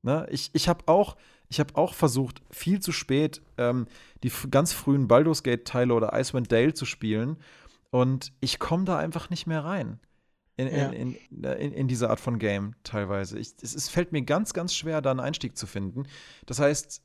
Ne? 0.02 0.26
Ich, 0.32 0.50
ich 0.52 0.68
habe 0.68 0.80
auch, 0.86 1.16
hab 1.52 1.78
auch 1.78 1.94
versucht, 1.94 2.42
viel 2.50 2.80
zu 2.80 2.90
spät 2.90 3.40
ähm, 3.56 3.86
die 4.24 4.32
ganz 4.50 4.72
frühen 4.72 5.06
Baldur's 5.06 5.44
Gate-Teile 5.44 5.94
oder 5.94 6.12
Icewind 6.12 6.50
Dale 6.50 6.74
zu 6.74 6.86
spielen. 6.86 7.36
Und 7.90 8.32
ich 8.40 8.58
komme 8.58 8.84
da 8.84 8.98
einfach 8.98 9.30
nicht 9.30 9.46
mehr 9.46 9.64
rein. 9.64 10.00
In, 10.56 10.68
ja. 10.68 10.86
in, 10.90 11.16
in, 11.32 11.44
in, 11.44 11.72
in, 11.72 11.88
diese 11.88 12.10
Art 12.10 12.20
von 12.20 12.38
Game 12.38 12.76
teilweise. 12.84 13.38
Ich, 13.38 13.54
es, 13.60 13.74
es 13.74 13.88
fällt 13.88 14.12
mir 14.12 14.22
ganz, 14.22 14.52
ganz 14.54 14.74
schwer, 14.74 15.02
da 15.02 15.10
einen 15.10 15.18
Einstieg 15.18 15.56
zu 15.56 15.66
finden. 15.66 16.04
Das 16.46 16.60
heißt, 16.60 17.02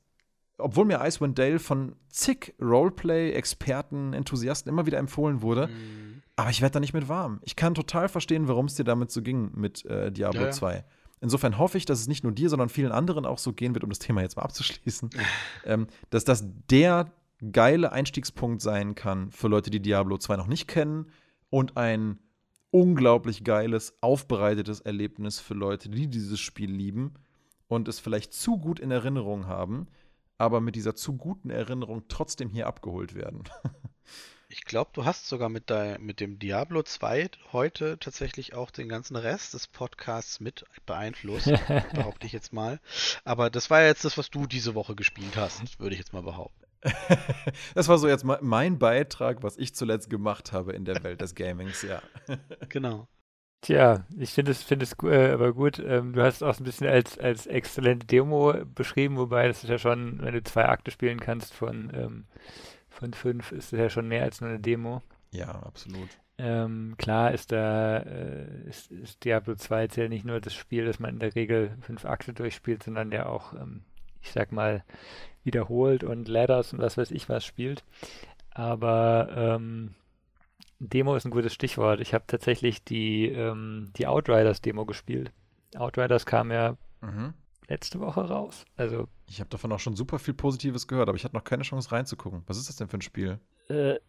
obwohl 0.60 0.86
mir 0.86 1.00
Icewind 1.04 1.40
Dale 1.40 1.58
von 1.58 1.96
zig 2.10 2.54
Roleplay-Experten, 2.62 4.14
Enthusiasten 4.14 4.72
immer 4.72 4.86
wieder 4.86 5.00
empfohlen 5.00 5.42
wurde, 5.42 5.68
mhm 5.68 6.10
aber 6.40 6.52
ich 6.52 6.62
werde 6.62 6.74
da 6.74 6.80
nicht 6.80 6.94
mit 6.94 7.10
warm. 7.10 7.42
Ich 7.44 7.58
kann 7.58 7.76
total 7.76 8.08
verstehen, 8.08 8.48
warum 8.48 8.68
es 8.68 8.76
dir 8.76 8.86
damit 8.86 9.12
so 9.12 9.22
ging 9.22 9.52
mit 9.56 9.86
äh, 9.86 10.10
Diablo 10.10 10.44
ja. 10.44 10.52
2. 10.52 10.86
Insofern 11.20 11.58
hoffe 11.58 11.78
ich, 11.78 11.84
dass 11.84 12.00
es 12.00 12.08
nicht 12.08 12.24
nur 12.24 12.32
dir, 12.32 12.48
sondern 12.48 12.70
vielen 12.70 12.94
anderen 12.94 13.26
auch 13.26 13.40
so 13.40 13.52
gehen 13.52 13.74
wird, 13.74 13.84
um 13.84 13.90
das 13.90 14.00
Thema 14.00 14.22
jetzt 14.22 14.38
mal 14.38 14.44
abzuschließen, 14.44 15.10
ähm, 15.66 15.88
dass 16.12 16.24
das 16.24 16.46
der 16.70 17.12
geile 17.52 17.92
Einstiegspunkt 17.92 18.62
sein 18.62 18.96
kann 18.96 19.32
für 19.32 19.50
Leute, 19.50 19.70
die 19.70 19.82
Diablo 19.82 20.18
2 20.18 20.38
noch 20.38 20.48
nicht 20.48 20.70
kennen 20.70 21.08
und 21.50 21.76
ein 21.76 22.20
unglaublich 22.72 23.44
geiles, 23.44 23.98
aufbereitetes 24.02 24.82
Erlebnis 24.82 25.40
für 25.40 25.54
Leute, 25.54 25.90
die 25.90 26.08
dieses 26.08 26.40
Spiel 26.40 26.72
lieben 26.72 27.14
und 27.68 27.88
es 27.88 28.00
vielleicht 28.00 28.34
zu 28.34 28.58
gut 28.58 28.80
in 28.80 28.92
Erinnerung 28.92 29.48
haben, 29.48 29.88
aber 30.38 30.62
mit 30.62 30.76
dieser 30.76 30.96
zu 30.96 31.18
guten 31.18 31.50
Erinnerung 31.50 32.04
trotzdem 32.08 32.50
hier 32.50 32.68
abgeholt 32.68 33.16
werden. 33.16 33.44
Ich 34.52 34.66
glaube, 34.66 34.90
du 34.94 35.06
hast 35.06 35.28
sogar 35.28 35.48
mit, 35.48 35.70
dein, 35.70 36.02
mit 36.02 36.20
dem 36.20 36.40
Diablo 36.40 36.82
2 36.82 37.30
heute 37.54 38.00
tatsächlich 38.00 38.56
auch 38.56 38.72
den 38.72 38.90
ganzen 38.90 39.16
Rest 39.16 39.54
des 39.54 39.68
Podcasts 39.68 40.40
mit 40.40 40.66
beeinflusst, 40.88 41.52
behaupte 41.94 42.26
ich 42.26 42.34
jetzt 42.34 42.52
mal. 42.52 42.80
Aber 43.24 43.52
das 43.52 43.70
war 43.70 43.82
ja 43.82 43.90
jetzt 43.90 44.06
das, 44.06 44.18
was 44.18 44.32
du 44.32 44.48
diese 44.48 44.74
Woche 44.74 44.96
gespielt 44.96 45.38
hast, 45.38 45.80
würde 45.80 45.94
ich 45.94 46.00
jetzt 46.00 46.14
mal 46.14 46.24
behaupten. 46.24 46.59
das 47.76 47.88
war 47.88 47.98
so 47.98 48.08
jetzt 48.08 48.24
mein 48.24 48.80
Beitrag, 48.80 49.44
was 49.44 49.58
ich 49.58 49.76
zuletzt 49.76 50.10
gemacht 50.10 50.54
habe 50.54 50.74
in 50.74 50.86
der 50.86 51.04
Welt 51.04 51.22
des 51.22 51.36
Gamings, 51.36 51.82
ja. 51.82 52.02
genau. 52.70 53.08
Tja, 53.62 54.06
ich 54.18 54.32
finde 54.32 54.52
es, 54.52 54.64
find 54.64 54.82
es 54.82 54.96
äh, 55.04 55.32
aber 55.32 55.54
gut. 55.54 55.80
Ähm, 55.80 56.14
du 56.14 56.24
hast 56.24 56.38
es 56.38 56.44
auch 56.44 56.58
ein 56.58 56.64
bisschen 56.64 56.88
als, 56.88 57.18
als 57.18 57.46
exzellente 57.46 58.08
Demo 58.08 58.54
beschrieben, 58.74 59.18
wobei 59.18 59.48
das 59.48 59.64
ist 59.64 59.70
ja 59.70 59.78
schon, 59.78 60.22
wenn 60.22 60.34
du 60.34 60.42
zwei 60.44 60.66
Akte 60.70 60.92
spielen 60.92 61.20
kannst 61.20 61.54
von 61.54 61.92
ähm, 61.94 62.26
von 63.00 63.14
fünf 63.14 63.52
ist 63.52 63.72
ja 63.72 63.90
schon 63.90 64.08
mehr 64.08 64.24
als 64.24 64.42
nur 64.42 64.50
eine 64.50 64.60
Demo. 64.60 65.02
Ja, 65.32 65.50
absolut. 65.50 66.10
Ähm, 66.38 66.96
klar 66.98 67.34
ist 67.34 67.52
da 67.52 67.98
äh, 67.98 68.68
ist, 68.68 68.92
ist 68.92 69.24
Diablo 69.24 69.56
2 69.56 69.84
jetzt 69.84 69.98
ja 69.98 70.08
nicht 70.08 70.26
nur 70.26 70.40
das 70.40 70.54
Spiel, 70.54 70.86
das 70.86 71.00
man 71.00 71.12
in 71.12 71.20
der 71.20 71.36
Regel 71.36 71.78
fünf 71.82 72.06
Akte 72.06 72.34
durchspielt, 72.34 72.84
sondern 72.84 73.12
ja 73.12 73.26
auch, 73.26 73.54
ähm, 73.54 73.84
ich 74.22 74.32
sag 74.32 74.52
mal, 74.52 74.84
wiederholt 75.50 76.04
und 76.04 76.28
Ladders 76.28 76.74
und 76.74 76.80
was 76.80 76.98
weiß 76.98 77.12
ich 77.12 77.30
was 77.30 77.46
spielt. 77.46 77.84
Aber 78.52 79.30
ähm, 79.36 79.96
Demo 80.80 81.16
ist 81.16 81.26
ein 81.26 81.32
gutes 81.32 81.54
Stichwort. 81.54 82.00
Ich 82.00 82.14
habe 82.14 82.26
tatsächlich 82.28 82.84
die, 82.84 83.28
ähm, 83.28 83.92
die 83.98 84.08
Outriders-Demo 84.08 84.86
gespielt. 84.86 85.32
Outriders 85.76 86.26
kam 86.26 86.52
ja 86.52 86.78
mhm 87.02 87.34
letzte 87.70 88.00
Woche 88.00 88.22
raus. 88.22 88.66
Also 88.76 89.08
ich 89.28 89.40
habe 89.40 89.50
davon 89.50 89.72
auch 89.72 89.80
schon 89.80 89.96
super 89.96 90.20
viel 90.20 90.34
Positives 90.34 90.88
gehört, 90.88 91.08
aber 91.08 91.16
ich 91.16 91.24
hatte 91.24 91.36
noch 91.36 91.44
keine 91.44 91.64
Chance 91.64 91.92
reinzugucken. 91.92 92.44
Was 92.48 92.58
ist 92.58 92.68
das 92.68 92.76
denn 92.76 92.88
für 92.88 92.98
ein 92.98 93.02
Spiel? 93.02 93.40
Äh, 93.68 94.00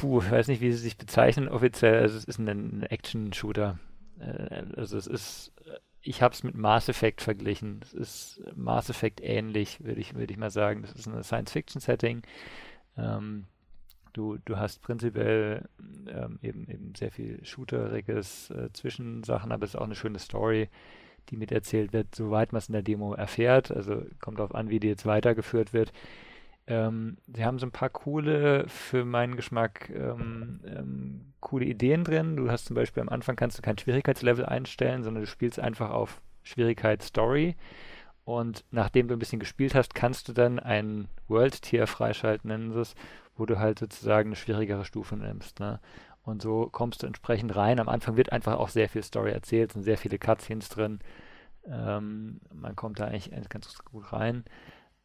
puh, 0.00 0.20
ich 0.20 0.30
weiß 0.30 0.48
nicht, 0.48 0.60
wie 0.60 0.70
sie 0.70 0.78
sich 0.78 0.98
bezeichnen 0.98 1.48
offiziell. 1.48 2.02
Also 2.02 2.18
es 2.18 2.24
ist 2.24 2.38
ein, 2.38 2.82
Action-Shooter. 2.82 3.78
Äh, 4.18 4.64
also 4.76 4.98
es 4.98 5.06
ist, 5.06 5.52
ich 6.02 6.22
habe 6.22 6.34
es 6.34 6.42
mit 6.42 6.54
Mass 6.54 6.88
Effect 6.88 7.20
verglichen. 7.20 7.80
Es 7.82 7.92
ist 7.92 8.42
Mass 8.56 8.88
Effect 8.88 9.20
ähnlich, 9.20 9.84
würde 9.84 10.00
ich, 10.00 10.14
würde 10.14 10.32
ich 10.32 10.38
mal 10.38 10.50
sagen. 10.50 10.82
Das 10.82 10.92
ist 10.92 11.06
ein 11.06 11.22
Science-Fiction-Setting. 11.22 12.22
Ähm, 12.96 13.46
du, 14.12 14.38
du 14.44 14.56
hast 14.56 14.82
prinzipiell 14.82 15.68
ähm, 16.08 16.38
eben, 16.42 16.68
eben 16.68 16.94
sehr 16.94 17.10
viel 17.10 17.44
Shooteriges 17.44 18.50
äh, 18.50 18.72
Zwischensachen, 18.72 19.52
aber 19.52 19.64
es 19.64 19.74
ist 19.74 19.80
auch 19.80 19.84
eine 19.84 19.94
schöne 19.94 20.18
Story, 20.18 20.68
die 21.28 21.36
miterzählt 21.36 21.92
wird, 21.92 22.14
soweit 22.14 22.52
man 22.52 22.58
es 22.58 22.68
in 22.68 22.72
der 22.72 22.82
Demo 22.82 23.14
erfährt. 23.14 23.70
Also 23.70 24.02
kommt 24.20 24.38
darauf 24.38 24.54
an, 24.54 24.70
wie 24.70 24.80
die 24.80 24.88
jetzt 24.88 25.06
weitergeführt 25.06 25.72
wird. 25.72 25.92
Ähm, 26.70 27.16
sie 27.26 27.44
haben 27.44 27.58
so 27.58 27.66
ein 27.66 27.72
paar 27.72 27.88
coole, 27.88 28.68
für 28.68 29.04
meinen 29.04 29.34
Geschmack, 29.34 29.90
ähm, 29.90 30.60
ähm, 30.64 31.32
coole 31.40 31.64
Ideen 31.64 32.04
drin. 32.04 32.36
Du 32.36 32.48
hast 32.48 32.66
zum 32.66 32.76
Beispiel 32.76 33.02
am 33.02 33.08
Anfang 33.08 33.34
kannst 33.34 33.58
du 33.58 33.62
kein 33.62 33.76
Schwierigkeitslevel 33.76 34.46
einstellen, 34.46 35.02
sondern 35.02 35.24
du 35.24 35.26
spielst 35.26 35.58
einfach 35.58 35.90
auf 35.90 36.22
Schwierigkeit 36.44 37.02
Story. 37.02 37.56
Und 38.24 38.64
nachdem 38.70 39.08
du 39.08 39.16
ein 39.16 39.18
bisschen 39.18 39.40
gespielt 39.40 39.74
hast, 39.74 39.96
kannst 39.96 40.28
du 40.28 40.32
dann 40.32 40.60
ein 40.60 41.08
World 41.26 41.60
Tier 41.62 41.88
freischalten, 41.88 42.48
nennen 42.48 42.70
sie 42.70 42.80
es, 42.80 42.94
wo 43.36 43.46
du 43.46 43.58
halt 43.58 43.80
sozusagen 43.80 44.28
eine 44.28 44.36
schwierigere 44.36 44.84
Stufe 44.84 45.16
nimmst. 45.16 45.58
Ne? 45.58 45.80
Und 46.22 46.40
so 46.40 46.68
kommst 46.70 47.02
du 47.02 47.08
entsprechend 47.08 47.56
rein. 47.56 47.80
Am 47.80 47.88
Anfang 47.88 48.16
wird 48.16 48.30
einfach 48.30 48.58
auch 48.58 48.68
sehr 48.68 48.88
viel 48.88 49.02
Story 49.02 49.32
erzählt, 49.32 49.72
sind 49.72 49.82
sehr 49.82 49.98
viele 49.98 50.20
Cutscenes 50.20 50.68
drin. 50.68 51.00
Ähm, 51.66 52.40
man 52.54 52.76
kommt 52.76 53.00
da 53.00 53.06
eigentlich 53.06 53.48
ganz 53.48 53.76
gut 53.84 54.12
rein. 54.12 54.44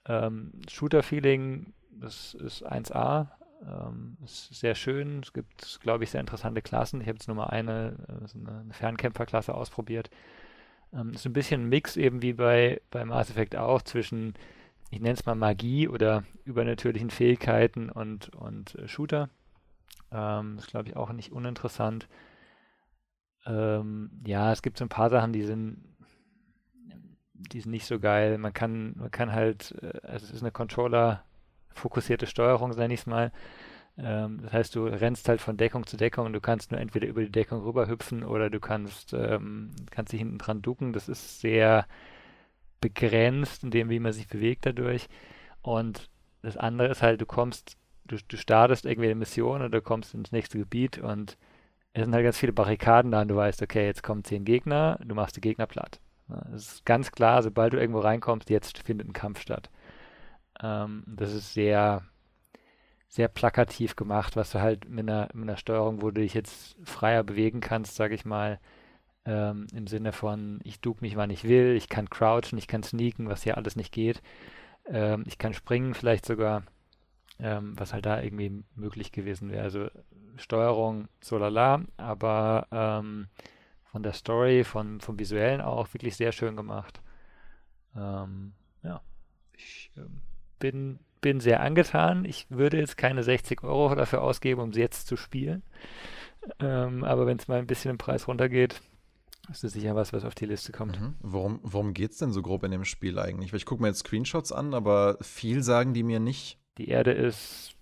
Ähm, 0.08 0.52
Shooter-Feeling, 0.70 1.74
das 1.92 2.34
ist 2.34 2.66
1A. 2.66 3.28
Ähm, 3.68 4.18
ist 4.24 4.54
sehr 4.54 4.76
schön. 4.76 5.22
Es 5.24 5.34
gibt, 5.34 5.80
glaube 5.82 6.04
ich, 6.04 6.12
sehr 6.12 6.22
interessante 6.22 6.62
Klassen. 6.62 7.02
Ich 7.02 7.08
habe 7.08 7.18
jetzt 7.18 7.28
nur 7.28 7.38
mal 7.38 7.48
eine, 7.48 7.96
also 8.22 8.38
eine 8.40 8.74
Fernkämpferklasse 8.74 9.54
ausprobiert. 9.54 10.10
Ähm, 10.94 11.12
ist 11.12 11.26
ein 11.26 11.34
bisschen 11.34 11.64
ein 11.64 11.70
Mix 11.70 11.98
eben 11.98 12.22
wie 12.22 12.34
bei, 12.34 12.82
bei 12.92 13.06
Mass 13.06 13.30
Effect 13.30 13.56
auch 13.56 13.82
zwischen 13.82 14.34
ich 14.96 15.02
nenne 15.02 15.14
es 15.14 15.26
mal 15.26 15.36
Magie 15.36 15.88
oder 15.88 16.24
übernatürlichen 16.46 17.10
Fähigkeiten 17.10 17.90
und, 17.90 18.34
und 18.36 18.76
äh, 18.76 18.88
Shooter. 18.88 19.30
Ähm, 20.12 20.58
ist, 20.58 20.68
glaube 20.68 20.90
ich, 20.90 20.96
auch 20.96 21.12
nicht 21.12 21.32
uninteressant. 21.32 22.08
Ähm, 23.46 24.12
ja, 24.26 24.52
es 24.52 24.62
gibt 24.62 24.78
so 24.78 24.86
ein 24.86 24.90
paar 24.90 25.10
Sachen, 25.10 25.34
die 25.34 25.44
sind, 25.44 25.84
die 27.38 27.62
sind 27.62 27.72
nicht 27.72 27.86
so 27.86 28.00
geil. 28.00 28.38
Man 28.38 28.54
kann, 28.54 28.94
man 28.98 29.12
kann 29.12 29.32
halt, 29.32 29.76
äh, 29.82 30.00
also 30.04 30.26
es 30.26 30.32
ist 30.32 30.42
eine 30.42 30.52
Controller-fokussierte 30.52 32.28
Steuerung, 32.28 32.72
nenne 32.72 32.94
ich 32.94 33.06
mal. 33.08 33.32
Ähm, 33.98 34.40
das 34.42 34.54
heißt, 34.54 34.76
du 34.76 34.86
rennst 34.86 35.30
halt 35.30 35.42
von 35.42 35.58
Deckung 35.58 35.86
zu 35.88 35.98
Deckung 35.98 36.26
und 36.28 36.34
du 36.34 36.42
kannst 36.42 36.72
nur 36.72 36.80
entweder 36.80 37.08
über 37.08 37.22
die 37.22 37.32
Deckung 37.32 37.62
rüberhüpfen 37.64 38.24
oder 38.24 38.50
du 38.50 38.60
kannst, 38.60 39.14
ähm, 39.14 39.72
kannst 39.92 40.14
dich 40.14 40.20
hinten 40.20 40.38
dran 40.38 40.62
ducken. 40.62 40.94
Das 40.94 41.10
ist 41.10 41.42
sehr, 41.42 41.86
begrenzt 42.86 43.64
in 43.64 43.72
dem, 43.72 43.90
wie 43.90 44.00
man 44.00 44.14
sich 44.14 44.28
bewegt 44.28 44.66
dadurch. 44.66 45.08
Und 45.64 46.10
das 46.44 46.56
andere 46.56 46.90
ist 46.90 47.02
halt, 47.02 47.20
du 47.20 47.26
kommst, 47.26 47.78
du, 48.06 48.18
du 48.28 48.38
startest 48.38 48.86
irgendwie 48.86 49.08
eine 49.08 49.16
Mission 49.16 49.62
oder 49.62 49.70
du 49.70 49.82
kommst 49.82 50.14
ins 50.14 50.32
nächste 50.32 50.60
Gebiet 50.60 51.00
und 51.00 51.38
es 51.94 52.04
sind 52.04 52.14
halt 52.14 52.24
ganz 52.24 52.38
viele 52.38 52.54
Barrikaden 52.54 53.12
da 53.12 53.22
und 53.22 53.30
du 53.30 53.36
weißt, 53.36 53.62
okay, 53.64 53.86
jetzt 53.86 54.04
kommen 54.04 54.24
zehn 54.24 54.46
Gegner, 54.46 55.00
du 55.04 55.16
machst 55.16 55.36
die 55.36 55.42
Gegner 55.42 55.66
platt. 55.66 56.00
Es 56.54 56.74
ist 56.74 56.86
ganz 56.86 57.12
klar, 57.12 57.44
sobald 57.44 57.74
du 57.74 57.80
irgendwo 57.80 58.00
reinkommst, 58.00 58.50
jetzt 58.50 58.80
findet 58.80 59.08
ein 59.08 59.14
Kampf 59.14 59.42
statt. 59.42 59.70
Ähm, 60.62 61.04
das 61.08 61.34
ist 61.34 61.54
sehr, 61.54 62.04
sehr 63.08 63.28
plakativ 63.28 63.96
gemacht, 63.96 64.36
was 64.36 64.52
du 64.52 64.62
halt 64.62 64.90
mit 64.90 65.08
einer, 65.10 65.30
mit 65.34 65.50
einer 65.50 65.58
Steuerung, 65.58 66.02
wo 66.02 66.12
du 66.12 66.22
dich 66.22 66.34
jetzt 66.34 66.76
freier 66.84 67.24
bewegen 67.24 67.62
kannst, 67.62 67.96
sage 67.96 68.16
ich 68.16 68.26
mal, 68.26 68.60
ähm, 69.26 69.68
Im 69.74 69.88
Sinne 69.88 70.12
von, 70.12 70.60
ich 70.64 70.80
duke 70.82 71.02
mich, 71.02 71.16
wann 71.16 71.32
ich 71.32 71.44
will, 71.46 71.76
ich 71.76 71.90
kann 71.90 72.10
crouchen, 72.10 72.58
ich 72.58 72.68
kann 72.68 72.84
sneaken, 72.84 73.28
was 73.28 73.44
hier 73.44 73.58
alles 73.58 73.76
nicht 73.76 73.92
geht. 73.92 74.22
Ähm, 74.88 75.24
ich 75.28 75.38
kann 75.40 75.54
springen 75.54 75.96
vielleicht 75.96 76.26
sogar, 76.26 76.64
ähm, 77.40 77.74
was 77.78 77.94
halt 77.94 78.06
da 78.06 78.22
irgendwie 78.22 78.64
möglich 78.76 79.12
gewesen 79.12 79.52
wäre. 79.52 79.64
Also 79.64 79.88
Steuerung 80.38 81.08
so 81.22 81.38
lala, 81.38 81.82
aber 81.98 82.68
ähm, 82.72 83.28
von 83.96 84.04
der 84.04 84.12
Story, 84.12 84.66
von, 84.66 85.00
vom 85.00 85.18
Visuellen 85.18 85.62
auch 85.62 85.94
wirklich 85.94 86.18
sehr 86.18 86.34
schön 86.34 86.58
gemacht. 86.58 87.00
Ähm, 87.96 88.52
ja, 88.84 89.00
ich 89.54 89.90
ähm, 89.96 90.20
bin, 90.60 91.00
bin 91.22 91.40
sehr 91.40 91.62
angetan. 91.62 92.26
Ich 92.26 92.46
würde 92.50 92.78
jetzt 92.78 92.98
keine 92.98 93.24
60 93.24 93.64
Euro 93.64 93.96
dafür 93.96 94.22
ausgeben, 94.22 94.60
um 94.60 94.74
sie 94.74 94.82
jetzt 94.82 95.08
zu 95.08 95.16
spielen. 95.16 95.64
aber 96.60 97.26
wenn 97.26 97.38
es 97.38 97.48
mal 97.48 97.58
ein 97.58 97.68
bisschen 97.68 97.92
im 97.92 97.98
Preis 97.98 98.28
runtergeht, 98.28 98.82
das 99.48 99.64
ist 99.64 99.72
sicher 99.72 99.96
was, 99.96 100.12
was 100.12 100.26
auf 100.26 100.36
die 100.36 100.46
Liste 100.46 100.74
kommt. 100.74 101.00
Mhm. 101.00 101.16
Worum, 101.22 101.60
worum 101.64 101.94
geht 101.94 102.12
es 102.12 102.18
denn 102.18 102.34
so 102.34 102.42
grob 102.42 102.66
in 102.66 102.72
dem 102.72 102.84
Spiel 102.84 103.18
eigentlich? 103.18 103.54
Weil 103.54 103.60
ich 103.60 103.66
gucke 103.66 103.82
mir 103.82 103.88
jetzt 103.88 104.00
Screenshots 104.00 104.52
an, 104.52 104.74
aber 104.74 105.20
viel 105.22 105.64
sagen 105.64 105.94
die 105.94 106.04
mir 106.04 106.20
nicht. 106.20 106.60
Die 106.80 106.90
Erde 106.90 107.14
ist 107.14 107.75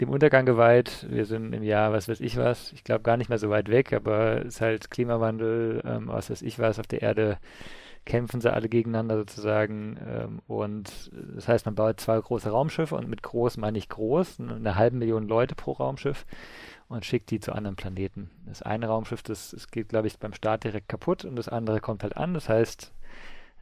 dem 0.00 0.08
Untergang 0.10 0.46
geweiht. 0.46 1.06
Wir 1.08 1.26
sind 1.26 1.52
im 1.52 1.62
Jahr, 1.62 1.92
was 1.92 2.08
weiß 2.08 2.20
ich 2.20 2.36
was. 2.36 2.72
Ich 2.72 2.84
glaube 2.84 3.02
gar 3.02 3.16
nicht 3.16 3.28
mehr 3.28 3.38
so 3.38 3.50
weit 3.50 3.68
weg, 3.68 3.92
aber 3.92 4.40
es 4.40 4.54
ist 4.56 4.60
halt 4.60 4.90
Klimawandel, 4.90 5.82
ähm, 5.84 6.08
was 6.08 6.30
weiß 6.30 6.42
ich 6.42 6.58
was. 6.58 6.78
Auf 6.78 6.86
der 6.86 7.02
Erde 7.02 7.38
kämpfen 8.06 8.40
sie 8.40 8.52
alle 8.52 8.68
gegeneinander 8.68 9.16
sozusagen. 9.18 9.98
Ähm, 10.06 10.40
und 10.46 11.10
das 11.34 11.48
heißt, 11.48 11.66
man 11.66 11.74
baut 11.74 12.00
zwei 12.00 12.18
große 12.18 12.50
Raumschiffe 12.50 12.96
und 12.96 13.08
mit 13.08 13.22
groß 13.22 13.58
meine 13.58 13.78
ich 13.78 13.88
groß, 13.88 14.40
eine 14.40 14.76
halbe 14.76 14.96
Million 14.96 15.28
Leute 15.28 15.54
pro 15.54 15.72
Raumschiff 15.72 16.24
und 16.88 17.04
schickt 17.04 17.30
die 17.30 17.40
zu 17.40 17.52
anderen 17.52 17.76
Planeten. 17.76 18.30
Das 18.46 18.62
eine 18.62 18.86
Raumschiff, 18.86 19.22
das, 19.22 19.50
das 19.50 19.70
geht, 19.70 19.90
glaube 19.90 20.08
ich, 20.08 20.18
beim 20.18 20.32
Start 20.32 20.64
direkt 20.64 20.88
kaputt 20.88 21.24
und 21.24 21.36
das 21.36 21.48
andere 21.48 21.80
kommt 21.80 22.02
halt 22.02 22.16
an. 22.16 22.34
Das 22.34 22.48
heißt, 22.48 22.92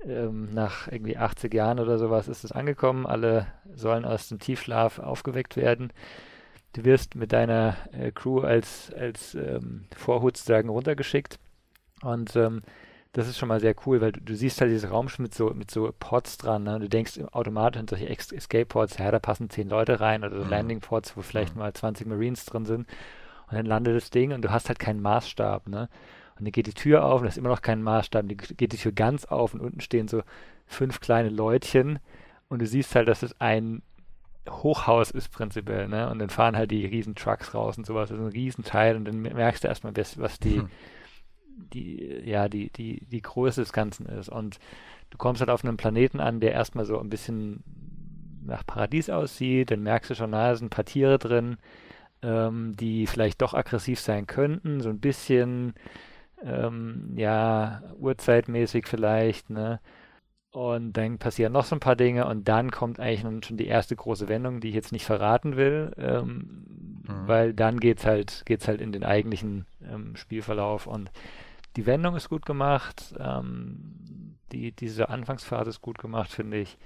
ähm, 0.04 0.52
nach 0.52 0.88
irgendwie 0.88 1.16
80 1.16 1.52
Jahren 1.52 1.80
oder 1.80 1.98
sowas 1.98 2.28
ist 2.28 2.44
es 2.44 2.52
angekommen. 2.52 3.06
Alle 3.06 3.46
sollen 3.74 4.04
aus 4.04 4.28
dem 4.28 4.38
Tiefschlaf 4.38 4.98
aufgeweckt 4.98 5.56
werden. 5.56 5.92
Du 6.74 6.84
wirst 6.84 7.14
mit 7.14 7.32
deiner 7.32 7.76
äh, 7.92 8.12
Crew 8.12 8.40
als, 8.40 8.92
als 8.94 9.34
ähm, 9.34 9.86
Vorhut 9.96 10.36
sozusagen 10.36 10.68
runtergeschickt. 10.68 11.38
Und 12.02 12.36
ähm, 12.36 12.62
das 13.12 13.26
ist 13.26 13.38
schon 13.38 13.48
mal 13.48 13.60
sehr 13.60 13.74
cool, 13.86 14.00
weil 14.00 14.12
du, 14.12 14.20
du 14.20 14.34
siehst 14.34 14.60
halt 14.60 14.70
dieses 14.70 14.90
Raumschiff 14.90 15.18
mit 15.18 15.34
so, 15.34 15.50
mit 15.50 15.70
so 15.70 15.92
Pods 15.98 16.38
dran. 16.38 16.64
Ne? 16.64 16.78
Du 16.78 16.88
denkst 16.88 17.18
automatisch 17.32 17.80
an 17.80 17.88
solche 17.88 18.08
Escape-Pods, 18.08 18.98
ja, 18.98 19.10
da 19.10 19.18
passen 19.18 19.50
zehn 19.50 19.68
Leute 19.68 20.00
rein 20.00 20.24
oder 20.24 20.36
so 20.36 20.44
mhm. 20.44 20.50
Landing-Pods, 20.50 21.16
wo 21.16 21.22
vielleicht 21.22 21.54
mhm. 21.54 21.62
mal 21.62 21.72
20 21.72 22.06
Marines 22.06 22.44
drin 22.44 22.66
sind. 22.66 22.86
Und 23.50 23.56
dann 23.56 23.66
landet 23.66 23.96
das 23.96 24.10
Ding 24.10 24.32
und 24.32 24.42
du 24.42 24.50
hast 24.50 24.68
halt 24.68 24.78
keinen 24.78 25.00
Maßstab, 25.00 25.68
ne? 25.68 25.88
Und 26.38 26.46
dann 26.46 26.52
geht 26.52 26.66
die 26.66 26.74
Tür 26.74 27.04
auf 27.04 27.20
und 27.20 27.24
da 27.24 27.28
ist 27.28 27.38
immer 27.38 27.48
noch 27.48 27.62
kein 27.62 27.82
Maßstab. 27.82 28.22
Und 28.22 28.28
dann 28.30 28.56
geht 28.56 28.72
die 28.72 28.76
Tür 28.76 28.92
ganz 28.92 29.24
auf 29.24 29.54
und 29.54 29.60
unten 29.60 29.80
stehen 29.80 30.08
so 30.08 30.22
fünf 30.66 31.00
kleine 31.00 31.30
Leutchen 31.30 31.98
und 32.48 32.60
du 32.60 32.66
siehst 32.66 32.94
halt, 32.94 33.08
dass 33.08 33.22
es 33.22 33.38
ein 33.40 33.82
Hochhaus 34.48 35.10
ist 35.10 35.30
prinzipiell, 35.30 35.88
ne? 35.88 36.08
Und 36.10 36.18
dann 36.20 36.30
fahren 36.30 36.56
halt 36.56 36.70
die 36.70 36.86
riesen 36.86 37.14
Trucks 37.14 37.54
raus 37.54 37.76
und 37.76 37.86
sowas. 37.86 38.08
Das 38.08 38.18
ist 38.18 38.24
ein 38.24 38.30
Riesenteil 38.30 38.96
und 38.96 39.04
dann 39.04 39.20
merkst 39.20 39.64
du 39.64 39.68
erstmal, 39.68 39.94
was 39.96 40.38
die, 40.38 40.58
hm. 40.58 40.68
die, 41.72 42.22
ja, 42.24 42.48
die, 42.48 42.70
die, 42.70 43.04
die 43.04 43.22
Größe 43.22 43.60
des 43.60 43.72
Ganzen 43.72 44.06
ist. 44.06 44.28
Und 44.28 44.58
du 45.10 45.18
kommst 45.18 45.40
halt 45.40 45.50
auf 45.50 45.64
einem 45.64 45.76
Planeten 45.76 46.20
an, 46.20 46.40
der 46.40 46.52
erstmal 46.52 46.84
so 46.84 46.98
ein 46.98 47.10
bisschen 47.10 47.62
nach 48.48 48.64
Paradies 48.64 49.10
aussieht, 49.10 49.70
dann 49.70 49.82
merkst 49.82 50.10
du 50.10 50.14
schon, 50.14 50.32
da 50.32 50.54
sind 50.56 50.66
ein 50.66 50.70
paar 50.70 50.86
Tiere 50.86 51.18
drin, 51.18 51.58
ähm, 52.22 52.74
die 52.76 53.06
vielleicht 53.06 53.42
doch 53.42 53.52
aggressiv 53.52 54.00
sein 54.00 54.26
könnten, 54.26 54.80
so 54.80 54.88
ein 54.88 55.00
bisschen, 55.00 55.74
ähm, 56.44 57.12
ja, 57.16 57.82
urzeitmäßig 57.98 58.86
vielleicht, 58.86 59.50
ne? 59.50 59.80
Und 60.50 60.94
dann 60.94 61.18
passieren 61.18 61.52
noch 61.52 61.64
so 61.64 61.76
ein 61.76 61.80
paar 61.80 61.96
Dinge 61.96 62.26
und 62.26 62.48
dann 62.48 62.70
kommt 62.70 62.98
eigentlich 62.98 63.20
schon 63.46 63.58
die 63.58 63.66
erste 63.66 63.94
große 63.94 64.28
Wendung, 64.28 64.60
die 64.60 64.68
ich 64.68 64.74
jetzt 64.74 64.92
nicht 64.92 65.04
verraten 65.04 65.56
will, 65.56 65.92
ähm, 65.98 67.02
mhm. 67.06 67.28
weil 67.28 67.52
dann 67.52 67.78
geht's 67.78 68.06
halt, 68.06 68.44
geht's 68.46 68.66
halt 68.66 68.80
in 68.80 68.92
den 68.92 69.04
eigentlichen 69.04 69.66
ähm, 69.82 70.16
Spielverlauf 70.16 70.86
und 70.86 71.10
die 71.76 71.86
Wendung 71.86 72.16
ist 72.16 72.28
gut 72.28 72.46
gemacht, 72.46 73.14
ähm, 73.18 74.34
die, 74.52 74.72
diese 74.72 75.10
Anfangsphase 75.10 75.70
ist 75.70 75.82
gut 75.82 75.98
gemacht, 75.98 76.32
finde 76.32 76.56
ich. 76.56 76.78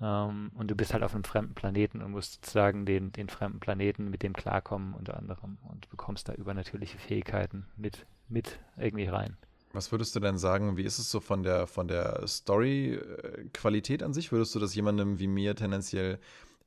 Ähm, 0.00 0.50
und 0.54 0.70
du 0.70 0.74
bist 0.74 0.92
halt 0.92 1.02
auf 1.02 1.14
einem 1.14 1.24
fremden 1.24 1.54
Planeten 1.54 2.02
und 2.02 2.12
musst 2.12 2.34
sozusagen 2.34 2.86
den, 2.86 3.12
den 3.12 3.28
fremden 3.28 3.60
Planeten 3.60 4.10
mit 4.10 4.22
dem 4.22 4.32
klarkommen 4.32 4.94
unter 4.94 5.16
anderem 5.16 5.58
und 5.68 5.88
bekommst 5.90 6.28
da 6.28 6.34
übernatürliche 6.34 6.98
Fähigkeiten 6.98 7.66
mit, 7.76 8.06
mit 8.32 8.58
irgendwie 8.76 9.06
rein. 9.06 9.36
Was 9.72 9.90
würdest 9.90 10.14
du 10.14 10.20
denn 10.20 10.36
sagen, 10.36 10.76
wie 10.76 10.82
ist 10.82 10.98
es 10.98 11.10
so 11.10 11.20
von 11.20 11.42
der, 11.42 11.66
von 11.66 11.88
der 11.88 12.26
Story-Qualität 12.26 14.02
an 14.02 14.12
sich? 14.12 14.30
Würdest 14.30 14.54
du 14.54 14.58
das 14.58 14.74
jemandem 14.74 15.18
wie 15.18 15.28
mir 15.28 15.54
tendenziell 15.54 16.18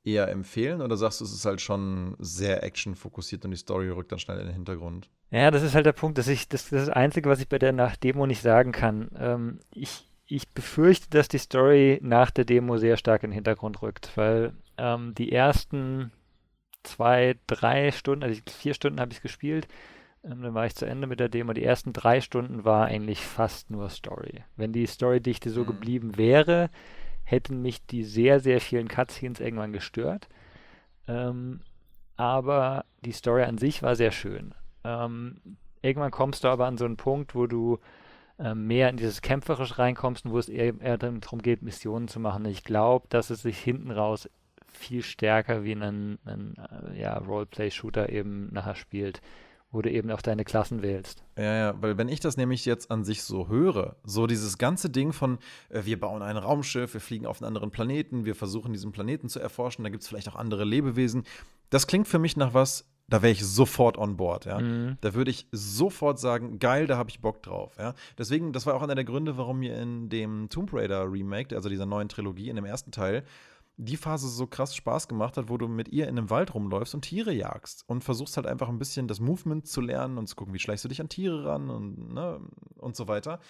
eher 0.04 0.28
empfehlen 0.28 0.80
oder 0.80 0.96
sagst 0.96 1.20
du, 1.20 1.24
es 1.24 1.32
ist 1.32 1.44
halt 1.44 1.60
schon 1.60 2.16
sehr 2.18 2.62
actionfokussiert 2.62 3.44
und 3.44 3.50
die 3.50 3.56
Story 3.56 3.88
rückt 3.90 4.12
dann 4.12 4.18
schnell 4.18 4.38
in 4.38 4.46
den 4.46 4.54
Hintergrund? 4.54 5.08
Ja, 5.30 5.50
das 5.50 5.62
ist 5.62 5.74
halt 5.74 5.86
der 5.86 5.92
Punkt, 5.92 6.18
dass 6.18 6.28
ich, 6.28 6.48
das, 6.48 6.70
das 6.70 6.80
ist 6.80 6.88
das 6.88 6.96
Einzige, 6.96 7.28
was 7.28 7.40
ich 7.40 7.48
bei 7.48 7.58
der 7.58 7.72
Nach-Demo 7.72 8.26
nicht 8.26 8.42
sagen 8.42 8.72
kann. 8.72 9.10
Ähm, 9.18 9.60
ich, 9.72 10.08
ich 10.26 10.48
befürchte, 10.48 11.10
dass 11.10 11.28
die 11.28 11.38
Story 11.38 11.98
nach 12.02 12.30
der 12.30 12.44
Demo 12.44 12.76
sehr 12.78 12.96
stark 12.96 13.24
in 13.24 13.30
den 13.30 13.34
Hintergrund 13.34 13.82
rückt, 13.82 14.12
weil 14.16 14.52
ähm, 14.78 15.14
die 15.14 15.32
ersten 15.32 16.12
zwei, 16.84 17.36
drei 17.48 17.90
Stunden, 17.90 18.22
also 18.22 18.40
vier 18.48 18.74
Stunden 18.74 19.00
habe 19.00 19.12
ich 19.12 19.22
gespielt. 19.22 19.66
Ähm, 20.26 20.42
dann 20.42 20.54
war 20.54 20.66
ich 20.66 20.74
zu 20.74 20.86
Ende 20.86 21.06
mit 21.06 21.20
der 21.20 21.28
Demo. 21.28 21.52
Die 21.52 21.64
ersten 21.64 21.92
drei 21.92 22.20
Stunden 22.20 22.64
war 22.64 22.86
eigentlich 22.86 23.24
fast 23.24 23.70
nur 23.70 23.88
Story. 23.88 24.44
Wenn 24.56 24.72
die 24.72 24.86
Storydichte 24.86 25.50
so 25.50 25.62
mhm. 25.62 25.66
geblieben 25.66 26.16
wäre, 26.16 26.70
hätten 27.24 27.62
mich 27.62 27.84
die 27.86 28.04
sehr, 28.04 28.40
sehr 28.40 28.60
vielen 28.60 28.88
Cutscenes 28.88 29.40
irgendwann 29.40 29.72
gestört. 29.72 30.28
Ähm, 31.08 31.60
aber 32.16 32.84
die 33.04 33.12
Story 33.12 33.42
an 33.42 33.58
sich 33.58 33.82
war 33.82 33.94
sehr 33.94 34.10
schön. 34.10 34.54
Ähm, 34.84 35.40
irgendwann 35.82 36.10
kommst 36.10 36.44
du 36.44 36.48
aber 36.48 36.66
an 36.66 36.78
so 36.78 36.84
einen 36.84 36.96
Punkt, 36.96 37.34
wo 37.34 37.46
du 37.46 37.78
äh, 38.38 38.54
mehr 38.54 38.88
in 38.90 38.96
dieses 38.96 39.22
Kämpferisch 39.22 39.78
reinkommst 39.78 40.24
und 40.24 40.32
wo 40.32 40.38
es 40.38 40.48
eher, 40.48 40.80
eher 40.80 40.98
darum 40.98 41.42
geht, 41.42 41.62
Missionen 41.62 42.08
zu 42.08 42.20
machen. 42.20 42.44
Ich 42.44 42.64
glaube, 42.64 43.06
dass 43.08 43.30
es 43.30 43.42
sich 43.42 43.58
hinten 43.58 43.90
raus 43.90 44.28
viel 44.66 45.02
stärker 45.02 45.64
wie 45.64 45.72
ein, 45.72 46.18
ein 46.24 46.54
äh, 46.58 47.00
ja, 47.00 47.16
Roleplay-Shooter 47.16 48.10
eben 48.10 48.52
nachher 48.52 48.74
spielt, 48.74 49.20
wo 49.70 49.82
du 49.82 49.90
eben 49.90 50.10
auch 50.10 50.22
deine 50.22 50.44
Klassen 50.44 50.82
wählst. 50.82 51.22
Ja, 51.36 51.54
ja, 51.54 51.82
weil 51.82 51.98
wenn 51.98 52.08
ich 52.08 52.20
das 52.20 52.36
nämlich 52.36 52.64
jetzt 52.64 52.90
an 52.90 53.04
sich 53.04 53.22
so 53.22 53.48
höre, 53.48 53.96
so 54.04 54.26
dieses 54.26 54.58
ganze 54.58 54.90
Ding 54.90 55.12
von, 55.12 55.38
äh, 55.68 55.84
wir 55.84 56.00
bauen 56.00 56.22
ein 56.22 56.36
Raumschiff, 56.36 56.94
wir 56.94 57.00
fliegen 57.00 57.26
auf 57.26 57.40
einen 57.40 57.48
anderen 57.48 57.70
Planeten, 57.70 58.24
wir 58.24 58.34
versuchen 58.34 58.72
diesen 58.72 58.92
Planeten 58.92 59.28
zu 59.28 59.40
erforschen, 59.40 59.84
da 59.84 59.90
gibt 59.90 60.02
es 60.02 60.08
vielleicht 60.08 60.28
auch 60.28 60.36
andere 60.36 60.64
Lebewesen, 60.64 61.24
das 61.70 61.86
klingt 61.86 62.08
für 62.08 62.18
mich 62.18 62.36
nach 62.36 62.54
was, 62.54 62.88
da 63.08 63.22
wäre 63.22 63.32
ich 63.32 63.44
sofort 63.44 63.98
on 63.98 64.16
board, 64.16 64.46
ja. 64.46 64.58
Mhm. 64.58 64.98
Da 65.00 65.14
würde 65.14 65.30
ich 65.30 65.46
sofort 65.52 66.18
sagen, 66.18 66.58
geil, 66.58 66.86
da 66.86 66.96
habe 66.96 67.10
ich 67.10 67.20
Bock 67.20 67.42
drauf, 67.42 67.74
ja. 67.78 67.94
Deswegen, 68.18 68.52
das 68.52 68.66
war 68.66 68.74
auch 68.74 68.82
einer 68.82 68.94
der 68.94 69.04
Gründe, 69.04 69.36
warum 69.36 69.60
mir 69.60 69.80
in 69.80 70.08
dem 70.08 70.48
Tomb 70.48 70.72
Raider 70.72 71.10
Remake, 71.10 71.54
also 71.54 71.68
dieser 71.68 71.86
neuen 71.86 72.08
Trilogie, 72.08 72.48
in 72.48 72.56
dem 72.56 72.64
ersten 72.64 72.90
Teil, 72.90 73.24
die 73.78 73.96
Phase 73.96 74.28
so 74.28 74.46
krass 74.46 74.74
Spaß 74.74 75.06
gemacht 75.08 75.36
hat, 75.36 75.48
wo 75.48 75.58
du 75.58 75.68
mit 75.68 75.88
ihr 75.88 76.08
in 76.08 76.16
einem 76.16 76.30
Wald 76.30 76.54
rumläufst 76.54 76.94
und 76.94 77.02
Tiere 77.02 77.32
jagst 77.32 77.84
und 77.86 78.04
versuchst 78.04 78.36
halt 78.36 78.46
einfach 78.46 78.68
ein 78.68 78.78
bisschen 78.78 79.06
das 79.06 79.20
Movement 79.20 79.66
zu 79.66 79.80
lernen 79.80 80.16
und 80.16 80.26
zu 80.26 80.36
gucken, 80.36 80.54
wie 80.54 80.58
schleichst 80.58 80.84
du 80.84 80.88
dich 80.88 81.00
an 81.00 81.08
Tiere 81.08 81.44
ran 81.44 81.68
und, 81.68 82.14
ne, 82.14 82.40
und 82.76 82.96
so 82.96 83.06
weiter. 83.06 83.40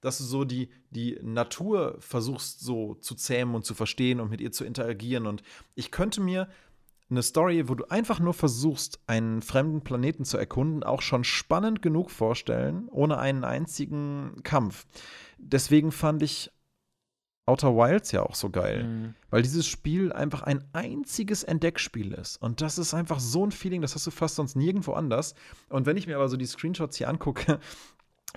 Dass 0.00 0.18
du 0.18 0.24
so 0.24 0.44
die, 0.44 0.70
die 0.90 1.18
Natur 1.22 1.96
versuchst 2.00 2.60
so 2.60 2.94
zu 2.94 3.14
zähmen 3.14 3.54
und 3.54 3.64
zu 3.64 3.74
verstehen 3.74 4.20
und 4.20 4.30
mit 4.30 4.40
ihr 4.40 4.52
zu 4.52 4.64
interagieren. 4.64 5.26
Und 5.26 5.42
ich 5.74 5.90
könnte 5.90 6.20
mir 6.20 6.48
eine 7.08 7.22
Story, 7.22 7.68
wo 7.68 7.74
du 7.74 7.84
einfach 7.88 8.18
nur 8.18 8.34
versuchst, 8.34 9.00
einen 9.06 9.40
fremden 9.40 9.82
Planeten 9.82 10.24
zu 10.24 10.36
erkunden, 10.36 10.82
auch 10.82 11.02
schon 11.02 11.24
spannend 11.24 11.80
genug 11.80 12.10
vorstellen, 12.10 12.88
ohne 12.88 13.18
einen 13.18 13.44
einzigen 13.44 14.42
Kampf. 14.42 14.86
Deswegen 15.38 15.92
fand 15.92 16.22
ich 16.22 16.50
Outer 17.46 17.76
Wilds 17.76 18.10
ja 18.10 18.22
auch 18.22 18.34
so 18.34 18.50
geil, 18.50 18.84
mhm. 18.84 19.14
weil 19.30 19.42
dieses 19.42 19.66
Spiel 19.66 20.12
einfach 20.12 20.42
ein 20.42 20.64
einziges 20.72 21.44
Entdeckspiel 21.44 22.12
ist. 22.12 22.42
Und 22.42 22.60
das 22.60 22.76
ist 22.76 22.92
einfach 22.92 23.20
so 23.20 23.46
ein 23.46 23.52
Feeling, 23.52 23.82
das 23.82 23.94
hast 23.94 24.06
du 24.06 24.10
fast 24.10 24.34
sonst 24.34 24.56
nirgendwo 24.56 24.92
anders. 24.92 25.34
Und 25.68 25.86
wenn 25.86 25.96
ich 25.96 26.08
mir 26.08 26.16
aber 26.16 26.28
so 26.28 26.36
die 26.36 26.46
Screenshots 26.46 26.96
hier 26.96 27.08
angucke, 27.08 27.60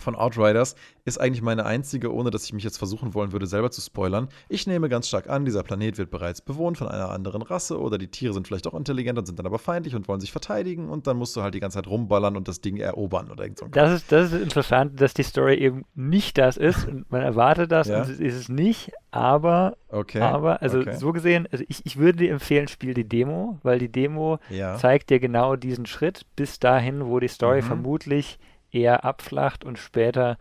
von 0.01 0.15
Outriders 0.15 0.75
ist 1.05 1.19
eigentlich 1.19 1.41
meine 1.41 1.65
einzige, 1.65 2.13
ohne 2.13 2.31
dass 2.31 2.45
ich 2.45 2.53
mich 2.53 2.63
jetzt 2.63 2.77
versuchen 2.77 3.13
wollen 3.13 3.31
würde, 3.31 3.47
selber 3.47 3.71
zu 3.71 3.81
spoilern. 3.81 4.29
Ich 4.47 4.67
nehme 4.67 4.89
ganz 4.89 5.07
stark 5.07 5.29
an, 5.29 5.45
dieser 5.45 5.63
Planet 5.63 5.97
wird 5.97 6.11
bereits 6.11 6.41
bewohnt 6.41 6.77
von 6.77 6.87
einer 6.87 7.09
anderen 7.09 7.41
Rasse 7.41 7.79
oder 7.79 7.97
die 7.97 8.07
Tiere 8.07 8.33
sind 8.33 8.47
vielleicht 8.47 8.67
auch 8.67 8.73
intelligent 8.73 9.17
und 9.17 9.25
sind 9.25 9.39
dann 9.39 9.45
aber 9.45 9.59
feindlich 9.59 9.95
und 9.95 10.07
wollen 10.07 10.19
sich 10.19 10.31
verteidigen 10.31 10.89
und 10.89 11.07
dann 11.07 11.17
musst 11.17 11.35
du 11.35 11.41
halt 11.41 11.53
die 11.53 11.59
ganze 11.59 11.75
Zeit 11.75 11.87
rumballern 11.87 12.37
und 12.37 12.47
das 12.47 12.61
Ding 12.61 12.77
erobern 12.77 13.31
oder 13.31 13.43
irgend 13.43 13.59
so. 13.59 13.67
Das 13.67 13.91
ist, 13.91 14.11
das 14.11 14.31
ist 14.31 14.41
interessant, 14.41 15.01
dass 15.01 15.13
die 15.13 15.23
Story 15.23 15.55
eben 15.55 15.85
nicht 15.95 16.37
das 16.37 16.57
ist 16.57 16.87
und 16.87 17.11
man 17.11 17.21
erwartet 17.21 17.71
das 17.71 17.87
ja? 17.87 18.01
und 18.01 18.09
es 18.09 18.19
ist 18.19 18.35
es 18.35 18.49
nicht, 18.49 18.91
aber, 19.11 19.77
okay. 19.89 20.21
aber 20.21 20.61
also 20.61 20.79
okay. 20.79 20.95
so 20.95 21.11
gesehen, 21.11 21.47
also 21.51 21.63
ich, 21.67 21.85
ich 21.85 21.97
würde 21.97 22.19
dir 22.19 22.31
empfehlen, 22.31 22.67
spiel 22.67 22.93
die 22.93 23.07
Demo, 23.07 23.57
weil 23.63 23.79
die 23.79 23.91
Demo 23.91 24.39
ja. 24.49 24.75
zeigt 24.75 25.09
dir 25.09 25.19
genau 25.19 25.55
diesen 25.55 25.85
Schritt 25.85 26.25
bis 26.35 26.59
dahin, 26.59 27.05
wo 27.05 27.19
die 27.19 27.27
Story 27.27 27.61
mhm. 27.61 27.65
vermutlich 27.65 28.39
eher 28.71 29.03
abflacht 29.05 29.63
und 29.63 29.77
später 29.77 30.37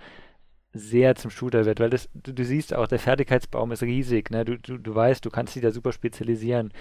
sehr 0.75 1.15
zum 1.15 1.31
Shooter 1.31 1.65
wird, 1.65 1.81
weil 1.81 1.91
das, 1.91 2.09
du, 2.13 2.33
du, 2.33 2.45
siehst 2.45 2.75
auch, 2.75 2.87
der 2.87 2.99
Fertigkeitsbaum 2.99 3.73
ist 3.73 3.83
riesig, 3.83 4.31
ne? 4.31 4.45
du, 4.45 4.59
du, 4.59 4.77
du 4.77 4.95
weißt, 4.95 5.25
du 5.25 5.31
kannst 5.31 5.55
dich 5.55 5.63
da 5.63 5.71
super 5.71 5.93
spezialisieren. 5.93 6.73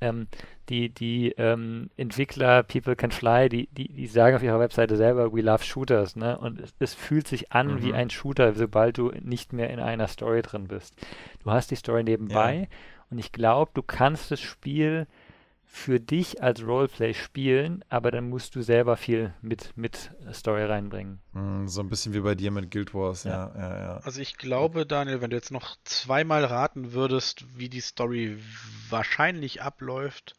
Ähm, 0.00 0.28
die 0.70 0.88
die 0.88 1.32
ähm, 1.36 1.90
Entwickler 1.98 2.62
People 2.62 2.96
Can 2.96 3.10
Fly, 3.10 3.50
die, 3.50 3.68
die, 3.68 3.92
die 3.92 4.06
sagen 4.06 4.36
auf 4.36 4.42
ihrer 4.42 4.60
Webseite 4.60 4.96
selber, 4.96 5.32
we 5.32 5.42
love 5.42 5.62
shooters, 5.62 6.16
ne? 6.16 6.38
und 6.38 6.58
es, 6.58 6.74
es 6.78 6.94
fühlt 6.94 7.28
sich 7.28 7.52
an 7.52 7.74
mhm. 7.74 7.82
wie 7.82 7.92
ein 7.92 8.08
Shooter, 8.08 8.54
sobald 8.54 8.96
du 8.96 9.12
nicht 9.20 9.52
mehr 9.52 9.68
in 9.70 9.78
einer 9.78 10.08
Story 10.08 10.40
drin 10.40 10.68
bist. 10.68 10.94
Du 11.42 11.50
hast 11.50 11.70
die 11.70 11.76
Story 11.76 12.02
nebenbei 12.02 12.68
ja. 12.70 12.76
und 13.10 13.18
ich 13.18 13.30
glaube, 13.30 13.72
du 13.74 13.82
kannst 13.82 14.30
das 14.30 14.40
Spiel 14.40 15.06
für 15.74 15.98
dich 15.98 16.40
als 16.40 16.64
Roleplay 16.64 17.14
spielen, 17.14 17.84
aber 17.88 18.12
dann 18.12 18.28
musst 18.28 18.54
du 18.54 18.62
selber 18.62 18.96
viel 18.96 19.34
mit, 19.42 19.76
mit 19.76 20.12
Story 20.32 20.62
reinbringen. 20.62 21.20
Mm, 21.32 21.66
so 21.66 21.80
ein 21.80 21.88
bisschen 21.88 22.14
wie 22.14 22.20
bei 22.20 22.36
dir 22.36 22.52
mit 22.52 22.70
Guild 22.70 22.94
Wars, 22.94 23.24
ja. 23.24 23.52
ja, 23.56 23.60
ja, 23.60 23.78
ja. 23.80 23.96
Also 24.04 24.20
ich 24.20 24.36
glaube, 24.36 24.86
Daniel, 24.86 25.20
wenn 25.20 25.30
du 25.30 25.36
jetzt 25.36 25.50
noch 25.50 25.76
zweimal 25.82 26.44
raten 26.44 26.92
würdest, 26.92 27.58
wie 27.58 27.68
die 27.68 27.80
Story 27.80 28.38
wahrscheinlich 28.88 29.62
abläuft, 29.62 30.36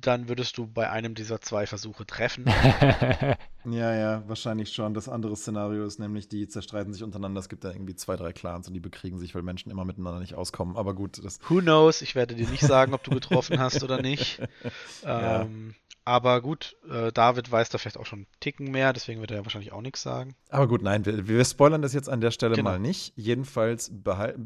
dann 0.00 0.28
würdest 0.28 0.58
du 0.58 0.66
bei 0.66 0.90
einem 0.90 1.14
dieser 1.14 1.40
zwei 1.40 1.66
Versuche 1.66 2.06
treffen. 2.06 2.44
ja, 3.64 3.94
ja, 3.94 4.22
wahrscheinlich 4.26 4.72
schon. 4.72 4.94
Das 4.94 5.08
andere 5.08 5.36
Szenario 5.36 5.84
ist 5.84 5.98
nämlich, 5.98 6.28
die 6.28 6.48
zerstreiten 6.48 6.92
sich 6.92 7.02
untereinander. 7.02 7.40
Es 7.40 7.48
gibt 7.48 7.64
da 7.64 7.70
irgendwie 7.70 7.94
zwei, 7.94 8.16
drei 8.16 8.32
Clans 8.32 8.68
und 8.68 8.74
die 8.74 8.80
bekriegen 8.80 9.18
sich, 9.18 9.34
weil 9.34 9.42
Menschen 9.42 9.70
immer 9.70 9.84
miteinander 9.84 10.20
nicht 10.20 10.34
auskommen. 10.34 10.76
Aber 10.76 10.94
gut, 10.94 11.24
das. 11.24 11.38
Who 11.48 11.60
knows? 11.60 12.02
Ich 12.02 12.14
werde 12.14 12.34
dir 12.34 12.48
nicht 12.48 12.62
sagen, 12.62 12.94
ob 12.94 13.02
du 13.02 13.10
getroffen 13.10 13.58
hast 13.58 13.82
oder 13.82 14.02
nicht. 14.02 14.40
ja. 15.02 15.42
Ähm, 15.42 15.74
aber 16.06 16.42
gut, 16.42 16.76
äh, 16.90 17.12
David 17.12 17.50
weiß 17.50 17.70
da 17.70 17.78
vielleicht 17.78 17.98
auch 17.98 18.04
schon 18.04 18.20
einen 18.20 18.26
Ticken 18.40 18.70
mehr, 18.70 18.92
deswegen 18.92 19.20
wird 19.20 19.30
er 19.30 19.38
ja 19.38 19.44
wahrscheinlich 19.44 19.72
auch 19.72 19.80
nichts 19.80 20.02
sagen. 20.02 20.34
Aber 20.50 20.68
gut, 20.68 20.82
nein, 20.82 21.06
wir, 21.06 21.26
wir 21.26 21.44
spoilern 21.44 21.80
das 21.80 21.94
jetzt 21.94 22.10
an 22.10 22.20
der 22.20 22.30
Stelle 22.30 22.56
genau. 22.56 22.70
mal 22.70 22.78
nicht. 22.78 23.14
Jedenfalls, 23.16 23.90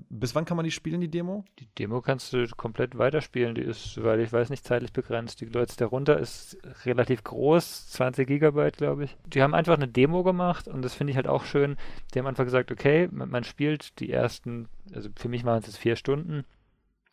bis 0.09 0.35
wann 0.35 0.45
kann 0.45 0.57
man 0.57 0.65
die 0.65 0.71
spielen, 0.71 1.01
die 1.01 1.11
Demo? 1.11 1.45
Die 1.59 1.67
Demo 1.79 2.01
kannst 2.01 2.33
du 2.33 2.47
komplett 2.57 2.97
weiterspielen. 2.97 3.57
Die 3.57 3.63
ist, 3.63 4.03
weil 4.03 4.21
ich 4.21 4.33
weiß 4.33 4.51
nicht, 4.51 4.65
zeitlich 4.65 4.93
begrenzt. 4.93 5.41
Die 5.41 5.47
Leute 5.47 5.77
darunter 5.77 6.19
ist 6.19 6.59
relativ 6.85 7.25
groß, 7.25 7.89
20 7.91 8.29
Gigabyte, 8.29 8.77
glaube 8.77 9.05
ich. 9.05 9.17
Die 9.27 9.43
haben 9.43 9.55
einfach 9.55 9.75
eine 9.75 9.89
Demo 9.89 10.23
gemacht 10.23 10.69
und 10.69 10.83
das 10.83 10.95
finde 10.95 11.11
ich 11.11 11.17
halt 11.17 11.27
auch 11.27 11.45
schön. 11.45 11.77
Die 12.15 12.21
haben 12.21 12.27
einfach 12.27 12.45
gesagt, 12.45 12.71
okay, 12.71 13.09
man, 13.11 13.31
man 13.31 13.43
spielt 13.43 13.99
die 13.99 14.13
ersten, 14.13 14.69
also 14.95 15.09
für 15.17 15.29
mich 15.29 15.45
waren 15.45 15.59
es 15.59 15.67
jetzt 15.67 15.79
vier 15.79 15.97
Stunden 15.97 16.45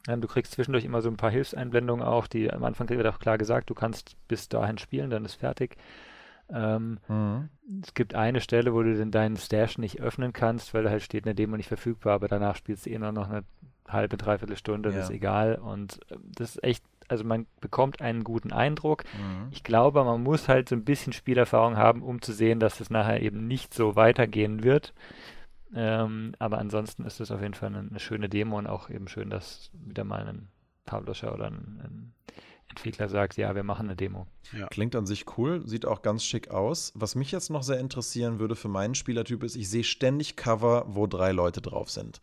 ähm, 0.08 0.22
du 0.22 0.28
kriegst 0.28 0.54
zwischendurch 0.54 0.86
immer 0.86 1.02
so 1.02 1.10
ein 1.10 1.18
paar 1.18 1.32
Hilfseinblendungen 1.32 2.06
auch, 2.06 2.28
die 2.28 2.52
am 2.52 2.64
Anfang 2.64 2.90
wird 2.90 3.08
auch 3.08 3.20
klar 3.20 3.38
gesagt, 3.38 3.70
du 3.70 3.74
kannst 3.74 4.16
bis 4.28 4.50
dahin 4.50 4.78
spielen, 4.78 5.10
dann 5.10 5.26
ist 5.26 5.36
fertig. 5.36 5.78
Ähm, 6.54 7.00
mhm. 7.08 7.50
Es 7.82 7.94
gibt 7.94 8.14
eine 8.14 8.40
Stelle, 8.40 8.74
wo 8.74 8.84
du 8.84 8.96
den, 8.96 9.12
deinen 9.12 9.38
Stash 9.38 9.78
nicht 9.78 10.02
öffnen 10.02 10.34
kannst, 10.34 10.74
weil 10.74 10.84
da 10.84 10.92
halt 10.92 11.02
steht 11.02 11.26
eine 11.26 11.34
Demo 11.34 11.58
nicht 11.58 11.70
verfügbar, 11.70 12.14
aber 12.14 12.28
danach 12.28 12.56
spielst 12.56 12.86
du 12.86 12.92
eh 12.92 13.00
nur 13.00 13.12
noch 13.12 13.30
eine 13.30 13.44
halbe, 13.88 14.18
dreiviertel 14.18 14.58
Stunde, 14.58 14.90
ja. 14.90 14.96
das 14.96 15.06
ist 15.06 15.16
egal. 15.16 15.56
Und 15.56 16.00
äh, 16.12 16.18
das 16.36 16.52
ist 16.52 16.64
echt, 16.64 16.84
also 17.08 17.24
man 17.24 17.48
bekommt 17.62 18.02
einen 18.02 18.24
guten 18.24 18.52
Eindruck. 18.52 19.04
Mhm. 19.06 19.48
Ich 19.52 19.64
glaube, 19.64 20.04
man 20.04 20.22
muss 20.22 20.48
halt 20.48 20.70
so 20.70 20.76
ein 20.76 20.86
bisschen 20.86 21.14
Spielerfahrung 21.14 21.78
haben, 21.78 22.02
um 22.04 22.22
zu 22.22 22.32
sehen, 22.32 22.60
dass 22.60 22.80
es 22.80 22.90
nachher 22.90 23.22
eben 23.22 23.48
nicht 23.48 23.74
so 23.74 23.96
weitergehen 23.96 24.64
wird. 24.64 24.94
Ähm, 25.76 26.34
aber 26.40 26.58
ansonsten 26.58 27.06
ist 27.06 27.20
es 27.20 27.32
auf 27.32 27.42
jeden 27.42 27.54
Fall 27.54 27.70
eine, 27.70 27.80
eine, 27.80 28.00
schöne 28.00 28.30
Demo 28.30 28.58
und 28.58 28.66
auch 28.66 28.90
eben 28.90 29.10
schön, 29.10 29.30
dass 29.30 29.70
wieder 29.74 30.06
mal 30.06 30.26
ein 30.26 30.48
Publisher 30.86 31.34
oder 31.34 31.48
ein, 31.48 31.82
ein 31.84 32.14
Entwickler 32.70 33.10
sagt, 33.10 33.36
ja, 33.36 33.56
wir 33.56 33.64
machen 33.64 33.88
eine 33.88 33.98
Demo. 33.98 34.26
Ja. 34.58 34.68
Klingt 34.68 34.96
an 34.96 35.06
sich 35.06 35.38
cool, 35.38 35.68
sieht 35.68 35.86
auch 35.86 36.02
ganz 36.02 36.24
schick 36.24 36.50
aus. 36.50 36.94
Was 36.96 37.16
mich 37.16 37.32
jetzt 37.32 37.50
noch 37.50 37.62
sehr 37.62 37.80
interessieren 37.80 38.40
würde 38.40 38.56
für 38.56 38.70
meinen 38.70 38.96
Spielertyp 38.96 39.44
ist, 39.44 39.58
ich 39.58 39.70
sehe 39.70 39.84
ständig 39.84 40.38
Cover, 40.38 40.86
wo 40.88 41.08
drei 41.08 41.34
Leute 41.34 41.62
drauf 41.62 41.90
sind. 41.90 42.22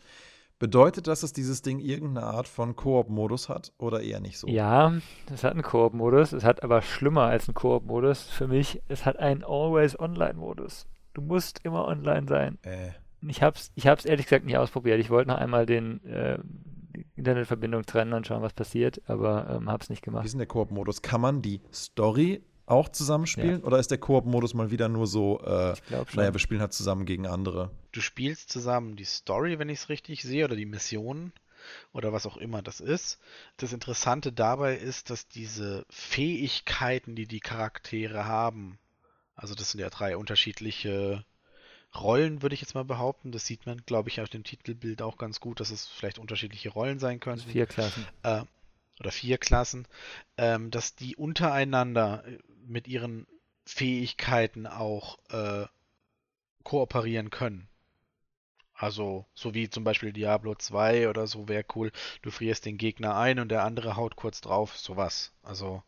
Bedeutet 0.58 1.06
das, 1.08 1.20
dass 1.20 1.32
dieses 1.32 1.60
Ding 1.62 1.80
irgendeine 1.80 2.26
Art 2.26 2.46
von 2.46 2.76
Koop-Modus 2.76 3.48
hat 3.48 3.72
oder 3.78 4.00
eher 4.00 4.20
nicht 4.20 4.38
so? 4.38 4.46
Ja, 4.46 4.94
es 5.32 5.42
hat 5.42 5.52
einen 5.52 5.62
Koop-Modus. 5.62 6.32
Es 6.32 6.44
hat 6.44 6.62
aber 6.62 6.82
schlimmer 6.82 7.24
als 7.24 7.48
einen 7.48 7.54
Koop-Modus 7.54 8.22
für 8.22 8.46
mich. 8.46 8.80
Es 8.88 9.04
hat 9.04 9.18
einen 9.18 9.42
Always-Online-Modus. 9.42 10.86
Du 11.14 11.20
musst 11.20 11.64
immer 11.64 11.86
online 11.86 12.28
sein. 12.28 12.58
Äh. 12.62 12.92
Ich 13.26 13.42
habe 13.42 13.56
es 13.56 13.70
ich 13.74 13.86
hab's 13.86 14.04
ehrlich 14.04 14.26
gesagt 14.26 14.44
nicht 14.44 14.56
ausprobiert. 14.56 15.00
Ich 15.00 15.10
wollte 15.10 15.30
noch 15.30 15.38
einmal 15.38 15.66
den, 15.66 16.04
äh, 16.04 16.38
die 16.42 17.06
Internetverbindung 17.16 17.84
trennen 17.84 18.12
und 18.12 18.26
schauen, 18.26 18.42
was 18.42 18.52
passiert, 18.52 19.00
aber 19.06 19.48
ähm, 19.50 19.70
habe 19.70 19.82
es 19.82 19.90
nicht 19.90 20.02
gemacht. 20.02 20.24
Wie 20.24 20.26
ist 20.26 20.32
denn 20.32 20.38
der 20.38 20.48
Koop-Modus? 20.48 21.02
Kann 21.02 21.20
man 21.20 21.42
die 21.42 21.60
Story 21.72 22.42
auch 22.66 22.88
zusammenspielen? 22.88 23.60
Ja. 23.60 23.66
Oder 23.66 23.78
ist 23.78 23.90
der 23.90 23.98
Koop-Modus 23.98 24.54
mal 24.54 24.70
wieder 24.70 24.88
nur 24.88 25.06
so, 25.06 25.40
äh, 25.40 25.74
naja, 26.14 26.32
wir 26.32 26.38
spielen 26.38 26.60
halt 26.60 26.72
zusammen 26.72 27.04
gegen 27.06 27.26
andere? 27.26 27.70
Du 27.92 28.00
spielst 28.00 28.50
zusammen 28.50 28.96
die 28.96 29.04
Story, 29.04 29.58
wenn 29.58 29.68
ich 29.68 29.80
es 29.80 29.88
richtig 29.88 30.22
sehe, 30.22 30.44
oder 30.44 30.56
die 30.56 30.66
Missionen 30.66 31.32
oder 31.92 32.12
was 32.12 32.26
auch 32.26 32.36
immer 32.36 32.62
das 32.62 32.80
ist. 32.80 33.18
Das 33.56 33.72
Interessante 33.72 34.32
dabei 34.32 34.76
ist, 34.76 35.10
dass 35.10 35.28
diese 35.28 35.86
Fähigkeiten, 35.90 37.14
die 37.14 37.26
die 37.26 37.40
Charaktere 37.40 38.24
haben, 38.26 38.78
also 39.34 39.54
das 39.54 39.70
sind 39.70 39.80
ja 39.80 39.90
drei 39.90 40.16
unterschiedliche 40.16 41.24
Rollen, 41.94 42.42
würde 42.42 42.54
ich 42.54 42.60
jetzt 42.60 42.74
mal 42.74 42.84
behaupten. 42.84 43.32
Das 43.32 43.46
sieht 43.46 43.66
man, 43.66 43.82
glaube 43.84 44.08
ich, 44.08 44.20
auf 44.20 44.28
dem 44.28 44.44
Titelbild 44.44 45.02
auch 45.02 45.18
ganz 45.18 45.40
gut, 45.40 45.60
dass 45.60 45.70
es 45.70 45.86
vielleicht 45.86 46.18
unterschiedliche 46.18 46.70
Rollen 46.70 46.98
sein 46.98 47.20
können. 47.20 47.40
Vier 47.40 47.66
Klassen. 47.66 48.06
Äh, 48.22 48.42
oder 49.00 49.10
vier 49.10 49.38
Klassen, 49.38 49.86
ähm, 50.36 50.70
dass 50.70 50.94
die 50.94 51.16
untereinander 51.16 52.24
äh, 52.26 52.38
mit 52.66 52.88
ihren 52.88 53.26
Fähigkeiten 53.66 54.66
auch 54.66 55.18
äh, 55.30 55.66
kooperieren 56.62 57.30
können. 57.30 57.68
Also, 58.74 59.26
so 59.34 59.54
wie 59.54 59.70
zum 59.70 59.84
Beispiel 59.84 60.12
Diablo 60.12 60.54
2 60.54 61.08
oder 61.08 61.26
so 61.26 61.48
wäre 61.48 61.64
cool. 61.74 61.92
Du 62.22 62.30
frierst 62.30 62.64
den 62.66 62.78
Gegner 62.78 63.16
ein 63.16 63.38
und 63.38 63.48
der 63.48 63.64
andere 63.64 63.96
haut 63.96 64.16
kurz 64.16 64.40
drauf. 64.40 64.76
Sowas. 64.76 65.32
Also, 65.42 65.82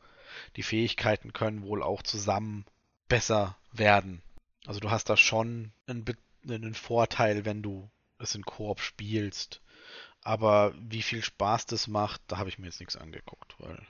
die 0.57 0.63
Fähigkeiten 0.63 1.33
können 1.33 1.63
wohl 1.63 1.83
auch 1.83 2.03
zusammen 2.03 2.65
besser 3.09 3.57
werden. 3.73 4.23
Also, 4.67 4.81
du 4.81 4.91
hast 4.91 5.09
da 5.11 5.17
schon 5.17 5.73
einen, 5.87 6.05
einen 6.49 6.75
Vorteil, 6.75 7.45
wenn 7.45 7.63
du 7.63 7.91
es 8.19 8.35
in 8.35 8.45
Koop 8.45 8.81
spielst. 8.81 9.61
Aber 10.23 10.75
wie 10.79 11.03
viel 11.03 11.23
Spaß 11.23 11.67
das 11.67 11.87
macht, 11.87 12.23
da 12.29 12.39
habe 12.39 12.49
ich 12.49 12.59
mir 12.59 12.67
jetzt 12.67 12.81
nichts 12.81 12.97
angeguckt, 12.97 13.57
weil 13.59 13.87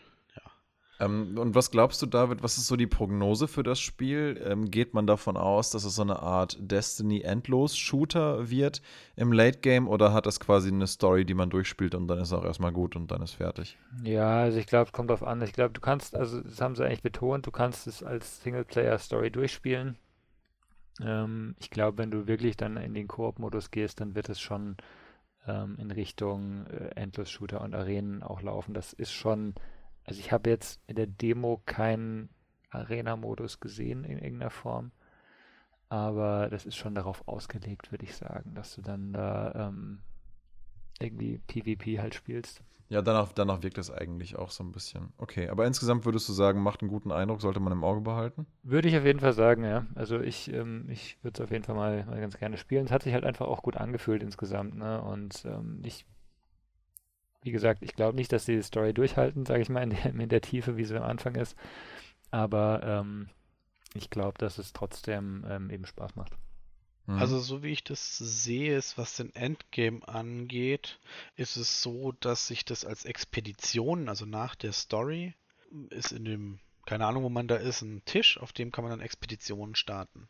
ähm, 1.01 1.37
und 1.39 1.55
was 1.55 1.70
glaubst 1.70 2.01
du, 2.03 2.07
David, 2.07 2.43
was 2.43 2.57
ist 2.57 2.66
so 2.66 2.77
die 2.77 2.87
Prognose 2.87 3.49
für 3.49 3.62
das 3.62 3.81
Spiel? 3.81 4.41
Ähm, 4.45 4.70
geht 4.70 4.95
man 4.95 5.07
davon 5.07 5.37
aus, 5.37 5.70
dass 5.70 5.85
es 5.85 5.97
so 5.97 6.03
eine 6.03 6.20
Art 6.20 6.57
Destiny-Endlos-Shooter 6.61 8.51
wird 8.51 8.81
im 9.16 9.33
Late 9.33 9.59
Game 9.59 9.89
oder 9.89 10.12
hat 10.12 10.27
das 10.27 10.39
quasi 10.39 10.68
eine 10.68 10.87
Story, 10.87 11.25
die 11.25 11.35
man 11.35 11.51
durchspielt 11.51 11.95
und 11.95 12.07
dann 12.07 12.18
ist 12.18 12.33
auch 12.33 12.45
erstmal 12.45 12.72
gut 12.72 12.95
und 12.97 13.11
dann 13.11 13.22
ist 13.22 13.33
fertig? 13.33 13.77
Ja, 14.03 14.43
also 14.43 14.59
ich 14.59 14.66
glaube, 14.66 14.93
kommt 14.93 15.11
drauf 15.11 15.25
an. 15.25 15.43
Ich 15.43 15.53
glaube, 15.53 15.72
du 15.72 15.81
kannst, 15.81 16.14
also 16.14 16.41
das 16.41 16.61
haben 16.61 16.77
sie 16.77 16.85
eigentlich 16.85 17.03
betont, 17.03 17.47
du 17.47 17.51
kannst 17.51 17.87
es 17.87 18.03
als 18.03 18.43
Singleplayer-Story 18.43 19.31
durchspielen. 19.31 19.97
Ähm, 21.01 21.55
ich 21.59 21.71
glaube, 21.71 21.99
wenn 21.99 22.11
du 22.11 22.27
wirklich 22.27 22.57
dann 22.57 22.77
in 22.77 22.95
den 22.95 23.09
Koop-Modus 23.09 23.71
gehst, 23.71 24.01
dann 24.01 24.15
wird 24.15 24.29
es 24.29 24.41
schon 24.41 24.77
ähm, 25.47 25.77
in 25.79 25.91
Richtung 25.91 26.67
äh, 26.67 26.91
Endlos-Shooter 26.95 27.61
und 27.61 27.75
Arenen 27.75 28.23
auch 28.23 28.43
laufen. 28.43 28.75
Das 28.75 28.93
ist 28.93 29.13
schon 29.13 29.55
also 30.05 30.21
ich 30.21 30.33
habe 30.33 30.51
jetzt 30.51 30.81
in 30.87 30.97
der 30.97 31.07
Demo 31.07 31.63
keinen 31.65 32.29
Arena-Modus 32.71 33.61
gesehen 33.61 34.05
in 34.05 34.19
irgendeiner 34.19 34.51
Form. 34.51 34.93
Aber 35.89 36.49
das 36.51 36.67
ist 36.67 36.77
schon 36.77 36.95
darauf 36.95 37.27
ausgelegt, 37.29 37.91
würde 37.93 38.05
ich 38.05 38.17
sagen, 38.17 38.55
dass 38.55 38.75
du 38.75 38.83
dann 38.83 39.13
da 39.13 39.69
ähm, 39.69 40.01
irgendwie 41.01 41.39
PvP 41.47 42.01
halt 42.01 42.15
spielst. 42.15 42.63
Ja, 42.89 43.03
danach, 43.03 43.33
danach 43.33 43.63
wirkt 43.63 43.79
das 43.79 43.91
eigentlich 43.91 44.37
auch 44.37 44.51
so 44.51 44.63
ein 44.63 44.71
bisschen. 44.71 45.13
Okay, 45.17 45.49
aber 45.49 45.67
insgesamt 45.67 46.05
würdest 46.05 46.29
du 46.29 46.33
sagen, 46.33 46.63
macht 46.63 46.83
einen 46.83 46.91
guten 46.91 47.13
Eindruck, 47.13 47.41
sollte 47.41 47.59
man 47.59 47.73
im 47.73 47.83
Auge 47.83 48.03
behalten? 48.03 48.47
Würde 48.63 48.89
ich 48.89 48.97
auf 48.97 49.05
jeden 49.05 49.21
Fall 49.21 49.33
sagen, 49.33 49.65
ja. 49.65 49.87
Also 49.95 50.21
ich, 50.21 50.53
ähm, 50.53 50.87
ich 50.91 51.19
würde 51.23 51.39
es 51.39 51.45
auf 51.45 51.51
jeden 51.51 51.65
Fall 51.65 51.75
mal, 51.75 52.05
mal, 52.05 52.21
ganz 52.21 52.39
gerne 52.39 52.59
spielen. 52.59 52.85
Es 52.85 52.93
hat 52.93 53.03
sich 53.03 53.15
halt 53.15 53.25
einfach 53.25 53.47
auch 53.47 53.63
gut 53.63 53.77
angefühlt 53.77 54.23
insgesamt, 54.23 54.77
ne? 54.77 55.03
Und 55.03 55.45
ähm, 55.47 55.81
ich 55.85 56.05
wie 57.45 57.53
gesagt, 57.53 57.83
ich 57.83 57.95
glaube 57.95 58.17
nicht, 58.17 58.33
dass 58.33 58.47
die 58.47 58.63
Story 58.63 58.95
durchhalten, 58.95 59.45
sage 59.45 59.61
ich 59.61 59.69
mal, 59.69 59.83
in 59.83 59.91
der, 59.91 60.07
in 60.07 60.29
der, 60.29 60.41
Tiefe, 60.41 60.77
wie 60.77 60.85
sie 60.85 60.97
am 60.97 61.03
Anfang 61.03 61.35
ist. 61.35 61.57
Aber 62.31 62.83
ähm, 62.83 63.29
ich 63.95 64.11
glaube, 64.11 64.39
dass 64.39 64.59
es 64.59 64.73
trotzdem 64.73 65.45
ähm, 65.49 65.71
eben 65.71 65.85
Spaß 65.85 66.17
macht. 66.17 66.37
Mhm. 67.07 67.19
Also 67.19 67.39
so 67.39 67.63
wie 67.63 67.73
ich 67.73 67.85
das 67.85 68.17
sehe, 68.17 68.77
ist, 68.77 68.97
was 68.97 69.17
den 69.17 69.35
Endgame 69.35 70.07
angeht, 70.09 70.99
ist 71.37 71.57
es 71.57 71.83
so, 71.83 72.13
dass 72.13 72.47
sich 72.47 72.65
das 72.65 72.85
als 72.85 73.05
Expedition, 73.05 74.09
also 74.09 74.27
nach 74.27 74.55
der 74.55 74.73
Story, 74.73 75.35
ist 75.91 76.13
in 76.13 76.25
dem, 76.25 76.61
keine 76.87 77.07
Ahnung, 77.07 77.25
wo 77.25 77.29
man 77.29 77.49
da 77.49 77.57
ist, 77.57 77.83
ein 77.83 78.05
Tisch, 78.05 78.39
auf 78.39 78.53
dem 78.53 78.73
kann 78.73 78.85
man 78.85 78.91
dann 78.91 79.01
Expeditionen 79.01 79.75
starten. 79.75 80.29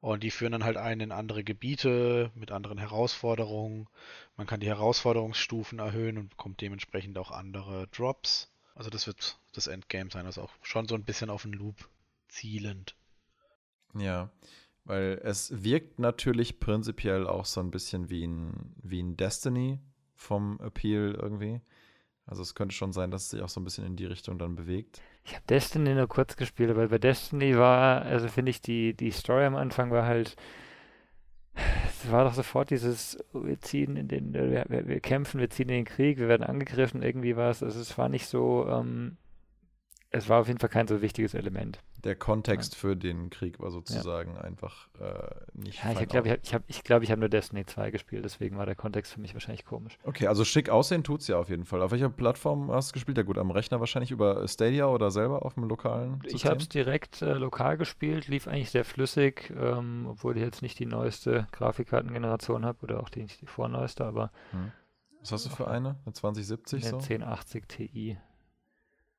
Und 0.00 0.22
die 0.22 0.30
führen 0.30 0.52
dann 0.52 0.64
halt 0.64 0.76
ein 0.76 1.00
in 1.00 1.10
andere 1.10 1.42
Gebiete 1.42 2.30
mit 2.34 2.52
anderen 2.52 2.78
Herausforderungen. 2.78 3.88
Man 4.36 4.46
kann 4.46 4.60
die 4.60 4.68
Herausforderungsstufen 4.68 5.78
erhöhen 5.78 6.18
und 6.18 6.28
bekommt 6.28 6.60
dementsprechend 6.60 7.16
auch 7.18 7.30
andere 7.30 7.88
Drops. 7.88 8.52
Also 8.74 8.90
das 8.90 9.06
wird 9.06 9.38
das 9.54 9.66
Endgame 9.68 10.10
sein, 10.10 10.26
also 10.26 10.42
auch 10.42 10.52
schon 10.62 10.86
so 10.86 10.94
ein 10.94 11.04
bisschen 11.04 11.30
auf 11.30 11.42
den 11.42 11.54
Loop 11.54 11.88
zielend. 12.28 12.94
Ja, 13.94 14.30
weil 14.86 15.20
es 15.22 15.64
wirkt 15.64 15.98
natürlich 15.98 16.60
prinzipiell 16.60 17.26
auch 17.26 17.44
so 17.44 17.60
ein 17.60 17.70
bisschen 17.70 18.08
wie 18.08 18.26
ein, 18.26 18.74
wie 18.82 19.02
ein 19.02 19.16
Destiny 19.16 19.80
vom 20.14 20.58
Appeal 20.60 21.18
irgendwie. 21.20 21.60
Also 22.24 22.42
es 22.42 22.54
könnte 22.54 22.74
schon 22.74 22.92
sein, 22.92 23.10
dass 23.10 23.24
es 23.24 23.30
sich 23.30 23.42
auch 23.42 23.48
so 23.48 23.60
ein 23.60 23.64
bisschen 23.64 23.86
in 23.86 23.96
die 23.96 24.06
Richtung 24.06 24.38
dann 24.38 24.56
bewegt. 24.56 25.00
Ich 25.24 25.34
habe 25.34 25.44
Destiny 25.48 25.94
nur 25.94 26.08
kurz 26.08 26.36
gespielt, 26.36 26.74
weil 26.76 26.88
bei 26.88 26.98
Destiny 26.98 27.56
war, 27.56 28.02
also 28.02 28.28
finde 28.28 28.50
ich, 28.50 28.60
die, 28.60 28.94
die 28.94 29.10
Story 29.10 29.44
am 29.44 29.56
Anfang 29.56 29.90
war 29.90 30.06
halt, 30.06 30.36
es 31.54 32.10
war 32.10 32.24
doch 32.24 32.34
sofort 32.34 32.70
dieses, 32.70 33.18
wir 33.32 33.60
ziehen 33.60 33.96
in 33.96 34.08
den, 34.08 34.34
wir, 34.34 34.66
wir, 34.68 35.00
kämpfen, 35.00 35.40
wir 35.40 35.50
ziehen 35.50 35.68
in 35.68 35.76
den 35.76 35.84
Krieg, 35.84 36.18
wir 36.18 36.28
werden 36.28 36.42
angegriffen, 36.42 37.02
irgendwie 37.02 37.36
was. 37.36 37.62
Also 37.62 37.80
es 37.80 37.96
war 37.96 38.08
nicht 38.08 38.26
so, 38.26 38.66
ähm, 38.68 39.16
es 40.10 40.28
war 40.28 40.40
auf 40.40 40.48
jeden 40.48 40.60
Fall 40.60 40.68
kein 40.68 40.86
so 40.86 41.02
wichtiges 41.02 41.34
Element. 41.34 41.80
Der 42.04 42.14
Kontext 42.14 42.74
ja. 42.74 42.78
für 42.78 42.96
den 42.96 43.30
Krieg 43.30 43.58
war 43.58 43.70
sozusagen 43.70 44.34
ja. 44.36 44.42
einfach 44.42 44.88
äh, 45.00 45.34
nicht. 45.54 45.82
Ja, 45.82 46.00
ich 46.00 46.08
glaube, 46.08 46.38
ich 46.42 46.54
habe 46.54 46.64
ich 46.68 46.84
glaub, 46.84 47.02
ich 47.02 47.10
hab 47.10 47.18
nur 47.18 47.28
Destiny 47.28 47.66
2 47.66 47.90
gespielt, 47.90 48.24
deswegen 48.24 48.56
war 48.56 48.66
der 48.66 48.76
Kontext 48.76 49.12
für 49.12 49.20
mich 49.20 49.34
wahrscheinlich 49.34 49.64
komisch. 49.64 49.98
Okay, 50.04 50.28
also 50.28 50.44
schick 50.44 50.70
aussehen 50.70 51.02
tut 51.02 51.22
es 51.22 51.26
ja 51.26 51.38
auf 51.38 51.48
jeden 51.48 51.64
Fall. 51.64 51.82
Auf 51.82 51.90
welcher 51.90 52.08
Plattform 52.08 52.70
hast 52.70 52.90
du 52.90 52.92
gespielt? 52.94 53.18
Ja 53.18 53.24
gut, 53.24 53.38
am 53.38 53.50
Rechner 53.50 53.80
wahrscheinlich 53.80 54.12
über 54.12 54.46
Stadia 54.46 54.86
oder 54.86 55.10
selber 55.10 55.44
auf 55.44 55.54
dem 55.54 55.64
lokalen 55.64 56.20
System? 56.20 56.36
Ich 56.36 56.46
habe 56.46 56.58
es 56.58 56.68
direkt 56.68 57.22
äh, 57.22 57.34
lokal 57.34 57.76
gespielt, 57.76 58.28
lief 58.28 58.46
eigentlich 58.46 58.70
sehr 58.70 58.84
flüssig, 58.84 59.52
ähm, 59.58 60.06
obwohl 60.08 60.36
ich 60.36 60.42
jetzt 60.42 60.62
nicht 60.62 60.78
die 60.78 60.86
neueste 60.86 61.48
Grafikkartengeneration 61.52 62.64
habe 62.64 62.78
oder 62.82 63.00
auch 63.00 63.08
die, 63.08 63.22
nicht 63.22 63.40
die 63.40 63.46
vorneueste, 63.46 64.04
aber. 64.04 64.30
Hm. 64.52 64.70
Was 65.20 65.32
hast 65.32 65.46
du 65.46 65.50
für 65.50 65.66
eine? 65.66 65.96
Eine 66.04 66.12
2070 66.12 66.82
eine 66.84 66.90
so? 66.90 66.96
1080 66.98 67.66
Ti. 67.66 68.18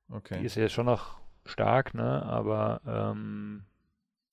Okay. 0.10 0.40
Die 0.40 0.46
ist 0.46 0.56
ja 0.56 0.70
schon 0.70 0.86
noch 0.86 1.18
stark, 1.46 1.94
ne? 1.94 2.24
Aber 2.24 2.82
ähm, 2.86 3.64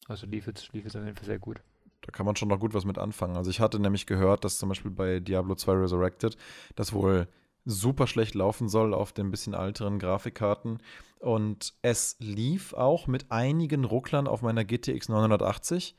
also 0.09 0.27
lief 0.27 0.47
es, 0.47 0.73
lief 0.73 0.87
es 0.87 0.97
auf 0.97 1.05
jeden 1.05 1.17
Fall 1.17 1.27
sehr 1.27 1.39
gut. 1.39 1.61
Da 2.03 2.13
kann 2.13 2.27
man 2.27 2.37
schon 2.37 2.49
noch 2.49 2.61
gut 2.61 2.75
was 2.75 2.85
mit 2.85 2.99
anfangen. 2.99 3.37
Also 3.37 3.51
ich 3.51 3.61
hatte 3.61 3.79
nämlich 3.79 4.07
gehört, 4.07 4.45
dass 4.45 4.59
zum 4.59 4.69
Beispiel 4.69 4.91
bei 4.91 5.21
Diablo 5.21 5.55
2 5.55 5.73
Resurrected 5.73 6.37
das 6.75 6.93
wohl 6.93 7.29
super 7.65 8.07
schlecht 8.07 8.35
laufen 8.35 8.69
soll 8.69 8.93
auf 8.93 9.13
den 9.13 9.31
bisschen 9.31 9.55
älteren 9.55 9.99
Grafikkarten. 9.99 10.81
Und 11.19 11.73
es 11.81 12.17
lief 12.21 12.75
auch 12.75 13.07
mit 13.07 13.31
einigen 13.31 13.85
Rucklern 13.85 14.27
auf 14.27 14.43
meiner 14.43 14.65
GTX 14.65 15.09
980. 15.09 15.97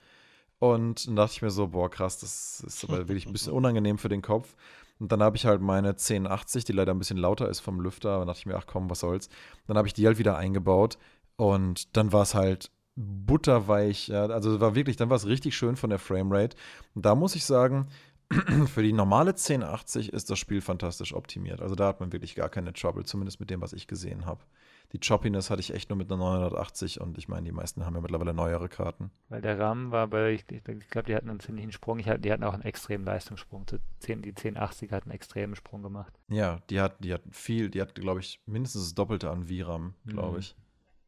Und 0.60 1.08
dann 1.08 1.16
dachte 1.16 1.34
ich 1.34 1.42
mir 1.42 1.50
so, 1.50 1.70
boah, 1.70 1.90
krass, 1.90 2.20
das 2.20 2.64
ist 2.66 2.84
aber 2.84 3.08
wirklich 3.08 3.26
ein 3.26 3.34
bisschen 3.34 3.54
unangenehm 3.54 3.98
für 3.98 4.10
den 4.10 4.22
Kopf. 4.22 4.56
Und 5.00 5.12
dann 5.12 5.22
habe 5.22 5.36
ich 5.38 5.46
halt 5.46 5.62
meine 5.62 5.90
1080, 5.90 6.64
die 6.64 6.74
leider 6.74 6.94
ein 6.94 7.00
bisschen 7.00 7.18
lauter 7.18 7.50
ist 7.50 7.60
vom 7.60 7.82
Lüfter. 7.82 8.12
Aber 8.12 8.26
dachte 8.26 8.40
ich 8.40 8.46
mir, 8.46 8.56
ach 8.56 8.66
komm, 8.66 8.90
was 8.90 9.02
soll's. 9.02 9.30
Dann 9.68 9.78
habe 9.78 9.88
ich 9.88 9.94
die 9.94 10.06
halt 10.06 10.18
wieder 10.18 10.38
eingebaut. 10.38 10.98
Und 11.36 11.96
dann 11.98 12.14
war 12.14 12.24
es 12.24 12.34
halt 12.34 12.72
butterweich. 12.96 14.08
Ja, 14.08 14.26
also 14.28 14.60
war 14.62 14.76
wirklich, 14.76 14.96
dann 14.96 15.10
war 15.10 15.18
es 15.18 15.28
richtig 15.28 15.56
schön 15.56 15.76
von 15.76 15.90
der 15.90 16.00
Framerate. 16.00 16.56
Und 16.94 17.06
da 17.06 17.16
muss 17.16 17.36
ich 17.36 17.44
sagen, 17.46 17.88
für 18.74 18.84
die 18.84 18.94
normale 18.94 19.32
1080 19.32 20.14
ist 20.14 20.30
das 20.30 20.40
Spiel 20.40 20.62
fantastisch 20.62 21.14
optimiert. 21.14 21.62
Also 21.62 21.76
da 21.76 21.88
hat 21.88 22.00
man 22.00 22.14
wirklich 22.14 22.36
gar 22.36 22.50
keine 22.50 22.74
Trouble, 22.74 23.06
zumindest 23.06 23.40
mit 23.40 23.50
dem, 23.50 23.62
was 23.62 23.74
ich 23.74 23.88
gesehen 23.88 24.26
habe. 24.26 24.42
Die 24.92 25.00
Choppiness 25.00 25.50
hatte 25.50 25.60
ich 25.60 25.74
echt 25.74 25.90
nur 25.90 25.98
mit 25.98 26.12
einer 26.12 26.24
980 26.24 27.02
und 27.02 27.18
ich 27.18 27.28
meine, 27.28 27.46
die 27.46 27.52
meisten 27.52 27.86
haben 27.86 27.96
ja 27.96 28.02
mittlerweile 28.02 28.34
neuere 28.34 28.70
Karten. 28.70 29.12
Weil 29.30 29.42
der 29.42 29.60
RAM 29.60 29.92
war 29.92 30.08
bei, 30.08 30.34
ich, 30.34 30.46
ich 30.50 30.90
glaube, 30.90 31.08
die 31.08 31.16
hatten 31.16 31.30
einen 31.30 31.40
ziemlichen 31.40 31.72
Sprung. 31.72 32.00
Ich, 32.00 32.06
die 32.06 32.32
hatten 32.32 32.44
auch 32.44 32.54
einen 32.54 32.64
extremen 32.64 33.06
Leistungssprung. 33.06 33.66
Die 33.68 33.80
1080 34.10 34.92
hat 34.92 35.04
einen 35.04 35.12
extremen 35.12 35.56
Sprung 35.56 35.84
gemacht. 35.84 36.14
Ja, 36.28 36.60
die 36.70 36.80
hat, 36.80 37.04
die 37.04 37.14
hat 37.14 37.24
viel, 37.32 37.70
die 37.70 37.82
hat, 37.82 37.96
glaube 37.96 38.20
ich, 38.20 38.42
mindestens 38.46 38.84
das 38.84 38.96
Doppelte 38.96 39.30
an 39.30 39.48
VRAM, 39.48 39.96
glaube 40.06 40.34
mhm. 40.34 40.40
ich. 40.40 40.56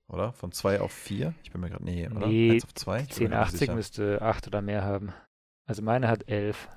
Oder? 0.07 0.31
Von 0.31 0.51
2 0.51 0.81
auf 0.81 0.91
4? 0.91 1.33
Ich 1.43 1.51
bin 1.51 1.61
mir 1.61 1.69
gerade, 1.69 1.83
nee, 1.83 2.07
oder? 2.07 2.27
Nee, 2.27 2.51
1 2.51 2.63
auf 2.63 2.73
2? 2.73 2.99
1080 2.99 3.71
müsste 3.73 4.21
8 4.21 4.47
oder 4.47 4.61
mehr 4.61 4.83
haben. 4.83 5.13
Also 5.65 5.81
meine 5.81 6.07
hat 6.07 6.29
11 6.29 6.69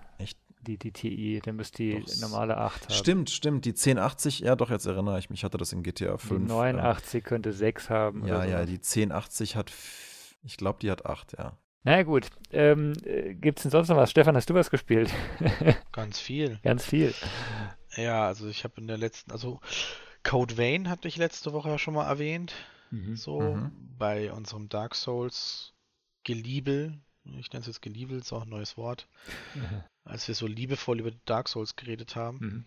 die, 0.63 0.79
die 0.79 0.93
TI, 0.93 1.41
dann 1.45 1.57
müsste 1.57 1.83
die 1.83 2.01
doch, 2.01 2.21
normale 2.21 2.57
8 2.57 2.85
haben. 2.85 2.95
Stimmt, 2.95 3.31
stimmt. 3.31 3.65
Die 3.65 3.71
1080, 3.71 4.41
ja 4.41 4.57
doch, 4.57 4.71
jetzt 4.71 4.87
erinnere 4.87 5.19
ich 5.19 5.31
mich, 5.31 5.45
hatte 5.45 5.59
das 5.59 5.73
in 5.73 5.83
GTA 5.83 6.19
5. 6.19 6.43
Die 6.43 6.53
89 6.53 7.15
äh, 7.15 7.21
könnte 7.21 7.53
6 7.53 7.91
haben. 7.91 8.27
Ja, 8.27 8.45
ja, 8.45 8.65
die 8.65 8.77
1080 8.77 9.57
hat, 9.57 9.73
ich 10.43 10.57
glaube, 10.57 10.79
die 10.81 10.91
hat 10.91 11.07
8, 11.07 11.33
ja. 11.39 11.57
Na 11.83 11.93
naja, 11.93 12.03
gut. 12.03 12.29
Ähm, 12.53 12.93
äh, 13.05 13.35
Gibt 13.35 13.59
es 13.59 13.63
denn 13.63 13.71
sonst 13.71 13.89
noch 13.89 13.97
was? 13.97 14.11
Stefan, 14.11 14.37
hast 14.37 14.51
du 14.51 14.55
was 14.55 14.71
gespielt? 14.71 15.11
Ganz 15.93 16.19
viel. 16.19 16.59
Ganz 16.63 16.85
viel. 16.85 17.15
Ja, 17.97 18.27
also 18.27 18.49
ich 18.49 18.65
habe 18.65 18.81
in 18.81 18.87
der 18.87 18.99
letzten, 18.99 19.33
also 19.33 19.61
Code 20.23 20.59
Vein 20.59 20.91
hatte 20.91 21.09
ich 21.09 21.17
letzte 21.17 21.55
Woche 21.55 21.71
ja 21.71 21.79
schon 21.79 21.95
mal 21.95 22.07
erwähnt. 22.07 22.53
Mhm. 22.91 23.17
So, 23.17 23.41
mhm. 23.41 23.73
bei 23.97 24.31
unserem 24.31 24.69
Dark 24.69 24.95
Souls 24.95 25.73
Geliebel. 26.23 27.01
Ich 27.39 27.51
nenne 27.53 27.61
es 27.61 27.67
jetzt 27.67 27.83
Geliebel, 27.83 28.19
ist 28.19 28.33
auch 28.33 28.43
ein 28.43 28.49
neues 28.51 28.77
Wort. 28.77 29.09
Mhm 29.55 29.85
als 30.05 30.26
wir 30.28 30.34
so 30.34 30.46
liebevoll 30.46 31.01
über 31.01 31.11
Dark 31.24 31.48
Souls 31.48 31.76
geredet 31.76 32.16
haben. 32.16 32.38
Mhm. 32.40 32.64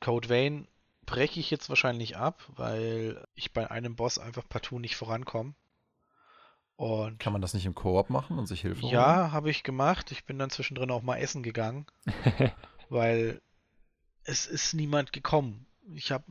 Code 0.00 0.28
Vein 0.28 0.68
breche 1.06 1.40
ich 1.40 1.50
jetzt 1.50 1.68
wahrscheinlich 1.68 2.16
ab, 2.16 2.42
weil 2.56 3.24
ich 3.34 3.52
bei 3.52 3.70
einem 3.70 3.96
Boss 3.96 4.18
einfach 4.18 4.48
partout 4.48 4.78
nicht 4.78 4.96
vorankomme. 4.96 5.54
Und 6.76 7.20
Kann 7.20 7.32
man 7.32 7.42
das 7.42 7.54
nicht 7.54 7.66
im 7.66 7.74
Koop 7.74 8.10
machen 8.10 8.38
und 8.38 8.46
sich 8.46 8.62
Hilfe 8.62 8.82
holen? 8.82 8.92
Ja, 8.92 9.30
habe 9.30 9.50
ich 9.50 9.62
gemacht. 9.62 10.10
Ich 10.10 10.24
bin 10.24 10.38
dann 10.38 10.50
zwischendrin 10.50 10.90
auch 10.90 11.02
mal 11.02 11.18
essen 11.18 11.42
gegangen, 11.42 11.86
weil 12.88 13.40
es 14.24 14.46
ist 14.46 14.74
niemand 14.74 15.12
gekommen. 15.12 15.66
Ich 15.94 16.10
habe 16.10 16.24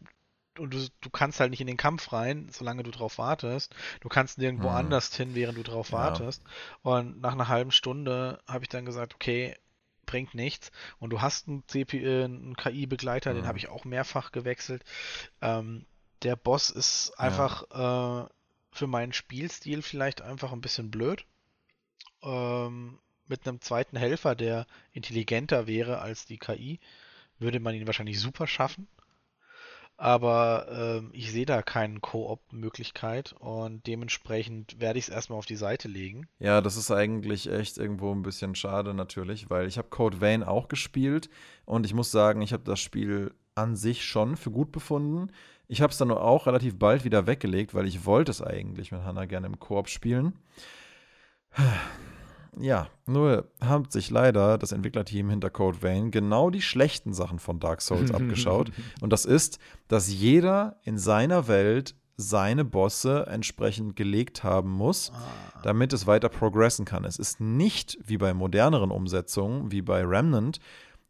und 0.60 0.72
du, 0.72 0.88
du 1.02 1.10
kannst 1.10 1.40
halt 1.40 1.50
nicht 1.50 1.62
in 1.62 1.68
den 1.68 1.78
Kampf 1.78 2.14
rein, 2.14 2.48
solange 2.52 2.84
du 2.84 2.92
drauf 2.92 3.18
wartest. 3.18 3.74
Du 4.02 4.10
kannst 4.10 4.38
nirgendwo 4.38 4.70
Hm. 4.70 4.76
anders 4.76 5.16
hin, 5.16 5.34
während 5.34 5.58
du 5.58 5.64
drauf 5.64 5.90
Ja. 5.90 5.98
wartest. 5.98 6.44
Und 6.84 7.20
nach 7.22 7.34
einer 7.34 7.48
halben 7.48 7.72
Stunde 7.72 8.40
habe 8.46 8.64
ich 8.64 8.70
dann 8.70 8.86
gesagt, 8.86 9.16
okay, 9.16 9.56
bringt 10.06 10.34
nichts. 10.34 10.72
Und 11.00 11.12
du 11.12 11.22
hast 11.22 11.48
einen, 11.48 11.64
CP, 11.68 12.04
äh, 12.04 12.24
einen 12.26 12.56
KI-Begleiter, 12.56 13.34
den 13.34 13.42
Hm. 13.44 13.48
habe 13.48 13.58
ich 13.58 13.70
auch 13.70 13.86
mehrfach 13.86 14.32
gewechselt. 14.32 14.84
Ähm, 15.42 15.86
der 16.24 16.36
Boss 16.36 16.70
ist 16.70 17.12
einfach 17.20 17.64
äh, 17.72 18.28
für 18.72 18.88
meinen 18.88 19.14
Spielstil 19.14 19.82
vielleicht 19.82 20.22
einfach 20.22 20.52
ein 20.52 20.62
bisschen 20.62 20.90
blöd. 20.92 21.26
Ähm, 22.24 23.00
mit 23.28 23.48
einem 23.48 23.62
zweiten 23.62 23.98
Helfer, 23.98 24.36
der 24.36 24.68
intelligenter 24.92 25.68
wäre 25.68 26.00
als 26.00 26.26
die 26.26 26.38
KI, 26.38 26.80
würde 27.40 27.60
man 27.60 27.76
ihn 27.76 27.88
wahrscheinlich 27.88 28.20
super 28.20 28.48
schaffen. 28.48 28.88
Aber 29.98 30.68
ähm, 30.72 31.12
ich 31.14 31.32
sehe 31.32 31.46
da 31.46 31.62
keine 31.62 32.00
Koop-Möglichkeit 32.00 33.36
und 33.40 33.86
dementsprechend 33.86 34.80
werde 34.80 35.00
ich 35.00 35.08
es 35.08 35.14
erstmal 35.14 35.38
auf 35.38 35.46
die 35.46 35.56
Seite 35.56 35.88
legen. 35.88 36.28
Ja, 36.40 36.62
das 36.62 36.78
ist 36.78 36.92
eigentlich 36.92 37.50
echt 37.50 37.78
irgendwo 37.78 38.12
ein 38.12 38.24
bisschen 38.24 38.56
schade 38.56 38.94
natürlich, 38.94 39.50
weil 39.50 39.68
ich 39.68 39.78
habe 39.78 39.90
Code 39.90 40.20
Vein 40.20 40.44
auch 40.44 40.68
gespielt 40.68 41.30
und 41.66 41.86
ich 41.86 41.94
muss 41.94 42.12
sagen, 42.12 42.42
ich 42.42 42.54
habe 42.54 42.64
das 42.64 42.80
Spiel 42.80 43.34
an 43.56 43.76
sich 43.76 44.04
schon 44.04 44.36
für 44.36 44.52
gut 44.52 44.72
befunden. 44.72 45.32
Ich 45.68 45.82
habe 45.82 45.92
es 45.92 45.98
dann 45.98 46.12
auch 46.12 46.48
relativ 46.48 46.78
bald 46.78 47.06
wieder 47.06 47.28
weggelegt, 47.28 47.74
weil 47.74 47.88
ich 47.88 48.06
wollte 48.06 48.32
es 48.32 48.42
eigentlich 48.42 48.92
mit 48.92 49.04
Hannah 49.04 49.26
gerne 49.26 49.48
im 49.48 49.60
Koop 49.60 49.90
spielen. 49.90 50.34
Ja, 52.60 52.88
nur 53.06 53.48
hat 53.62 53.92
sich 53.92 54.10
leider 54.10 54.58
das 54.58 54.72
Entwicklerteam 54.72 55.30
hinter 55.30 55.50
Code 55.50 55.82
Vein 55.82 56.12
genau 56.12 56.50
die 56.50 56.62
schlechten 56.62 57.14
Sachen 57.14 57.40
von 57.40 57.60
Dark 57.60 57.82
Souls 57.82 58.12
abgeschaut. 58.14 58.72
Und 59.02 59.12
das 59.12 59.26
ist, 59.26 59.60
dass 59.88 60.12
jeder 60.12 60.78
in 60.84 60.98
seiner 60.98 61.48
Welt 61.48 61.96
seine 62.16 62.64
Bosse 62.64 63.26
entsprechend 63.28 63.96
gelegt 63.96 64.44
haben 64.44 64.70
muss, 64.70 65.12
damit 65.64 65.94
es 65.94 66.06
weiter 66.06 66.30
progressen 66.30 66.86
kann. 66.86 67.06
Es 67.06 67.18
ist 67.18 67.40
nicht 67.40 67.98
wie 68.06 68.18
bei 68.18 68.34
moderneren 68.34 68.92
Umsetzungen, 68.92 69.72
wie 69.72 69.82
bei 69.82 70.06
Remnant, 70.06 70.60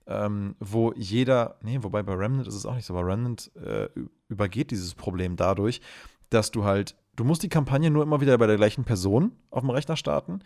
ähm, 0.08 0.56
wo 0.60 0.94
jeder, 0.96 1.58
nee, 1.62 1.80
wobei 1.82 2.04
bei 2.04 2.14
Remnant 2.14 2.48
ist 2.48 2.56
es 2.56 2.66
auch 2.66 2.76
nicht 2.76 2.86
so, 2.86 2.96
aber 2.96 3.08
Remnant 3.08 3.52
äh, 3.56 3.89
übergeht 4.30 4.72
dieses 4.72 4.96
Problem 4.96 5.36
dadurch, 5.36 5.82
dass 6.30 6.52
du 6.52 6.64
halt, 6.64 6.96
du 7.16 7.26
musst 7.26 7.44
die 7.44 7.50
Kampagne 7.50 7.91
nur 7.91 8.04
immer 8.04 8.22
wieder 8.22 8.38
bei 8.38 8.48
der 8.48 8.58
gleichen 8.58 8.86
Person 8.86 9.34
auf 9.50 9.62
dem 9.62 9.70
Rechner 9.70 9.98
starten 9.98 10.39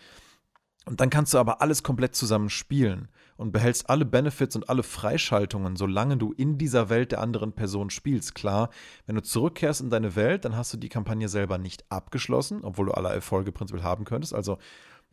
und 0.88 1.02
dann 1.02 1.10
kannst 1.10 1.34
du 1.34 1.38
aber 1.38 1.62
alles 1.62 1.84
komplett 1.84 2.16
zusammen 2.16 2.50
spielen 2.50 3.10
und 3.36 3.52
behältst 3.52 3.90
alle 3.90 4.06
Benefits 4.06 4.56
und 4.56 4.70
alle 4.70 4.84
Freischaltungen, 4.84 5.76
solange 5.76 6.18
du 6.18 6.32
in 6.34 6.58
dieser 6.58 6.90
Welt 6.90 7.12
der 7.12 7.22
anderen 7.22 7.54
Person 7.54 7.90
spielst. 7.90 8.36
Klar, 8.36 8.70
wenn 9.06 9.16
du 9.16 9.22
zurückkehrst 9.22 9.82
in 9.82 9.90
deine 9.90 10.16
Welt, 10.16 10.46
dann 10.46 10.56
hast 10.56 10.74
du 10.74 10.78
die 10.78 10.90
Kampagne 10.90 11.30
selber 11.30 11.58
nicht 11.58 11.86
abgeschlossen, 11.90 12.64
obwohl 12.64 12.88
du 12.88 12.94
alle 12.94 13.10
Erfolge 13.10 13.52
prinzipiell 13.52 13.84
haben 13.84 14.06
könntest. 14.06 14.34
Also 14.34 14.58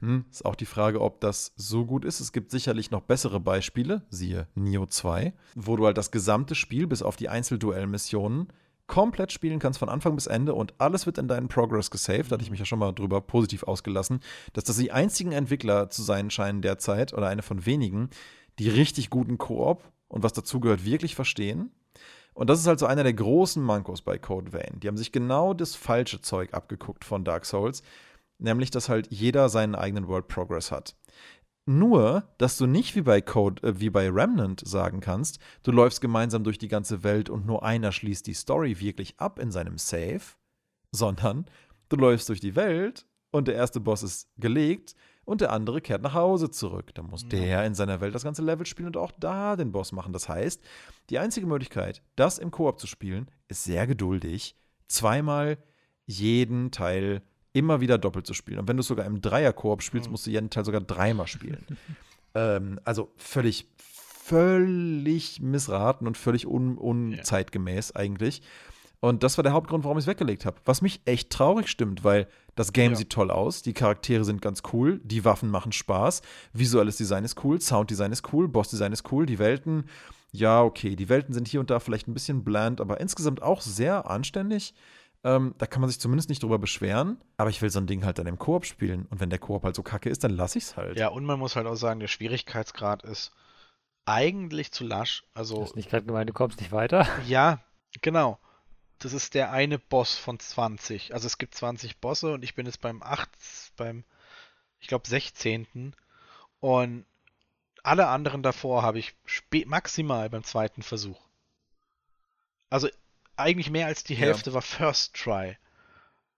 hm, 0.00 0.24
ist 0.30 0.44
auch 0.44 0.54
die 0.54 0.66
Frage, 0.66 1.00
ob 1.00 1.20
das 1.20 1.52
so 1.56 1.86
gut 1.86 2.04
ist. 2.04 2.20
Es 2.20 2.32
gibt 2.32 2.50
sicherlich 2.50 2.90
noch 2.90 3.02
bessere 3.02 3.40
Beispiele, 3.40 4.02
siehe 4.10 4.48
Neo 4.54 4.86
2, 4.86 5.34
wo 5.54 5.76
du 5.76 5.86
halt 5.86 5.98
das 5.98 6.10
gesamte 6.10 6.54
Spiel 6.54 6.86
bis 6.86 7.02
auf 7.02 7.16
die 7.16 7.28
Einzelduellmissionen 7.28 8.48
komplett 8.86 9.32
spielen 9.32 9.58
kannst 9.58 9.78
von 9.78 9.88
Anfang 9.88 10.14
bis 10.14 10.26
Ende 10.26 10.54
und 10.54 10.74
alles 10.78 11.06
wird 11.06 11.18
in 11.18 11.28
deinen 11.28 11.48
Progress 11.48 11.90
gesaved. 11.90 12.30
Da 12.30 12.34
hatte 12.34 12.44
ich 12.44 12.50
mich 12.50 12.60
ja 12.60 12.66
schon 12.66 12.78
mal 12.78 12.92
drüber 12.92 13.20
positiv 13.20 13.62
ausgelassen, 13.62 14.20
dass 14.52 14.64
das 14.64 14.76
die 14.76 14.92
einzigen 14.92 15.32
Entwickler 15.32 15.90
zu 15.90 16.02
sein 16.02 16.30
scheinen 16.30 16.62
derzeit 16.62 17.12
oder 17.12 17.28
eine 17.28 17.42
von 17.42 17.66
wenigen, 17.66 18.10
die 18.58 18.68
richtig 18.68 19.10
guten 19.10 19.38
Koop 19.38 19.82
und 20.08 20.22
was 20.22 20.32
dazugehört 20.32 20.84
wirklich 20.84 21.14
verstehen. 21.14 21.70
Und 22.34 22.50
das 22.50 22.60
ist 22.60 22.66
halt 22.66 22.80
so 22.80 22.86
einer 22.86 23.04
der 23.04 23.14
großen 23.14 23.62
Mankos 23.62 24.02
bei 24.02 24.18
Code 24.18 24.52
Vein. 24.52 24.80
Die 24.80 24.88
haben 24.88 24.96
sich 24.96 25.12
genau 25.12 25.54
das 25.54 25.76
falsche 25.76 26.20
Zeug 26.20 26.52
abgeguckt 26.52 27.04
von 27.04 27.24
Dark 27.24 27.46
Souls, 27.46 27.82
nämlich 28.38 28.70
dass 28.70 28.88
halt 28.88 29.06
jeder 29.10 29.48
seinen 29.48 29.76
eigenen 29.76 30.08
World 30.08 30.28
Progress 30.28 30.72
hat. 30.72 30.96
Nur, 31.66 32.24
dass 32.38 32.58
du 32.58 32.66
nicht 32.66 32.94
wie 32.94 33.00
bei 33.02 33.20
Code, 33.20 33.62
äh, 33.66 33.80
wie 33.80 33.90
bei 33.90 34.10
Remnant 34.10 34.66
sagen 34.66 35.00
kannst, 35.00 35.38
du 35.62 35.72
läufst 35.72 36.00
gemeinsam 36.00 36.44
durch 36.44 36.58
die 36.58 36.68
ganze 36.68 37.02
Welt 37.02 37.30
und 37.30 37.46
nur 37.46 37.62
einer 37.62 37.90
schließt 37.92 38.26
die 38.26 38.34
Story 38.34 38.78
wirklich 38.80 39.18
ab 39.18 39.38
in 39.38 39.50
seinem 39.50 39.78
Save, 39.78 40.20
sondern 40.92 41.46
du 41.88 41.96
läufst 41.96 42.28
durch 42.28 42.40
die 42.40 42.54
Welt 42.54 43.06
und 43.30 43.48
der 43.48 43.54
erste 43.54 43.80
Boss 43.80 44.02
ist 44.02 44.28
gelegt 44.36 44.94
und 45.24 45.40
der 45.40 45.52
andere 45.52 45.80
kehrt 45.80 46.02
nach 46.02 46.12
Hause 46.12 46.50
zurück. 46.50 46.94
Dann 46.94 47.06
muss 47.06 47.22
Ja. 47.22 47.28
der 47.30 47.64
in 47.66 47.74
seiner 47.74 48.02
Welt 48.02 48.14
das 48.14 48.24
ganze 48.24 48.42
Level 48.42 48.66
spielen 48.66 48.88
und 48.88 48.98
auch 48.98 49.12
da 49.18 49.56
den 49.56 49.72
Boss 49.72 49.90
machen. 49.92 50.12
Das 50.12 50.28
heißt, 50.28 50.62
die 51.08 51.18
einzige 51.18 51.46
Möglichkeit, 51.46 52.02
das 52.14 52.38
im 52.38 52.50
Koop 52.50 52.78
zu 52.78 52.86
spielen, 52.86 53.30
ist 53.48 53.64
sehr 53.64 53.86
geduldig, 53.86 54.54
zweimal 54.86 55.56
jeden 56.04 56.70
Teil 56.72 57.22
immer 57.54 57.80
wieder 57.80 57.96
doppelt 57.96 58.26
zu 58.26 58.34
spielen. 58.34 58.58
Und 58.58 58.68
wenn 58.68 58.76
du 58.76 58.82
es 58.82 58.86
sogar 58.86 59.06
im 59.06 59.22
Dreier-Koop 59.22 59.82
spielst, 59.82 60.08
Mhm. 60.08 60.12
musst 60.12 60.26
du 60.26 60.30
jeden 60.30 60.50
Teil 60.50 60.64
sogar 60.66 60.82
dreimal 60.82 61.26
spielen. 61.26 61.64
ähm, 62.34 62.78
also 62.84 63.10
völlig, 63.16 63.66
völlig 63.78 65.40
missraten 65.40 66.06
und 66.06 66.16
völlig 66.18 66.46
un 66.46 66.76
unzeitgemäß 66.78 67.94
eigentlich. 67.94 68.42
Und 69.00 69.22
das 69.22 69.36
war 69.36 69.42
der 69.42 69.52
Hauptgrund, 69.52 69.84
warum 69.84 69.98
ich 69.98 70.04
es 70.04 70.08
weggelegt 70.08 70.46
habe. 70.46 70.56
Was 70.64 70.80
mich 70.80 71.00
echt 71.04 71.28
traurig 71.30 71.68
stimmt, 71.68 72.04
weil 72.04 72.26
das 72.54 72.72
Game 72.72 72.92
Ja. 72.92 72.96
sieht 72.98 73.10
toll 73.10 73.30
aus, 73.30 73.60
die 73.62 73.74
Charaktere 73.74 74.24
sind 74.24 74.40
ganz 74.40 74.62
cool, 74.72 74.98
die 75.04 75.24
Waffen 75.26 75.50
machen 75.50 75.72
Spaß, 75.72 76.22
visuelles 76.54 76.96
Design 76.96 77.22
ist 77.24 77.44
cool, 77.44 77.60
Sounddesign 77.60 78.12
ist 78.12 78.32
cool, 78.32 78.48
Bossdesign 78.48 78.92
ist 78.92 79.12
cool, 79.12 79.26
die 79.26 79.38
Welten, 79.38 79.84
ja, 80.32 80.62
okay, 80.62 80.96
die 80.96 81.08
Welten 81.10 81.34
sind 81.34 81.48
hier 81.48 81.60
und 81.60 81.68
da 81.70 81.80
vielleicht 81.80 82.08
ein 82.08 82.14
bisschen 82.14 82.44
bland, 82.44 82.80
aber 82.80 82.98
insgesamt 83.00 83.42
auch 83.42 83.60
sehr 83.60 84.10
anständig. 84.10 84.72
Ähm, 85.24 85.54
da 85.58 85.66
kann 85.66 85.80
man 85.80 85.88
sich 85.88 85.98
zumindest 85.98 86.28
nicht 86.28 86.42
drüber 86.42 86.58
beschweren. 86.58 87.18
Aber 87.38 87.50
ich 87.50 87.62
will 87.62 87.70
so 87.70 87.80
ein 87.80 87.86
Ding 87.86 88.04
halt 88.04 88.18
dann 88.18 88.26
im 88.26 88.38
Koop 88.38 88.66
spielen. 88.66 89.06
Und 89.10 89.20
wenn 89.20 89.30
der 89.30 89.38
Koop 89.38 89.64
halt 89.64 89.74
so 89.74 89.82
kacke 89.82 90.10
ist, 90.10 90.22
dann 90.22 90.32
lasse 90.32 90.58
ich 90.58 90.64
es 90.64 90.76
halt. 90.76 90.98
Ja, 90.98 91.08
und 91.08 91.24
man 91.24 91.38
muss 91.38 91.56
halt 91.56 91.66
auch 91.66 91.76
sagen, 91.76 92.00
der 92.00 92.08
Schwierigkeitsgrad 92.08 93.02
ist 93.02 93.32
eigentlich 94.04 94.70
zu 94.70 94.84
lasch. 94.84 95.22
Du 95.34 95.40
Also, 95.40 95.62
hast 95.62 95.76
nicht 95.76 95.88
gerade 95.90 96.04
gemeint, 96.04 96.28
du 96.28 96.34
kommst 96.34 96.60
nicht 96.60 96.72
weiter. 96.72 97.08
ja, 97.26 97.58
genau. 98.02 98.38
Das 98.98 99.12
ist 99.12 99.34
der 99.34 99.50
eine 99.50 99.78
Boss 99.78 100.16
von 100.16 100.38
20. 100.38 101.14
Also 101.14 101.26
es 101.26 101.38
gibt 101.38 101.54
20 101.54 101.98
Bosse 102.00 102.34
und 102.34 102.44
ich 102.44 102.54
bin 102.54 102.66
jetzt 102.66 102.80
beim 102.80 103.02
8, 103.02 103.28
beim, 103.76 104.04
ich 104.78 104.88
glaube, 104.88 105.08
16. 105.08 105.94
Und 106.60 107.06
alle 107.82 108.08
anderen 108.08 108.42
davor 108.42 108.82
habe 108.82 108.98
ich 108.98 109.14
maximal 109.66 110.28
beim 110.30 110.44
zweiten 110.44 110.82
Versuch. 110.82 111.20
Also 112.70 112.88
eigentlich 113.36 113.70
mehr 113.70 113.86
als 113.86 114.04
die 114.04 114.14
Ja. 114.14 114.20
Hälfte 114.20 114.52
war 114.54 114.62
First 114.62 115.14
Try. 115.14 115.56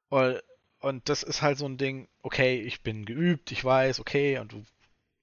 Und, 0.08 0.40
und 0.80 1.08
das 1.08 1.22
ist 1.22 1.42
halt 1.42 1.58
so 1.58 1.66
ein 1.66 1.78
Ding, 1.78 2.08
okay, 2.22 2.60
ich 2.60 2.82
bin 2.82 3.04
geübt, 3.04 3.52
ich 3.52 3.64
weiß, 3.64 4.00
okay, 4.00 4.38
und 4.38 4.52
du, 4.52 4.64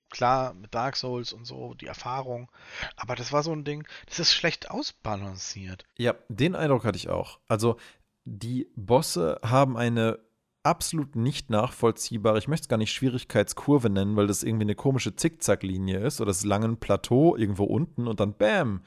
klar, 0.09 0.53
mit 0.53 0.73
Dark 0.73 0.95
Souls 0.95 1.33
und 1.33 1.45
so, 1.45 1.73
die 1.73 1.87
Erfahrung. 1.87 2.51
Aber 2.95 3.15
das 3.15 3.31
war 3.31 3.43
so 3.43 3.51
ein 3.53 3.63
Ding, 3.63 3.87
das 4.07 4.19
ist 4.19 4.33
schlecht 4.33 4.71
ausbalanciert. 4.71 5.85
Ja, 5.97 6.15
den 6.29 6.55
Eindruck 6.55 6.83
hatte 6.85 6.97
ich 6.97 7.09
auch. 7.09 7.39
Also, 7.47 7.77
die 8.25 8.67
Bosse 8.75 9.39
haben 9.43 9.75
eine 9.77 10.19
absolut 10.63 11.15
nicht 11.17 11.49
nachvollziehbare, 11.49 12.37
ich 12.37 12.47
möchte 12.47 12.65
es 12.65 12.69
gar 12.69 12.77
nicht 12.77 12.93
Schwierigkeitskurve 12.93 13.89
nennen, 13.89 14.15
weil 14.15 14.27
das 14.27 14.43
irgendwie 14.43 14.63
eine 14.63 14.75
komische 14.75 15.15
Zickzacklinie 15.15 15.99
ist 15.99 16.21
oder 16.21 16.29
das 16.29 16.45
lange 16.45 16.73
Plateau 16.77 17.35
irgendwo 17.35 17.65
unten 17.65 18.07
und 18.07 18.19
dann 18.21 18.33
Bam. 18.33 18.81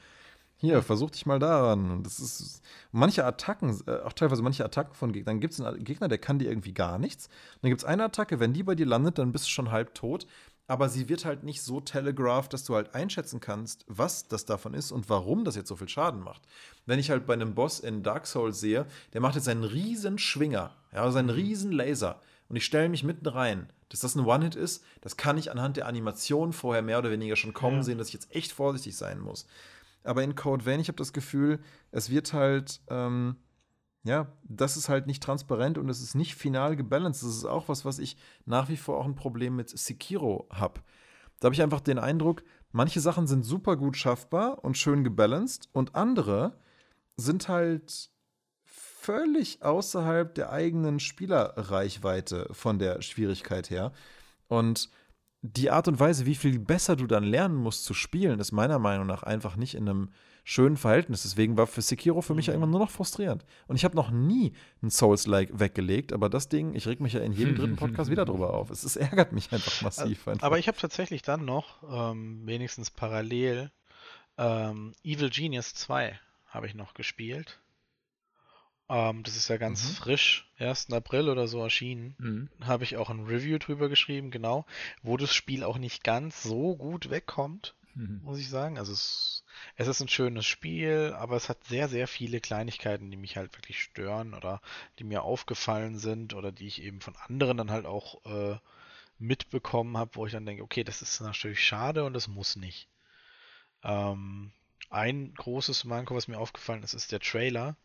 Hier, 0.59 0.81
versuch 0.81 1.11
dich 1.11 1.25
mal 1.27 1.37
daran. 1.37 2.01
Das 2.03 2.19
ist 2.19 2.63
manche 2.91 3.23
Attacken, 3.23 3.79
äh, 3.85 3.99
auch 4.01 4.13
teilweise 4.13 4.41
manche 4.41 4.65
Attacken 4.65 4.93
von 4.95 5.13
Gegnern. 5.13 5.39
Gibt 5.39 5.53
es 5.53 5.61
einen 5.61 5.83
Gegner, 5.83 6.07
der 6.07 6.17
kann 6.17 6.39
dir 6.39 6.49
irgendwie 6.49 6.73
gar 6.73 6.97
nichts. 6.97 7.29
Dann 7.61 7.69
gibt 7.69 7.81
es 7.81 7.85
eine 7.85 8.03
Attacke, 8.05 8.39
wenn 8.39 8.53
die 8.53 8.63
bei 8.63 8.73
dir 8.73 8.87
landet, 8.87 9.19
dann 9.19 9.31
bist 9.31 9.45
du 9.45 9.49
schon 9.49 9.71
halb 9.71 9.93
tot. 9.93 10.25
Aber 10.69 10.89
sie 10.89 11.07
wird 11.07 11.23
halt 11.25 11.43
nicht 11.43 11.61
so 11.61 11.79
telegraphed, 11.79 12.51
dass 12.51 12.65
du 12.65 12.75
halt 12.75 12.93
einschätzen 12.93 13.39
kannst, 13.39 13.85
was 13.87 14.27
das 14.27 14.45
davon 14.45 14.73
ist 14.73 14.91
und 14.91 15.09
warum 15.09 15.45
das 15.45 15.55
jetzt 15.55 15.69
so 15.69 15.77
viel 15.77 15.87
Schaden 15.87 16.21
macht. 16.21 16.41
Wenn 16.85 16.99
ich 16.99 17.09
halt 17.09 17.25
bei 17.25 17.33
einem 17.33 17.53
Boss 17.55 17.79
in 17.79 18.03
Dark 18.03 18.27
Souls 18.27 18.59
sehe, 18.59 18.85
der 19.13 19.21
macht 19.21 19.35
jetzt 19.35 19.47
einen 19.47 19.63
riesen 19.63 20.17
Schwinger, 20.17 20.75
ja, 20.91 21.03
also 21.03 21.19
einen 21.19 21.29
riesen 21.29 21.71
Laser. 21.71 22.19
Und 22.49 22.55
ich 22.57 22.65
stelle 22.65 22.89
mich 22.89 23.03
mitten 23.03 23.27
rein. 23.27 23.69
Dass 23.89 24.01
das 24.01 24.15
ein 24.15 24.25
One-Hit 24.25 24.55
ist, 24.55 24.83
das 24.99 25.15
kann 25.15 25.37
ich 25.37 25.51
anhand 25.51 25.77
der 25.77 25.87
Animation 25.87 26.51
vorher 26.51 26.81
mehr 26.81 26.99
oder 26.99 27.11
weniger 27.11 27.37
schon 27.37 27.53
kommen 27.53 27.77
Ja. 27.77 27.83
sehen, 27.83 27.97
dass 27.97 28.07
ich 28.09 28.13
jetzt 28.15 28.35
echt 28.35 28.51
vorsichtig 28.51 28.97
sein 28.97 29.19
muss. 29.19 29.47
Aber 30.07 30.23
in 30.23 30.35
Code 30.35 30.65
Vein, 30.65 30.79
ich 30.79 30.87
habe 30.87 30.97
das 30.97 31.13
Gefühl, 31.13 31.59
es 31.91 32.09
wird 32.09 32.33
halt, 32.33 32.81
ähm, 32.89 33.37
ja, 34.03 34.31
das 34.43 34.77
ist 34.77 34.89
halt 34.89 35.07
nicht 35.07 35.21
transparent 35.21 35.77
und 35.77 35.89
es 35.89 36.01
ist 36.01 36.15
nicht 36.15 36.35
final 36.35 36.75
gebalanced. 36.75 37.23
Das 37.23 37.35
ist 37.35 37.45
auch 37.45 37.67
was, 37.67 37.85
was 37.85 37.99
ich 37.99 38.17
nach 38.45 38.69
wie 38.69 38.77
vor 38.77 38.97
auch 38.97 39.05
ein 39.05 39.15
Problem 39.15 39.55
mit 39.55 39.69
Sekiro 39.69 40.47
habe. 40.51 40.81
Da 41.39 41.47
habe 41.47 41.55
ich 41.55 41.61
einfach 41.61 41.81
den 41.81 41.99
Eindruck, 41.99 42.43
manche 42.71 42.99
Sachen 42.99 43.27
sind 43.27 43.43
super 43.43 43.75
gut 43.75 43.95
schaffbar 43.97 44.63
und 44.63 44.77
schön 44.77 45.03
gebalanced 45.03 45.69
und 45.71 45.95
andere 45.95 46.57
sind 47.15 47.47
halt 47.47 48.09
völlig 48.63 49.63
außerhalb 49.63 50.33
der 50.35 50.51
eigenen 50.51 50.99
Spielerreichweite 50.99 52.49
von 52.51 52.79
der 52.79 53.01
Schwierigkeit 53.01 53.69
her. 53.69 53.93
Und 54.47 54.89
die 55.55 55.69
Art 55.69 55.87
und 55.87 55.99
Weise, 55.99 56.25
wie 56.25 56.35
viel 56.35 56.59
besser 56.59 56.95
du 56.95 57.07
dann 57.07 57.23
lernen 57.23 57.55
musst 57.55 57.85
zu 57.85 57.93
spielen, 57.93 58.39
ist 58.39 58.51
meiner 58.51 58.79
Meinung 58.79 59.07
nach 59.07 59.23
einfach 59.23 59.55
nicht 59.55 59.75
in 59.75 59.87
einem 59.87 60.09
schönen 60.43 60.77
Verhältnis. 60.77 61.23
Deswegen 61.23 61.57
war 61.57 61.67
für 61.67 61.81
Sekiro 61.81 62.21
für 62.21 62.33
mich 62.33 62.47
ja 62.47 62.53
irgendwann 62.53 62.71
nur 62.71 62.79
noch 62.79 62.89
frustrierend. 62.89 63.45
Und 63.67 63.75
ich 63.75 63.83
habe 63.83 63.95
noch 63.95 64.11
nie 64.11 64.53
ein 64.81 64.89
Souls-like 64.89 65.59
weggelegt, 65.59 66.13
aber 66.13 66.29
das 66.29 66.47
Ding, 66.47 66.73
ich 66.73 66.87
reg 66.87 67.01
mich 67.01 67.13
ja 67.13 67.19
in 67.19 67.33
jedem 67.33 67.55
dritten 67.55 67.75
Podcast 67.77 68.09
wieder 68.09 68.25
drüber 68.25 68.53
auf. 68.53 68.69
Es, 68.69 68.83
es 68.83 68.95
ärgert 68.95 69.33
mich 69.33 69.51
einfach 69.51 69.81
massiv. 69.81 70.27
Einfach. 70.27 70.45
Aber 70.45 70.57
ich 70.57 70.67
habe 70.67 70.77
tatsächlich 70.77 71.21
dann 71.21 71.43
noch, 71.45 71.83
ähm, 71.91 72.41
wenigstens 72.45 72.91
parallel, 72.91 73.71
ähm, 74.37 74.93
Evil 75.03 75.29
Genius 75.29 75.73
2 75.73 76.17
habe 76.47 76.67
ich 76.67 76.75
noch 76.75 76.93
gespielt. 76.93 77.59
Ähm, 78.89 79.23
das 79.23 79.35
ist 79.35 79.49
ja 79.49 79.57
ganz 79.57 79.83
Mhm. 79.83 79.93
frisch, 79.95 80.51
1. 80.57 80.93
April 80.93 81.29
oder 81.29 81.47
so 81.47 81.61
erschienen. 81.61 82.15
Mhm. 82.19 82.49
Habe 82.61 82.83
ich 82.85 82.97
auch 82.97 83.09
ein 83.09 83.25
Review 83.25 83.57
drüber 83.57 83.89
geschrieben, 83.89 84.31
genau, 84.31 84.65
wo 85.03 85.17
das 85.17 85.33
Spiel 85.33 85.63
auch 85.63 85.77
nicht 85.77 86.03
ganz 86.03 86.43
so 86.43 86.75
gut 86.75 87.09
wegkommt, 87.09 87.75
Mhm. 87.93 88.21
muss 88.23 88.39
ich 88.39 88.49
sagen. 88.49 88.77
Also 88.77 88.93
es, 88.93 89.43
es 89.75 89.87
ist 89.87 89.99
ein 90.01 90.07
schönes 90.07 90.45
Spiel, 90.45 91.13
aber 91.17 91.35
es 91.35 91.49
hat 91.49 91.63
sehr, 91.65 91.89
sehr 91.89 92.07
viele 92.07 92.39
Kleinigkeiten, 92.39 93.11
die 93.11 93.17
mich 93.17 93.35
halt 93.37 93.57
wirklich 93.57 93.81
stören 93.81 94.33
oder 94.33 94.61
die 94.99 95.03
mir 95.03 95.23
aufgefallen 95.23 95.97
sind 95.97 96.33
oder 96.33 96.51
die 96.51 96.67
ich 96.67 96.81
eben 96.81 97.01
von 97.01 97.15
anderen 97.15 97.57
dann 97.57 97.71
halt 97.71 97.85
auch 97.85 98.23
äh, 98.25 98.57
mitbekommen 99.19 99.97
habe, 99.97 100.11
wo 100.13 100.25
ich 100.25 100.31
dann 100.31 100.45
denke, 100.45 100.63
okay, 100.63 100.83
das 100.83 101.01
ist 101.01 101.19
natürlich 101.21 101.63
schade 101.65 102.05
und 102.05 102.13
das 102.13 102.27
muss 102.27 102.55
nicht. 102.55 102.87
Ähm, 103.83 104.51
ein 104.89 105.33
großes 105.33 105.83
Manko, 105.83 106.15
was 106.15 106.27
mir 106.27 106.37
aufgefallen 106.39 106.83
ist, 106.83 106.93
ist 106.93 107.11
der 107.11 107.19
Trailer 107.19 107.75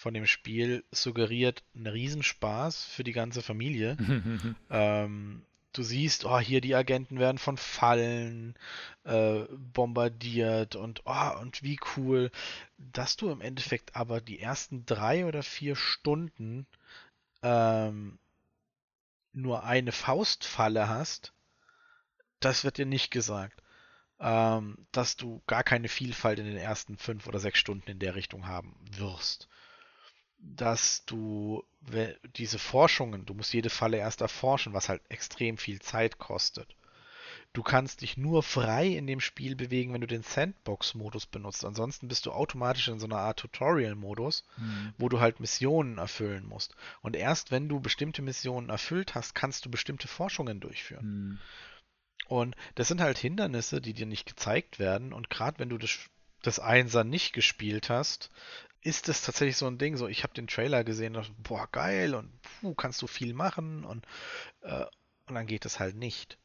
von 0.00 0.14
dem 0.14 0.26
Spiel 0.26 0.82
suggeriert 0.90 1.62
einen 1.74 1.86
Riesenspaß 1.86 2.84
für 2.84 3.04
die 3.04 3.12
ganze 3.12 3.42
Familie. 3.42 3.96
Ähm, 4.70 5.42
du 5.72 5.82
siehst, 5.82 6.24
oh, 6.24 6.38
hier 6.38 6.60
die 6.60 6.74
Agenten 6.74 7.18
werden 7.18 7.38
von 7.38 7.56
Fallen 7.56 8.54
äh, 9.04 9.40
bombardiert 9.50 10.76
und 10.76 11.02
oh, 11.04 11.40
und 11.40 11.62
wie 11.62 11.78
cool, 11.96 12.30
dass 12.78 13.16
du 13.16 13.30
im 13.30 13.40
Endeffekt 13.40 13.96
aber 13.96 14.20
die 14.20 14.40
ersten 14.40 14.86
drei 14.86 15.26
oder 15.26 15.42
vier 15.42 15.76
Stunden 15.76 16.66
ähm, 17.42 18.18
nur 19.32 19.64
eine 19.64 19.92
Faustfalle 19.92 20.88
hast, 20.88 21.34
das 22.38 22.64
wird 22.64 22.78
dir 22.78 22.86
nicht 22.86 23.10
gesagt. 23.10 23.60
Ähm, 24.20 24.86
dass 24.92 25.16
du 25.16 25.42
gar 25.46 25.64
keine 25.64 25.88
Vielfalt 25.88 26.38
in 26.38 26.46
den 26.46 26.58
ersten 26.58 26.96
fünf 26.96 27.26
oder 27.26 27.38
sechs 27.38 27.58
Stunden 27.58 27.90
in 27.90 27.98
der 27.98 28.14
Richtung 28.14 28.46
haben 28.46 28.74
wirst 28.92 29.49
dass 30.42 31.04
du 31.06 31.64
diese 32.36 32.58
Forschungen, 32.58 33.26
du 33.26 33.34
musst 33.34 33.52
jede 33.52 33.70
Falle 33.70 33.98
erst 33.98 34.20
erforschen, 34.20 34.72
was 34.72 34.88
halt 34.88 35.02
extrem 35.08 35.56
viel 35.58 35.80
Zeit 35.80 36.18
kostet. 36.18 36.74
Du 37.52 37.64
kannst 37.64 38.02
dich 38.02 38.16
nur 38.16 38.44
frei 38.44 38.86
in 38.86 39.08
dem 39.08 39.18
Spiel 39.20 39.56
bewegen, 39.56 39.92
wenn 39.92 40.00
du 40.00 40.06
den 40.06 40.22
Sandbox-Modus 40.22 41.26
benutzt. 41.26 41.64
Ansonsten 41.64 42.06
bist 42.06 42.26
du 42.26 42.32
automatisch 42.32 42.86
in 42.86 43.00
so 43.00 43.06
einer 43.06 43.18
Art 43.18 43.40
Tutorial-Modus, 43.40 44.44
Mhm. 44.56 44.94
wo 44.98 45.08
du 45.08 45.18
halt 45.18 45.40
Missionen 45.40 45.98
erfüllen 45.98 46.46
musst. 46.46 46.76
Und 47.02 47.16
erst 47.16 47.50
wenn 47.50 47.68
du 47.68 47.80
bestimmte 47.80 48.22
Missionen 48.22 48.70
erfüllt 48.70 49.16
hast, 49.16 49.34
kannst 49.34 49.64
du 49.64 49.70
bestimmte 49.70 50.06
Forschungen 50.06 50.60
durchführen. 50.60 51.06
Mhm. 51.06 51.38
Und 52.28 52.54
das 52.76 52.86
sind 52.86 53.00
halt 53.00 53.18
Hindernisse, 53.18 53.80
die 53.80 53.94
dir 53.94 54.06
nicht 54.06 54.26
gezeigt 54.26 54.78
werden. 54.78 55.12
Und 55.12 55.28
gerade 55.28 55.58
wenn 55.58 55.70
du 55.70 55.78
das, 55.78 55.98
das 56.42 56.60
Einser 56.60 57.02
nicht 57.02 57.32
gespielt 57.32 57.90
hast, 57.90 58.30
ist 58.82 59.08
das 59.08 59.22
tatsächlich 59.22 59.56
so 59.56 59.66
ein 59.66 59.78
Ding. 59.78 59.96
So, 59.96 60.08
ich 60.08 60.22
habe 60.22 60.34
den 60.34 60.46
Trailer 60.48 60.84
gesehen 60.84 61.16
und 61.16 61.22
dachte, 61.22 61.34
boah, 61.42 61.68
geil 61.72 62.14
und 62.14 62.30
puh, 62.60 62.74
kannst 62.74 63.02
du 63.02 63.06
viel 63.06 63.34
machen 63.34 63.84
und, 63.84 64.06
äh, 64.62 64.86
und 65.28 65.34
dann 65.36 65.46
geht 65.46 65.66
es 65.66 65.80
halt 65.80 65.96
nicht. 65.96 66.38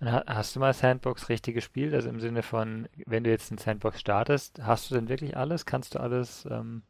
Und 0.00 0.10
ha- 0.10 0.24
hast 0.26 0.56
du 0.56 0.60
mal 0.60 0.72
Sandbox 0.74 1.28
richtig 1.28 1.54
gespielt? 1.54 1.94
Also 1.94 2.08
im 2.08 2.20
Sinne 2.20 2.42
von, 2.42 2.88
wenn 3.06 3.22
du 3.24 3.30
jetzt 3.30 3.50
in 3.50 3.58
Sandbox 3.58 4.00
startest, 4.00 4.60
hast 4.62 4.90
du 4.90 4.94
denn 4.96 5.08
wirklich 5.08 5.36
alles? 5.36 5.64
Kannst 5.66 5.94
du 5.94 6.00
alles? 6.00 6.44
Ähm, 6.50 6.82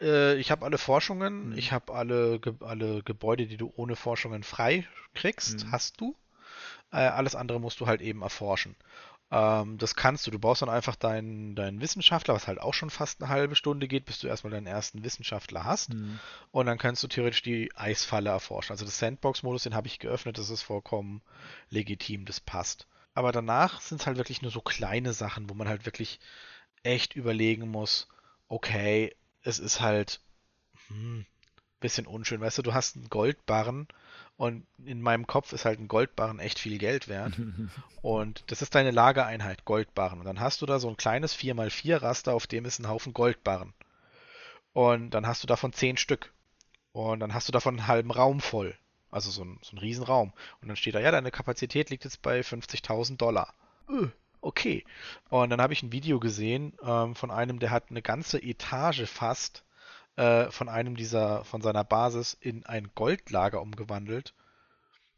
Äh, 0.00 0.36
ich 0.36 0.50
habe 0.50 0.64
alle 0.64 0.78
Forschungen, 0.78 1.52
Mhm. 1.52 1.56
ich 1.56 1.72
habe 1.72 1.94
alle, 1.94 2.40
Ge 2.40 2.54
alle 2.60 3.02
Gebäude, 3.02 3.46
die 3.46 3.56
du 3.56 3.72
ohne 3.76 3.96
Forschungen 3.96 4.42
frei 4.42 4.86
kriegst, 5.14 5.66
Mhm. 5.66 5.72
hast 5.72 6.00
du. 6.00 6.16
Äh, 6.92 6.98
alles 6.98 7.34
andere 7.36 7.60
musst 7.60 7.80
du 7.80 7.86
halt 7.88 8.00
eben 8.02 8.22
erforschen. 8.22 8.76
Ähm, 9.30 9.78
das 9.78 9.94
kannst 9.94 10.26
du. 10.26 10.30
Du 10.30 10.38
baust 10.38 10.62
dann 10.62 10.68
einfach 10.68 10.96
deinen, 10.96 11.54
deinen 11.54 11.80
Wissenschaftler, 11.80 12.34
was 12.34 12.46
halt 12.46 12.60
auch 12.60 12.74
schon 12.74 12.90
fast 12.90 13.22
eine 13.22 13.30
halbe 13.30 13.54
Stunde 13.54 13.88
geht, 13.88 14.04
bis 14.04 14.18
du 14.18 14.26
erstmal 14.26 14.52
deinen 14.52 14.66
ersten 14.66 15.04
Wissenschaftler 15.04 15.64
hast. 15.64 15.92
hm. 15.92 16.18
Und 16.50 16.66
dann 16.66 16.78
kannst 16.78 17.02
du 17.02 17.08
theoretisch 17.08 17.42
die 17.42 17.70
Eisfalle 17.76 18.30
erforschen. 18.30 18.72
Also 18.72 18.84
das 18.84 18.98
Sandbox-Modus, 18.98 19.64
den 19.64 19.74
habe 19.74 19.86
ich 19.86 19.98
geöffnet, 19.98 20.38
das 20.38 20.50
ist 20.50 20.62
vollkommen 20.62 21.22
legitim, 21.68 22.24
das 22.24 22.40
passt. 22.40 22.86
Aber 23.14 23.32
danach 23.32 23.80
sind 23.80 24.00
es 24.00 24.06
halt 24.06 24.16
wirklich 24.16 24.42
nur 24.42 24.50
so 24.50 24.60
kleine 24.60 25.12
Sachen, 25.12 25.50
wo 25.50 25.54
man 25.54 25.68
halt 25.68 25.84
wirklich 25.84 26.20
echt 26.82 27.14
überlegen 27.14 27.68
muss, 27.68 28.08
okay, 28.48 29.14
es 29.42 29.58
ist 29.58 29.80
halt 29.80 30.20
hm, 30.88 31.26
bisschen 31.80 32.06
unschön. 32.06 32.40
Weißt 32.40 32.58
du, 32.58 32.62
du 32.62 32.74
hast 32.74 32.96
einen 32.96 33.08
Goldbarren 33.08 33.88
und 34.40 34.66
in 34.86 35.02
meinem 35.02 35.26
Kopf 35.26 35.52
ist 35.52 35.66
halt 35.66 35.80
ein 35.80 35.86
Goldbarren 35.86 36.38
echt 36.38 36.58
viel 36.58 36.78
Geld 36.78 37.08
wert. 37.08 37.34
Und 38.00 38.42
das 38.46 38.62
ist 38.62 38.74
deine 38.74 38.90
Lagereinheit, 38.90 39.66
Goldbarren. 39.66 40.18
Und 40.18 40.24
dann 40.24 40.40
hast 40.40 40.62
du 40.62 40.66
da 40.66 40.78
so 40.78 40.88
ein 40.88 40.96
kleines 40.96 41.36
4x4 41.36 42.00
Raster, 42.00 42.32
auf 42.32 42.46
dem 42.46 42.64
ist 42.64 42.78
ein 42.78 42.88
Haufen 42.88 43.12
Goldbarren. 43.12 43.74
Und 44.72 45.10
dann 45.10 45.26
hast 45.26 45.42
du 45.42 45.46
davon 45.46 45.74
10 45.74 45.98
Stück. 45.98 46.32
Und 46.92 47.20
dann 47.20 47.34
hast 47.34 47.48
du 47.48 47.52
davon 47.52 47.76
einen 47.78 47.86
halben 47.86 48.10
Raum 48.10 48.40
voll. 48.40 48.74
Also 49.10 49.30
so 49.30 49.44
ein, 49.44 49.58
so 49.60 49.76
ein 49.76 49.78
Riesenraum. 49.78 50.32
Und 50.62 50.68
dann 50.68 50.76
steht 50.76 50.94
da, 50.94 51.00
ja, 51.00 51.10
deine 51.10 51.30
Kapazität 51.30 51.90
liegt 51.90 52.04
jetzt 52.04 52.22
bei 52.22 52.40
50.000 52.40 53.18
Dollar. 53.18 53.52
Öh, 53.90 54.08
okay. 54.40 54.86
Und 55.28 55.50
dann 55.50 55.60
habe 55.60 55.74
ich 55.74 55.82
ein 55.82 55.92
Video 55.92 56.18
gesehen 56.18 56.72
ähm, 56.82 57.14
von 57.14 57.30
einem, 57.30 57.58
der 57.58 57.72
hat 57.72 57.90
eine 57.90 58.00
ganze 58.00 58.42
Etage 58.42 59.04
fast 59.04 59.64
äh, 60.16 60.50
von 60.50 60.68
einem 60.68 60.96
dieser, 60.96 61.44
von 61.44 61.62
seiner 61.62 61.84
Basis 61.84 62.36
in 62.40 62.66
ein 62.66 62.90
Goldlager 62.94 63.60
umgewandelt. 63.60 64.34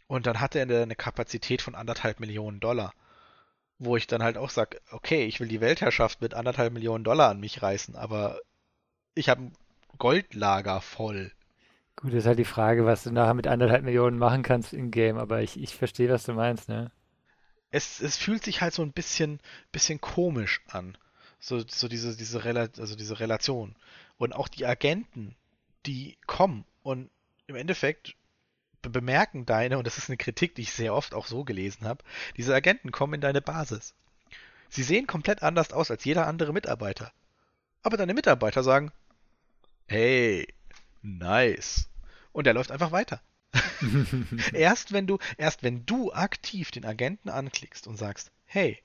Und 0.06 0.26
dann 0.26 0.40
hatte 0.40 0.58
er 0.58 0.82
eine 0.82 0.96
Kapazität 0.96 1.62
von 1.62 1.74
anderthalb 1.74 2.20
Millionen 2.20 2.60
Dollar. 2.60 2.92
Wo 3.78 3.96
ich 3.96 4.06
dann 4.06 4.22
halt 4.22 4.36
auch 4.36 4.50
sage, 4.50 4.80
okay, 4.90 5.24
ich 5.24 5.40
will 5.40 5.48
die 5.48 5.60
Weltherrschaft 5.60 6.20
mit 6.20 6.34
anderthalb 6.34 6.72
Millionen 6.72 7.04
Dollar 7.04 7.30
an 7.30 7.40
mich 7.40 7.62
reißen, 7.62 7.96
aber 7.96 8.40
ich 9.14 9.28
habe 9.28 9.42
ein 9.42 9.52
Goldlager 9.98 10.80
voll. 10.80 11.32
Gut, 11.96 12.12
ist 12.14 12.26
halt 12.26 12.38
die 12.38 12.44
Frage, 12.44 12.86
was 12.86 13.04
du 13.04 13.10
nachher 13.10 13.34
mit 13.34 13.46
anderthalb 13.46 13.84
Millionen 13.84 14.18
machen 14.18 14.42
kannst 14.42 14.72
in-game, 14.72 15.18
aber 15.18 15.42
ich, 15.42 15.60
ich 15.60 15.74
verstehe, 15.74 16.10
was 16.10 16.24
du 16.24 16.32
meinst, 16.32 16.68
ne? 16.68 16.90
Es, 17.70 18.00
es 18.00 18.16
fühlt 18.16 18.44
sich 18.44 18.60
halt 18.60 18.74
so 18.74 18.82
ein 18.82 18.92
bisschen, 18.92 19.40
bisschen 19.72 20.00
komisch 20.00 20.60
an. 20.68 20.96
So, 21.38 21.62
so 21.66 21.88
diese, 21.88 22.16
diese, 22.16 22.44
Rela 22.44 22.68
also 22.78 22.94
diese 22.94 23.18
Relation. 23.18 23.74
Und 24.22 24.36
auch 24.36 24.46
die 24.46 24.64
Agenten, 24.66 25.34
die 25.84 26.16
kommen 26.28 26.64
und 26.84 27.10
im 27.48 27.56
Endeffekt 27.56 28.14
be 28.80 28.88
bemerken 28.88 29.46
deine, 29.46 29.78
und 29.78 29.84
das 29.84 29.98
ist 29.98 30.10
eine 30.10 30.16
Kritik, 30.16 30.54
die 30.54 30.62
ich 30.62 30.72
sehr 30.72 30.94
oft 30.94 31.12
auch 31.12 31.26
so 31.26 31.42
gelesen 31.42 31.88
habe, 31.88 32.04
diese 32.36 32.54
Agenten 32.54 32.92
kommen 32.92 33.14
in 33.14 33.20
deine 33.20 33.42
Basis. 33.42 33.96
Sie 34.68 34.84
sehen 34.84 35.08
komplett 35.08 35.42
anders 35.42 35.72
aus 35.72 35.90
als 35.90 36.04
jeder 36.04 36.28
andere 36.28 36.52
Mitarbeiter. 36.52 37.12
Aber 37.82 37.96
deine 37.96 38.14
Mitarbeiter 38.14 38.62
sagen, 38.62 38.92
hey, 39.88 40.46
nice. 41.02 41.88
Und 42.30 42.46
er 42.46 42.54
läuft 42.54 42.70
einfach 42.70 42.92
weiter. 42.92 43.20
Erst 44.52 44.92
wenn 44.92 45.08
du, 45.08 45.18
erst 45.36 45.64
wenn 45.64 45.84
du 45.84 46.12
aktiv 46.12 46.70
den 46.70 46.84
Agenten 46.84 47.28
anklickst 47.28 47.88
und 47.88 47.96
sagst, 47.96 48.30
hey, 48.44 48.80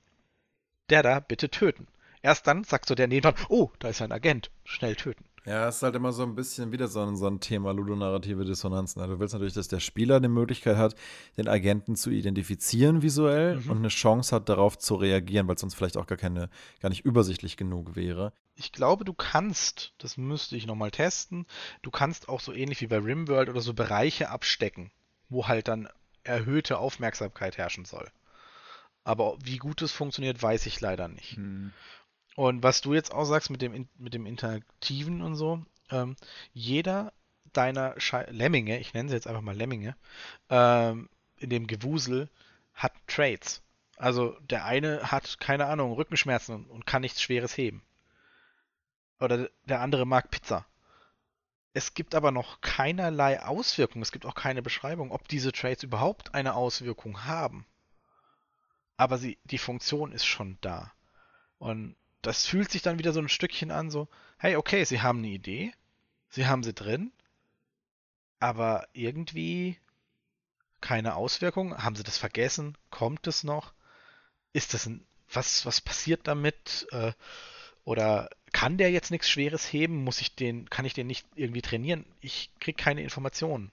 der 0.89 1.03
da, 1.03 1.19
bitte 1.19 1.51
töten. 1.51 1.87
Erst 2.27 2.45
dann 2.45 2.65
sagst 2.65 2.89
du 2.89 2.95
der 2.95 3.07
nebenan, 3.07 3.35
oh, 3.47 3.71
da 3.79 3.87
ist 3.87 4.01
ein 4.01 4.11
Agent, 4.11 4.51
schnell 4.65 4.97
töten. 4.97 5.23
Ja, 5.45 5.69
es 5.69 5.77
ist 5.77 5.83
halt 5.83 5.95
immer 5.95 6.11
so 6.11 6.23
ein 6.23 6.35
bisschen 6.35 6.73
wieder 6.73 6.89
so 6.89 6.99
ein, 6.99 7.15
so 7.15 7.25
ein 7.25 7.39
Thema 7.39 7.71
ludonarrative 7.71 8.43
Dissonanzen. 8.43 9.01
Also 9.01 9.13
du 9.13 9.19
willst 9.21 9.33
natürlich, 9.33 9.53
dass 9.53 9.69
der 9.69 9.79
Spieler 9.79 10.19
die 10.19 10.27
Möglichkeit 10.27 10.75
hat, 10.75 10.95
den 11.37 11.47
Agenten 11.47 11.95
zu 11.95 12.09
identifizieren 12.09 13.01
visuell 13.01 13.55
Mhm. 13.55 13.71
und 13.71 13.77
eine 13.77 13.87
Chance 13.87 14.35
hat, 14.35 14.49
darauf 14.49 14.77
zu 14.77 14.95
reagieren, 14.95 15.47
weil 15.47 15.55
es 15.55 15.61
sonst 15.61 15.75
vielleicht 15.75 15.95
auch 15.95 16.05
gar 16.05 16.17
keine, 16.17 16.49
gar 16.81 16.89
nicht 16.89 17.05
übersichtlich 17.05 17.55
genug 17.55 17.95
wäre. 17.95 18.33
Ich 18.55 18.73
glaube, 18.73 19.05
du 19.05 19.13
kannst, 19.13 19.93
das 19.99 20.17
müsste 20.17 20.57
ich 20.57 20.67
nochmal 20.67 20.91
testen, 20.91 21.45
du 21.81 21.91
kannst 21.91 22.27
auch 22.27 22.41
so 22.41 22.51
ähnlich 22.51 22.81
wie 22.81 22.87
bei 22.87 22.97
Rimworld 22.97 23.47
oder 23.47 23.61
so 23.61 23.73
Bereiche 23.73 24.29
abstecken, 24.31 24.91
wo 25.29 25.47
halt 25.47 25.69
dann 25.69 25.87
erhöhte 26.25 26.77
Aufmerksamkeit 26.77 27.57
herrschen 27.57 27.85
soll. 27.85 28.09
Aber 29.05 29.37
wie 29.41 29.55
gut 29.59 29.81
es 29.81 29.93
funktioniert, 29.93 30.43
weiß 30.43 30.65
ich 30.65 30.81
leider 30.81 31.07
nicht. 31.07 31.37
Hm. 31.37 31.71
Und 32.37 32.61
was 32.61 32.81
du 32.81 32.93
jetzt 32.93 33.11
auch 33.11 33.25
sagst 33.25 33.49
mit 33.49 33.63
dem, 33.63 33.89
mit 33.97 34.13
dem 34.13 34.27
Interaktiven 34.27 35.23
und 35.23 35.33
so, 35.33 35.65
ähm, 35.89 36.15
jeder 36.53 37.11
deiner 37.51 37.99
Schei 37.99 38.27
Lemminge, 38.29 38.77
ich 38.77 38.93
nenne 38.93 39.09
sie 39.09 39.15
jetzt 39.15 39.25
einfach 39.25 39.41
mal 39.41 39.55
Lemminge, 39.55 39.95
ähm, 40.51 41.09
in 41.39 41.49
dem 41.49 41.65
Gewusel 41.65 42.29
hat 42.75 42.93
Traits. 43.07 43.63
Also 43.97 44.37
der 44.51 44.65
eine 44.65 45.11
hat, 45.11 45.39
keine 45.39 45.65
Ahnung, 45.65 45.93
Rückenschmerzen 45.93 46.53
und, 46.53 46.69
und 46.69 46.85
kann 46.85 47.01
nichts 47.01 47.23
Schweres 47.23 47.57
heben. 47.57 47.81
Oder 49.19 49.49
der 49.65 49.81
andere 49.81 50.05
mag 50.05 50.29
Pizza. 50.29 50.67
Es 51.73 51.95
gibt 51.95 52.13
aber 52.13 52.29
noch 52.29 52.61
keinerlei 52.61 53.41
Auswirkung, 53.41 54.03
es 54.03 54.11
gibt 54.11 54.27
auch 54.27 54.35
keine 54.35 54.61
Beschreibung, 54.61 55.11
ob 55.11 55.27
diese 55.27 55.51
Traits 55.51 55.81
überhaupt 55.81 56.35
eine 56.35 56.53
Auswirkung 56.53 57.25
haben. 57.25 57.65
Aber 58.95 59.17
sie, 59.17 59.39
die 59.45 59.57
Funktion 59.57 60.11
ist 60.11 60.25
schon 60.27 60.59
da. 60.61 60.91
Und 61.57 61.95
das 62.27 62.45
fühlt 62.45 62.71
sich 62.71 62.81
dann 62.81 62.99
wieder 62.99 63.13
so 63.13 63.19
ein 63.19 63.29
Stückchen 63.29 63.71
an, 63.71 63.89
so, 63.89 64.07
hey, 64.37 64.55
okay, 64.55 64.83
sie 64.83 65.01
haben 65.01 65.19
eine 65.19 65.29
Idee, 65.29 65.73
sie 66.29 66.45
haben 66.45 66.63
sie 66.63 66.73
drin, 66.73 67.11
aber 68.39 68.87
irgendwie 68.93 69.77
keine 70.81 71.15
Auswirkung. 71.15 71.81
Haben 71.81 71.95
sie 71.95 72.03
das 72.03 72.17
vergessen? 72.17 72.77
Kommt 72.89 73.27
es 73.27 73.43
noch? 73.43 73.73
Ist 74.53 74.73
das 74.73 74.85
ein, 74.85 75.05
was, 75.31 75.65
was 75.65 75.81
passiert 75.81 76.27
damit? 76.27 76.87
Äh, 76.91 77.13
oder 77.83 78.29
kann 78.51 78.77
der 78.77 78.91
jetzt 78.91 79.11
nichts 79.11 79.29
Schweres 79.29 79.71
heben? 79.71 80.03
Muss 80.03 80.21
ich 80.21 80.35
den, 80.35 80.69
kann 80.69 80.85
ich 80.85 80.93
den 80.93 81.07
nicht 81.07 81.25
irgendwie 81.35 81.61
trainieren? 81.61 82.05
Ich 82.21 82.51
kriege 82.59 82.81
keine 82.81 83.01
Informationen. 83.03 83.71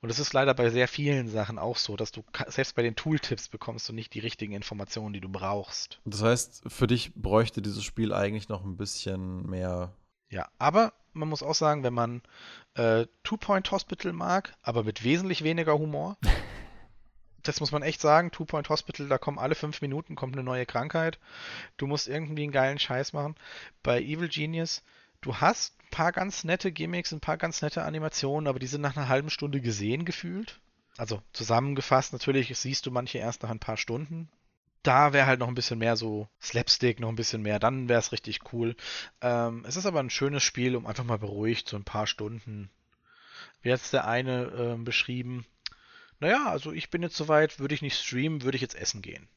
Und 0.00 0.08
das 0.10 0.20
ist 0.20 0.32
leider 0.32 0.54
bei 0.54 0.70
sehr 0.70 0.86
vielen 0.86 1.28
Sachen 1.28 1.58
auch 1.58 1.76
so, 1.76 1.96
dass 1.96 2.12
du 2.12 2.22
selbst 2.46 2.76
bei 2.76 2.82
den 2.82 2.94
Tooltips 2.94 3.48
bekommst 3.48 3.88
du 3.88 3.92
nicht 3.92 4.14
die 4.14 4.20
richtigen 4.20 4.52
Informationen, 4.52 5.12
die 5.12 5.20
du 5.20 5.28
brauchst. 5.28 6.00
Das 6.04 6.22
heißt, 6.22 6.62
für 6.68 6.86
dich 6.86 7.14
bräuchte 7.14 7.62
dieses 7.62 7.82
Spiel 7.82 8.12
eigentlich 8.12 8.48
noch 8.48 8.64
ein 8.64 8.76
bisschen 8.76 9.46
mehr. 9.46 9.92
Ja, 10.30 10.48
aber 10.58 10.92
man 11.14 11.28
muss 11.28 11.42
auch 11.42 11.54
sagen, 11.54 11.82
wenn 11.82 11.94
man 11.94 12.22
äh, 12.74 13.06
Two-Point 13.24 13.70
Hospital 13.72 14.12
mag, 14.12 14.54
aber 14.62 14.84
mit 14.84 15.02
wesentlich 15.02 15.42
weniger 15.42 15.76
Humor, 15.76 16.16
das 17.42 17.58
muss 17.58 17.72
man 17.72 17.82
echt 17.82 18.00
sagen, 18.00 18.30
Two-Point 18.30 18.68
Hospital, 18.68 19.08
da 19.08 19.18
kommen 19.18 19.38
alle 19.38 19.56
fünf 19.56 19.82
Minuten 19.82 20.14
kommt 20.14 20.34
eine 20.34 20.44
neue 20.44 20.66
Krankheit. 20.66 21.18
Du 21.76 21.88
musst 21.88 22.06
irgendwie 22.06 22.44
einen 22.44 22.52
geilen 22.52 22.78
Scheiß 22.78 23.14
machen. 23.14 23.34
Bei 23.82 24.00
Evil 24.00 24.28
Genius, 24.28 24.84
du 25.20 25.36
hast 25.36 25.78
ein 25.82 25.90
paar 25.90 26.12
ganz 26.12 26.44
nette 26.44 26.72
Gimmicks, 26.72 27.12
ein 27.12 27.20
paar 27.20 27.36
ganz 27.36 27.62
nette 27.62 27.82
Animationen, 27.82 28.48
aber 28.48 28.58
die 28.58 28.66
sind 28.66 28.80
nach 28.80 28.96
einer 28.96 29.08
halben 29.08 29.30
Stunde 29.30 29.60
gesehen 29.60 30.04
gefühlt. 30.04 30.60
Also 30.96 31.22
zusammengefasst, 31.32 32.12
natürlich 32.12 32.56
siehst 32.58 32.86
du 32.86 32.90
manche 32.90 33.18
erst 33.18 33.42
nach 33.42 33.50
ein 33.50 33.60
paar 33.60 33.76
Stunden. 33.76 34.28
Da 34.82 35.12
wäre 35.12 35.26
halt 35.26 35.40
noch 35.40 35.48
ein 35.48 35.54
bisschen 35.54 35.78
mehr 35.78 35.96
so 35.96 36.28
Slapstick, 36.40 37.00
noch 37.00 37.08
ein 37.08 37.16
bisschen 37.16 37.42
mehr, 37.42 37.58
dann 37.58 37.88
wäre 37.88 37.98
es 37.98 38.12
richtig 38.12 38.52
cool. 38.52 38.76
Ähm, 39.20 39.64
es 39.66 39.76
ist 39.76 39.86
aber 39.86 40.00
ein 40.00 40.10
schönes 40.10 40.42
Spiel, 40.42 40.76
um 40.76 40.86
einfach 40.86 41.04
mal 41.04 41.18
beruhigt 41.18 41.68
so 41.68 41.76
ein 41.76 41.84
paar 41.84 42.06
Stunden. 42.06 42.70
Wie 43.62 43.72
hat 43.72 43.80
es 43.80 43.90
der 43.90 44.06
eine 44.06 44.44
äh, 44.46 44.82
beschrieben? 44.82 45.46
Naja, 46.20 46.48
also 46.48 46.72
ich 46.72 46.90
bin 46.90 47.02
jetzt 47.02 47.16
soweit, 47.16 47.58
würde 47.58 47.74
ich 47.74 47.82
nicht 47.82 47.98
streamen, 47.98 48.42
würde 48.42 48.56
ich 48.56 48.62
jetzt 48.62 48.76
essen 48.76 49.02
gehen. 49.02 49.28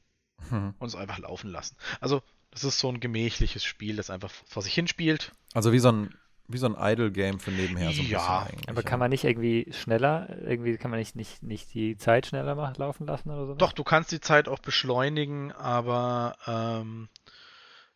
Hm. 0.48 0.74
Und 0.78 0.88
es 0.88 0.96
einfach 0.96 1.18
laufen 1.18 1.50
lassen. 1.50 1.76
Also 2.00 2.22
das 2.52 2.64
ist 2.64 2.78
so 2.78 2.88
ein 2.88 3.00
gemächliches 3.00 3.64
Spiel, 3.64 3.96
das 3.96 4.10
einfach 4.10 4.30
vor 4.46 4.62
sich 4.62 4.74
hin 4.74 4.86
spielt. 4.86 5.32
Also 5.54 5.72
wie 5.72 5.78
so 5.78 5.90
ein, 5.90 6.14
wie 6.48 6.58
so 6.58 6.66
ein 6.66 6.76
Idle-Game 6.78 7.40
für 7.40 7.50
nebenher. 7.50 7.90
So 7.92 8.02
ja, 8.02 8.46
aber 8.68 8.82
kann 8.82 8.98
man 8.98 9.10
nicht 9.10 9.24
irgendwie 9.24 9.72
schneller, 9.72 10.28
irgendwie 10.42 10.76
kann 10.76 10.90
man 10.90 11.00
nicht, 11.00 11.16
nicht, 11.16 11.42
nicht 11.42 11.72
die 11.72 11.96
Zeit 11.96 12.26
schneller 12.26 12.54
machen, 12.54 12.74
laufen 12.76 13.06
lassen 13.06 13.30
oder 13.30 13.46
so? 13.46 13.54
Doch, 13.54 13.72
du 13.72 13.84
kannst 13.84 14.12
die 14.12 14.20
Zeit 14.20 14.48
auch 14.48 14.58
beschleunigen, 14.58 15.50
aber 15.52 16.36
ähm, 16.46 17.08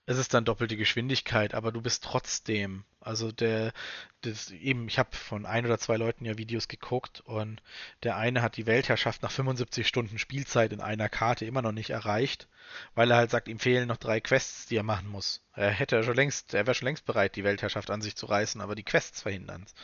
es 0.07 0.17
ist 0.17 0.33
dann 0.33 0.47
doppelte 0.47 0.77
Geschwindigkeit, 0.77 1.55
aber 1.55 1.71
du 1.71 1.83
bist 1.83 2.03
trotzdem. 2.03 2.85
Also 3.07 3.31
der, 3.31 3.73
das 4.23 4.51
eben, 4.51 4.89
ich 4.89 4.99
habe 4.99 5.15
von 5.15 5.47
ein 5.47 5.65
oder 5.65 5.79
zwei 5.79 5.97
Leuten 5.97 6.25
ja 6.25 6.37
Videos 6.37 6.67
geguckt 6.67 7.21
und 7.21 7.63
der 8.03 8.17
eine 8.17 8.43
hat 8.43 8.57
die 8.57 8.67
Weltherrschaft 8.67 9.23
nach 9.23 9.31
75 9.31 9.87
Stunden 9.87 10.19
Spielzeit 10.19 10.73
in 10.73 10.81
einer 10.81 11.09
Karte 11.09 11.45
immer 11.45 11.63
noch 11.63 11.73
nicht 11.73 11.91
erreicht, 11.91 12.49
weil 12.95 13.11
er 13.11 13.17
halt 13.17 13.31
sagt, 13.31 13.47
ihm 13.47 13.61
fehlen 13.61 13.87
noch 13.87 13.97
drei 13.97 14.21
Quests, 14.21 14.67
die 14.67 14.77
er 14.77 14.83
machen 14.83 15.09
muss. 15.09 15.41
Er 15.55 15.71
hätte 15.71 16.03
schon 16.03 16.17
längst, 16.17 16.53
er 16.53 16.67
wäre 16.67 16.75
schon 16.75 16.87
längst 16.87 17.07
bereit, 17.07 17.37
die 17.37 17.45
Weltherrschaft 17.45 17.91
an 17.91 18.03
sich 18.03 18.17
zu 18.17 18.27
reißen, 18.27 18.61
aber 18.61 18.75
die 18.75 18.85
Quests 18.85 19.23
verhindern 19.23 19.63
es. 19.65 19.75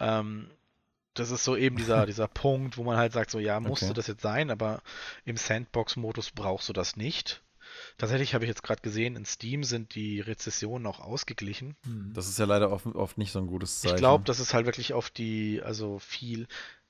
Ähm, 0.00 0.50
das 1.12 1.30
ist 1.30 1.44
so 1.44 1.56
eben 1.56 1.76
dieser, 1.76 2.06
dieser 2.06 2.28
Punkt, 2.28 2.78
wo 2.78 2.84
man 2.84 2.96
halt 2.96 3.12
sagt, 3.12 3.30
so 3.30 3.38
ja, 3.38 3.60
musste 3.60 3.86
okay. 3.86 3.94
das 3.94 4.06
jetzt 4.06 4.22
sein, 4.22 4.50
aber 4.50 4.82
im 5.26 5.36
Sandbox-Modus 5.36 6.30
brauchst 6.30 6.70
du 6.70 6.72
das 6.72 6.96
nicht. 6.96 7.42
Tatsächlich 7.98 8.34
habe 8.34 8.44
ich 8.44 8.48
jetzt 8.48 8.62
gerade 8.62 8.82
gesehen, 8.82 9.16
in 9.16 9.24
Steam 9.24 9.64
sind 9.64 9.94
die 9.94 10.20
Rezessionen 10.20 10.86
auch 10.86 11.00
ausgeglichen. 11.00 11.76
Hm. 11.84 12.12
Das 12.14 12.28
ist 12.28 12.38
ja 12.38 12.44
leider 12.44 12.70
oft, 12.70 12.86
oft 12.86 13.18
nicht 13.18 13.32
so 13.32 13.38
ein 13.38 13.46
gutes 13.46 13.80
Zeichen. 13.80 13.94
Ich 13.94 14.00
glaube, 14.00 14.24
das 14.24 14.40
ist 14.40 14.54
halt 14.54 14.66
wirklich 14.66 14.92
auf 14.92 15.10
die, 15.10 15.60
also 15.62 15.98
viel, 15.98 16.46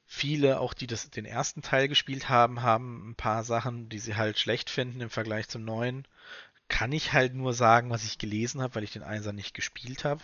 viele, 0.07 0.61
auch 0.61 0.74
die 0.74 0.86
das, 0.86 1.11
den 1.11 1.24
ersten 1.24 1.62
Teil 1.62 1.88
gespielt 1.88 2.28
haben, 2.28 2.62
haben 2.62 3.11
ein 3.11 3.14
paar 3.14 3.44
Sachen, 3.44 3.88
die 3.88 3.98
sie 3.98 4.16
halt 4.16 4.38
schlecht 4.38 4.70
finden 4.70 5.00
im 5.00 5.11
Vergleich 5.11 5.48
zum 5.48 5.64
neuen. 5.64 6.07
Kann 6.68 6.92
ich 6.92 7.12
halt 7.12 7.34
nur 7.34 7.53
sagen, 7.53 7.90
was 7.90 8.05
ich 8.05 8.18
gelesen 8.18 8.62
habe, 8.62 8.74
weil 8.76 8.84
ich 8.84 8.92
den 8.92 9.03
Einser 9.03 9.32
nicht 9.32 9.55
gespielt 9.55 10.05
habe. 10.05 10.22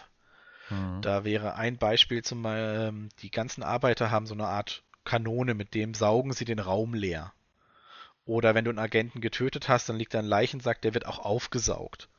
Mhm. 0.70 1.02
Da 1.02 1.24
wäre 1.24 1.54
ein 1.54 1.78
Beispiel 1.78 2.22
zum 2.22 2.42
Beispiel, 2.42 2.88
ähm, 2.88 3.08
die 3.20 3.30
ganzen 3.30 3.62
Arbeiter 3.62 4.10
haben 4.10 4.26
so 4.26 4.34
eine 4.34 4.46
Art 4.46 4.82
Kanone, 5.04 5.54
mit 5.54 5.74
dem 5.74 5.94
saugen 5.94 6.32
sie 6.32 6.44
den 6.44 6.58
Raum 6.58 6.94
leer. 6.94 7.32
Oder 8.28 8.54
wenn 8.54 8.66
du 8.66 8.70
einen 8.70 8.78
Agenten 8.78 9.22
getötet 9.22 9.70
hast, 9.70 9.88
dann 9.88 9.96
liegt 9.96 10.12
da 10.12 10.18
ein 10.18 10.26
Leichensack, 10.26 10.82
der 10.82 10.92
wird 10.92 11.06
auch 11.06 11.18
aufgesaugt. 11.18 12.10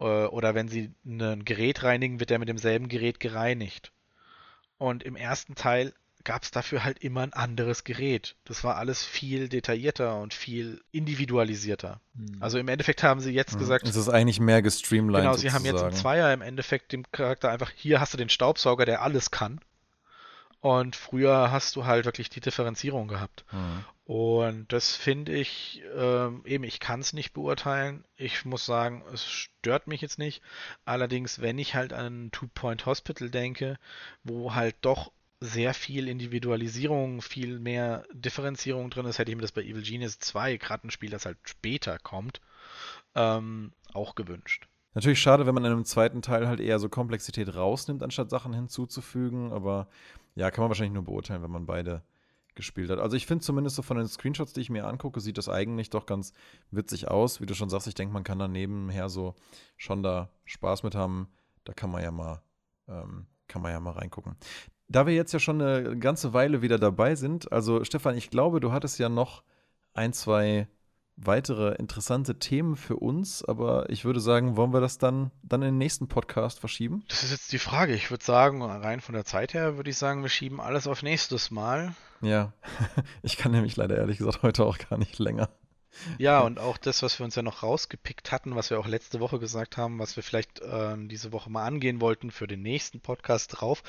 Äh, 0.00 0.04
oder 0.04 0.54
wenn 0.54 0.68
sie 0.68 0.94
ein 1.04 1.44
Gerät 1.44 1.82
reinigen, 1.82 2.20
wird 2.20 2.30
der 2.30 2.38
mit 2.38 2.48
demselben 2.48 2.88
Gerät 2.88 3.20
gereinigt. 3.20 3.92
Und 4.78 5.02
im 5.02 5.14
ersten 5.14 5.54
Teil 5.54 5.92
gab 6.24 6.42
es 6.42 6.52
dafür 6.52 6.84
halt 6.84 7.00
immer 7.00 7.20
ein 7.20 7.34
anderes 7.34 7.84
Gerät. 7.84 8.34
Das 8.44 8.64
war 8.64 8.76
alles 8.76 9.04
viel 9.04 9.50
detaillierter 9.50 10.18
und 10.22 10.32
viel 10.32 10.80
individualisierter. 10.90 12.00
Hm. 12.16 12.38
Also 12.40 12.56
im 12.56 12.68
Endeffekt 12.68 13.02
haben 13.02 13.20
sie 13.20 13.32
jetzt 13.32 13.52
hm. 13.52 13.58
gesagt. 13.58 13.86
Es 13.86 13.96
ist 13.96 14.08
eigentlich 14.08 14.40
mehr 14.40 14.62
gestreamlined. 14.62 15.22
Genau, 15.22 15.34
sie 15.34 15.50
sozusagen. 15.50 15.68
haben 15.68 15.84
jetzt 15.84 15.94
im 15.94 16.00
Zweier 16.00 16.32
im 16.32 16.40
Endeffekt 16.40 16.92
dem 16.92 17.04
Charakter 17.12 17.50
einfach, 17.50 17.70
hier 17.76 18.00
hast 18.00 18.14
du 18.14 18.16
den 18.16 18.30
Staubsauger, 18.30 18.86
der 18.86 19.02
alles 19.02 19.30
kann. 19.30 19.60
Und 20.62 20.94
früher 20.94 21.50
hast 21.50 21.74
du 21.74 21.86
halt 21.86 22.04
wirklich 22.04 22.30
die 22.30 22.40
Differenzierung 22.40 23.08
gehabt. 23.08 23.44
Mhm. 23.50 23.84
Und 24.04 24.72
das 24.72 24.94
finde 24.94 25.32
ich, 25.32 25.82
ähm, 25.96 26.42
eben, 26.44 26.62
ich 26.62 26.78
kann 26.78 27.00
es 27.00 27.12
nicht 27.12 27.32
beurteilen. 27.32 28.04
Ich 28.16 28.44
muss 28.44 28.64
sagen, 28.64 29.02
es 29.12 29.28
stört 29.28 29.88
mich 29.88 30.00
jetzt 30.00 30.20
nicht. 30.20 30.40
Allerdings, 30.84 31.40
wenn 31.40 31.58
ich 31.58 31.74
halt 31.74 31.92
an 31.92 32.30
Two-Point 32.30 32.86
Hospital 32.86 33.28
denke, 33.28 33.76
wo 34.22 34.54
halt 34.54 34.76
doch 34.82 35.10
sehr 35.40 35.74
viel 35.74 36.06
Individualisierung, 36.06 37.22
viel 37.22 37.58
mehr 37.58 38.04
Differenzierung 38.12 38.88
drin 38.88 39.06
ist, 39.06 39.18
hätte 39.18 39.32
ich 39.32 39.36
mir 39.36 39.42
das 39.42 39.50
bei 39.50 39.62
Evil 39.62 39.82
Genius 39.82 40.20
2, 40.20 40.58
gerade 40.58 40.86
ein 40.86 40.92
Spiel, 40.92 41.10
das 41.10 41.26
halt 41.26 41.38
später 41.42 41.98
kommt, 41.98 42.40
ähm, 43.16 43.72
auch 43.92 44.14
gewünscht. 44.14 44.68
Natürlich 44.94 45.20
schade, 45.20 45.44
wenn 45.46 45.54
man 45.54 45.64
in 45.64 45.72
einem 45.72 45.84
zweiten 45.84 46.22
Teil 46.22 46.46
halt 46.46 46.60
eher 46.60 46.78
so 46.78 46.88
Komplexität 46.88 47.54
rausnimmt, 47.54 48.02
anstatt 48.02 48.30
Sachen 48.30 48.52
hinzuzufügen, 48.52 49.52
aber 49.52 49.88
ja, 50.34 50.50
kann 50.50 50.62
man 50.62 50.70
wahrscheinlich 50.70 50.94
nur 50.94 51.04
beurteilen, 51.04 51.42
wenn 51.42 51.50
man 51.50 51.66
beide 51.66 52.02
gespielt 52.54 52.90
hat. 52.90 52.98
Also 52.98 53.16
ich 53.16 53.26
finde 53.26 53.44
zumindest 53.44 53.76
so 53.76 53.82
von 53.82 53.96
den 53.96 54.06
Screenshots, 54.06 54.52
die 54.52 54.60
ich 54.60 54.70
mir 54.70 54.86
angucke, 54.86 55.20
sieht 55.20 55.38
das 55.38 55.48
eigentlich 55.48 55.90
doch 55.90 56.06
ganz 56.06 56.32
witzig 56.70 57.08
aus. 57.08 57.40
Wie 57.40 57.46
du 57.46 57.54
schon 57.54 57.70
sagst, 57.70 57.86
ich 57.86 57.94
denke, 57.94 58.12
man 58.12 58.24
kann 58.24 58.38
da 58.38 58.48
nebenher 58.48 59.08
so 59.08 59.34
schon 59.76 60.02
da 60.02 60.30
Spaß 60.44 60.82
mit 60.82 60.94
haben. 60.94 61.28
Da 61.64 61.72
kann 61.72 61.90
man 61.90 62.02
ja 62.02 62.10
mal, 62.10 62.42
ähm, 62.88 63.26
kann 63.48 63.62
man 63.62 63.72
ja 63.72 63.80
mal 63.80 63.92
reingucken. 63.92 64.36
Da 64.88 65.06
wir 65.06 65.14
jetzt 65.14 65.32
ja 65.32 65.38
schon 65.38 65.62
eine 65.62 65.98
ganze 65.98 66.34
Weile 66.34 66.60
wieder 66.60 66.78
dabei 66.78 67.14
sind, 67.14 67.50
also 67.50 67.84
Stefan, 67.84 68.16
ich 68.16 68.28
glaube, 68.28 68.60
du 68.60 68.72
hattest 68.72 68.98
ja 68.98 69.08
noch 69.08 69.42
ein, 69.94 70.12
zwei 70.12 70.68
weitere 71.16 71.74
interessante 71.74 72.38
Themen 72.38 72.76
für 72.76 72.96
uns, 72.96 73.44
aber 73.44 73.88
ich 73.90 74.04
würde 74.04 74.20
sagen, 74.20 74.56
wollen 74.56 74.72
wir 74.72 74.80
das 74.80 74.98
dann, 74.98 75.30
dann 75.42 75.62
in 75.62 75.68
den 75.68 75.78
nächsten 75.78 76.08
Podcast 76.08 76.58
verschieben? 76.58 77.04
Das 77.08 77.22
ist 77.22 77.30
jetzt 77.30 77.52
die 77.52 77.58
Frage. 77.58 77.94
Ich 77.94 78.10
würde 78.10 78.24
sagen, 78.24 78.62
rein 78.62 79.00
von 79.00 79.14
der 79.14 79.24
Zeit 79.24 79.54
her 79.54 79.76
würde 79.76 79.90
ich 79.90 79.98
sagen, 79.98 80.22
wir 80.22 80.28
schieben 80.28 80.60
alles 80.60 80.86
auf 80.86 81.02
nächstes 81.02 81.50
Mal. 81.50 81.94
Ja, 82.20 82.52
ich 83.22 83.36
kann 83.36 83.52
nämlich 83.52 83.76
leider 83.76 83.96
ehrlich 83.96 84.18
gesagt 84.18 84.42
heute 84.42 84.64
auch 84.64 84.78
gar 84.78 84.98
nicht 84.98 85.18
länger. 85.18 85.48
Ja, 86.18 86.40
und 86.40 86.58
auch 86.58 86.78
das, 86.78 87.02
was 87.02 87.18
wir 87.18 87.24
uns 87.24 87.34
ja 87.34 87.42
noch 87.42 87.62
rausgepickt 87.62 88.32
hatten, 88.32 88.56
was 88.56 88.70
wir 88.70 88.78
auch 88.78 88.86
letzte 88.86 89.20
Woche 89.20 89.38
gesagt 89.38 89.76
haben, 89.76 89.98
was 89.98 90.16
wir 90.16 90.22
vielleicht 90.22 90.60
äh, 90.60 90.96
diese 91.06 91.32
Woche 91.32 91.50
mal 91.50 91.66
angehen 91.66 92.00
wollten 92.00 92.30
für 92.30 92.46
den 92.46 92.62
nächsten 92.62 93.00
Podcast 93.00 93.60
drauf, 93.60 93.82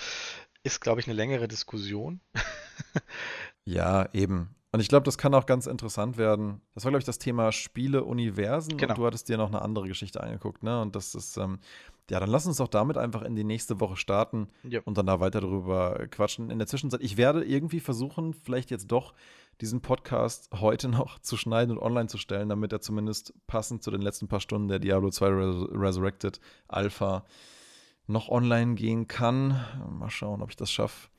ist, 0.64 0.82
glaube 0.82 1.00
ich, 1.00 1.08
eine 1.08 1.16
längere 1.16 1.48
Diskussion. 1.48 2.20
ja, 3.66 4.10
eben. 4.14 4.56
Und 4.74 4.80
ich 4.80 4.88
glaube, 4.88 5.04
das 5.04 5.20
kann 5.20 5.36
auch 5.36 5.46
ganz 5.46 5.68
interessant 5.68 6.18
werden. 6.18 6.60
Das 6.74 6.84
war, 6.84 6.90
glaube 6.90 7.02
ich, 7.02 7.06
das 7.06 7.20
Thema 7.20 7.52
Spiele-Universen. 7.52 8.76
Genau. 8.76 8.94
Und 8.94 8.98
du 8.98 9.06
hattest 9.06 9.30
dir 9.30 9.38
noch 9.38 9.50
eine 9.50 9.62
andere 9.62 9.88
Geschichte 9.88 10.22
angeguckt, 10.22 10.64
ne? 10.64 10.82
Und 10.82 10.96
das 10.96 11.14
ist, 11.14 11.38
ähm, 11.38 11.60
ja, 12.10 12.20
dann 12.20 12.32
lass 12.32 12.48
uns 12.48 12.58
doch 12.58 12.68
damit 12.68 12.98
einfach 12.98 13.22
in 13.22 13.36
die 13.36 13.44
nächste 13.44 13.80
Woche 13.80 13.98
starten 13.98 14.48
ja. 14.64 14.82
und 14.84 14.98
dann 14.98 15.06
da 15.06 15.20
weiter 15.20 15.42
drüber 15.42 16.08
quatschen. 16.10 16.50
In 16.50 16.58
der 16.58 16.68
Zwischenzeit, 16.68 17.02
ich 17.04 17.18
werde 17.18 17.46
irgendwie 17.46 17.80
versuchen, 17.80 18.34
vielleicht 18.34 18.72
jetzt 18.72 18.92
doch 18.92 19.14
diesen 19.62 19.82
Podcast 19.82 20.50
heute 20.60 20.88
noch 20.90 21.20
zu 21.20 21.38
schneiden 21.38 21.78
und 21.78 21.84
online 21.84 22.08
zu 22.08 22.18
stellen, 22.18 22.50
damit 22.50 22.74
er 22.74 22.82
zumindest 22.82 23.32
passend 23.46 23.84
zu 23.84 23.92
den 23.92 24.02
letzten 24.02 24.28
paar 24.28 24.40
Stunden 24.40 24.70
der 24.70 24.80
Diablo 24.80 25.12
2 25.12 25.28
Res 25.28 25.56
Resurrected 25.70 26.40
Alpha 26.68 27.26
noch 28.08 28.28
online 28.28 28.74
gehen 28.74 29.08
kann. 29.08 29.64
Mal 29.88 30.10
schauen, 30.10 30.42
ob 30.42 30.50
ich 30.50 30.56
das 30.56 30.72
schaffe. 30.72 31.10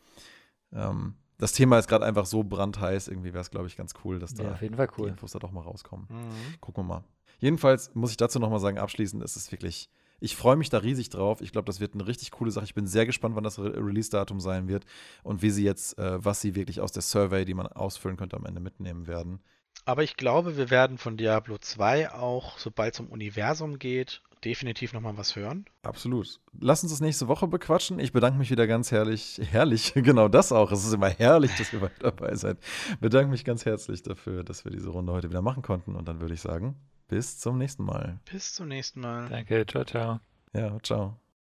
Ähm, 0.73 1.15
das 1.39 1.53
Thema 1.53 1.79
ist 1.79 1.89
gerade 1.89 2.05
einfach 2.05 2.27
so 2.27 2.45
brandheiß. 2.45 3.09
Irgendwie 3.09 3.33
wäre 3.33 3.43
es, 3.43 3.51
glaube 3.51 3.67
ich, 3.67 3.77
ganz 3.77 3.95
cool, 4.05 4.19
dass 4.19 4.35
da 4.35 4.45
ja, 4.45 4.53
auf 4.53 4.63
jeden 4.63 4.77
Fall 4.77 4.89
cool. 4.99 5.07
die 5.07 5.11
Infos 5.13 5.33
da 5.33 5.39
doch 5.39 5.53
mal 5.53 5.63
rauskommen. 5.63 6.07
Mhm. 6.09 6.61
Gucken 6.61 6.85
wir 6.85 6.89
mal. 6.89 7.05
Jedenfalls 7.39 7.95
muss 7.95 8.11
ich 8.11 8.17
dazu 8.17 8.39
noch 8.39 8.51
mal 8.51 8.61
sagen, 8.61 8.79
abschließend 8.79 9.23
ist 9.23 9.37
es 9.37 9.51
wirklich, 9.51 9.91
ich 10.21 10.37
freue 10.37 10.57
mich 10.57 10.71
da 10.71 10.79
riesig 10.79 11.11
drauf. 11.11 11.41
Ich 11.41 11.53
glaube, 11.53 11.67
das 11.67 11.81
wird 11.81 11.95
eine 11.95 12.07
richtig 12.07 12.31
coole 12.31 12.51
Sache. 12.51 12.65
Ich 12.65 12.75
bin 12.75 12.87
sehr 12.87 13.07
gespannt, 13.07 13.35
wann 13.37 13.45
das 13.45 13.59
Re 13.59 13.75
Release-Datum 13.77 14.41
sein 14.41 14.69
wird 14.69 14.85
und 15.23 15.43
wie 15.43 15.51
sie 15.51 15.65
jetzt, 15.65 15.99
äh, 15.99 16.25
was 16.25 16.41
sie 16.41 16.55
wirklich 16.55 16.81
aus 16.81 16.93
der 16.93 17.03
Survey, 17.03 17.45
die 17.45 17.55
man 17.55 17.67
ausfüllen 17.67 18.17
könnte, 18.17 18.37
am 18.37 18.47
Ende 18.47 18.61
mitnehmen 18.61 19.07
werden. 19.07 19.41
Aber 19.85 20.03
ich 20.03 20.17
glaube, 20.17 20.57
wir 20.57 20.71
werden 20.71 20.99
von 20.99 21.17
Diablo 21.17 21.59
2 21.59 22.13
auch, 22.13 22.59
sobald 22.59 22.95
es 22.95 23.01
um 23.01 23.09
Universum 23.09 23.79
geht, 23.79 24.23
definitiv 24.45 24.93
nochmal 24.93 25.17
was 25.17 25.37
hören. 25.37 25.65
Absolut. 25.83 26.41
Lass 26.59 26.83
uns 26.83 26.93
das 26.93 27.01
nächste 27.01 27.29
Woche 27.29 27.47
bequatschen. 27.49 27.99
Ich 27.99 28.13
bedanke 28.13 28.39
mich 28.39 28.51
wieder 28.51 28.67
ganz 28.67 28.91
herrlich. 28.91 29.41
Herrlich, 29.51 29.93
genau 29.97 30.29
das 30.29 30.53
auch. 30.53 30.71
Es 30.73 30.85
ist 30.85 30.93
immer 30.93 31.09
herrlich, 31.09 31.53
dass 31.57 31.73
ihr 31.73 31.81
weiter 31.81 32.11
dabei 32.11 32.35
seid. 32.35 32.59
Bedanke 33.01 33.31
mich 33.31 33.45
ganz 33.45 33.65
herzlich 33.65 34.03
dafür, 34.03 34.45
dass 34.45 34.65
wir 34.65 34.73
diese 34.73 34.91
Runde 34.91 35.13
heute 35.13 35.31
wieder 35.31 35.43
machen 35.43 35.63
konnten. 35.63 35.95
Und 35.97 36.09
dann 36.09 36.21
würde 36.21 36.35
ich 36.35 36.41
sagen, 36.41 36.77
bis 37.09 37.39
zum 37.39 37.59
nächsten 37.59 37.85
Mal. 37.85 38.21
Bis 38.31 38.55
zum 38.55 38.69
nächsten 38.69 39.01
Mal. 39.01 39.29
Danke, 39.29 39.67
ciao, 39.67 39.85
ciao. 39.85 40.21
Ja, 40.53 40.79
ciao. 40.83 41.24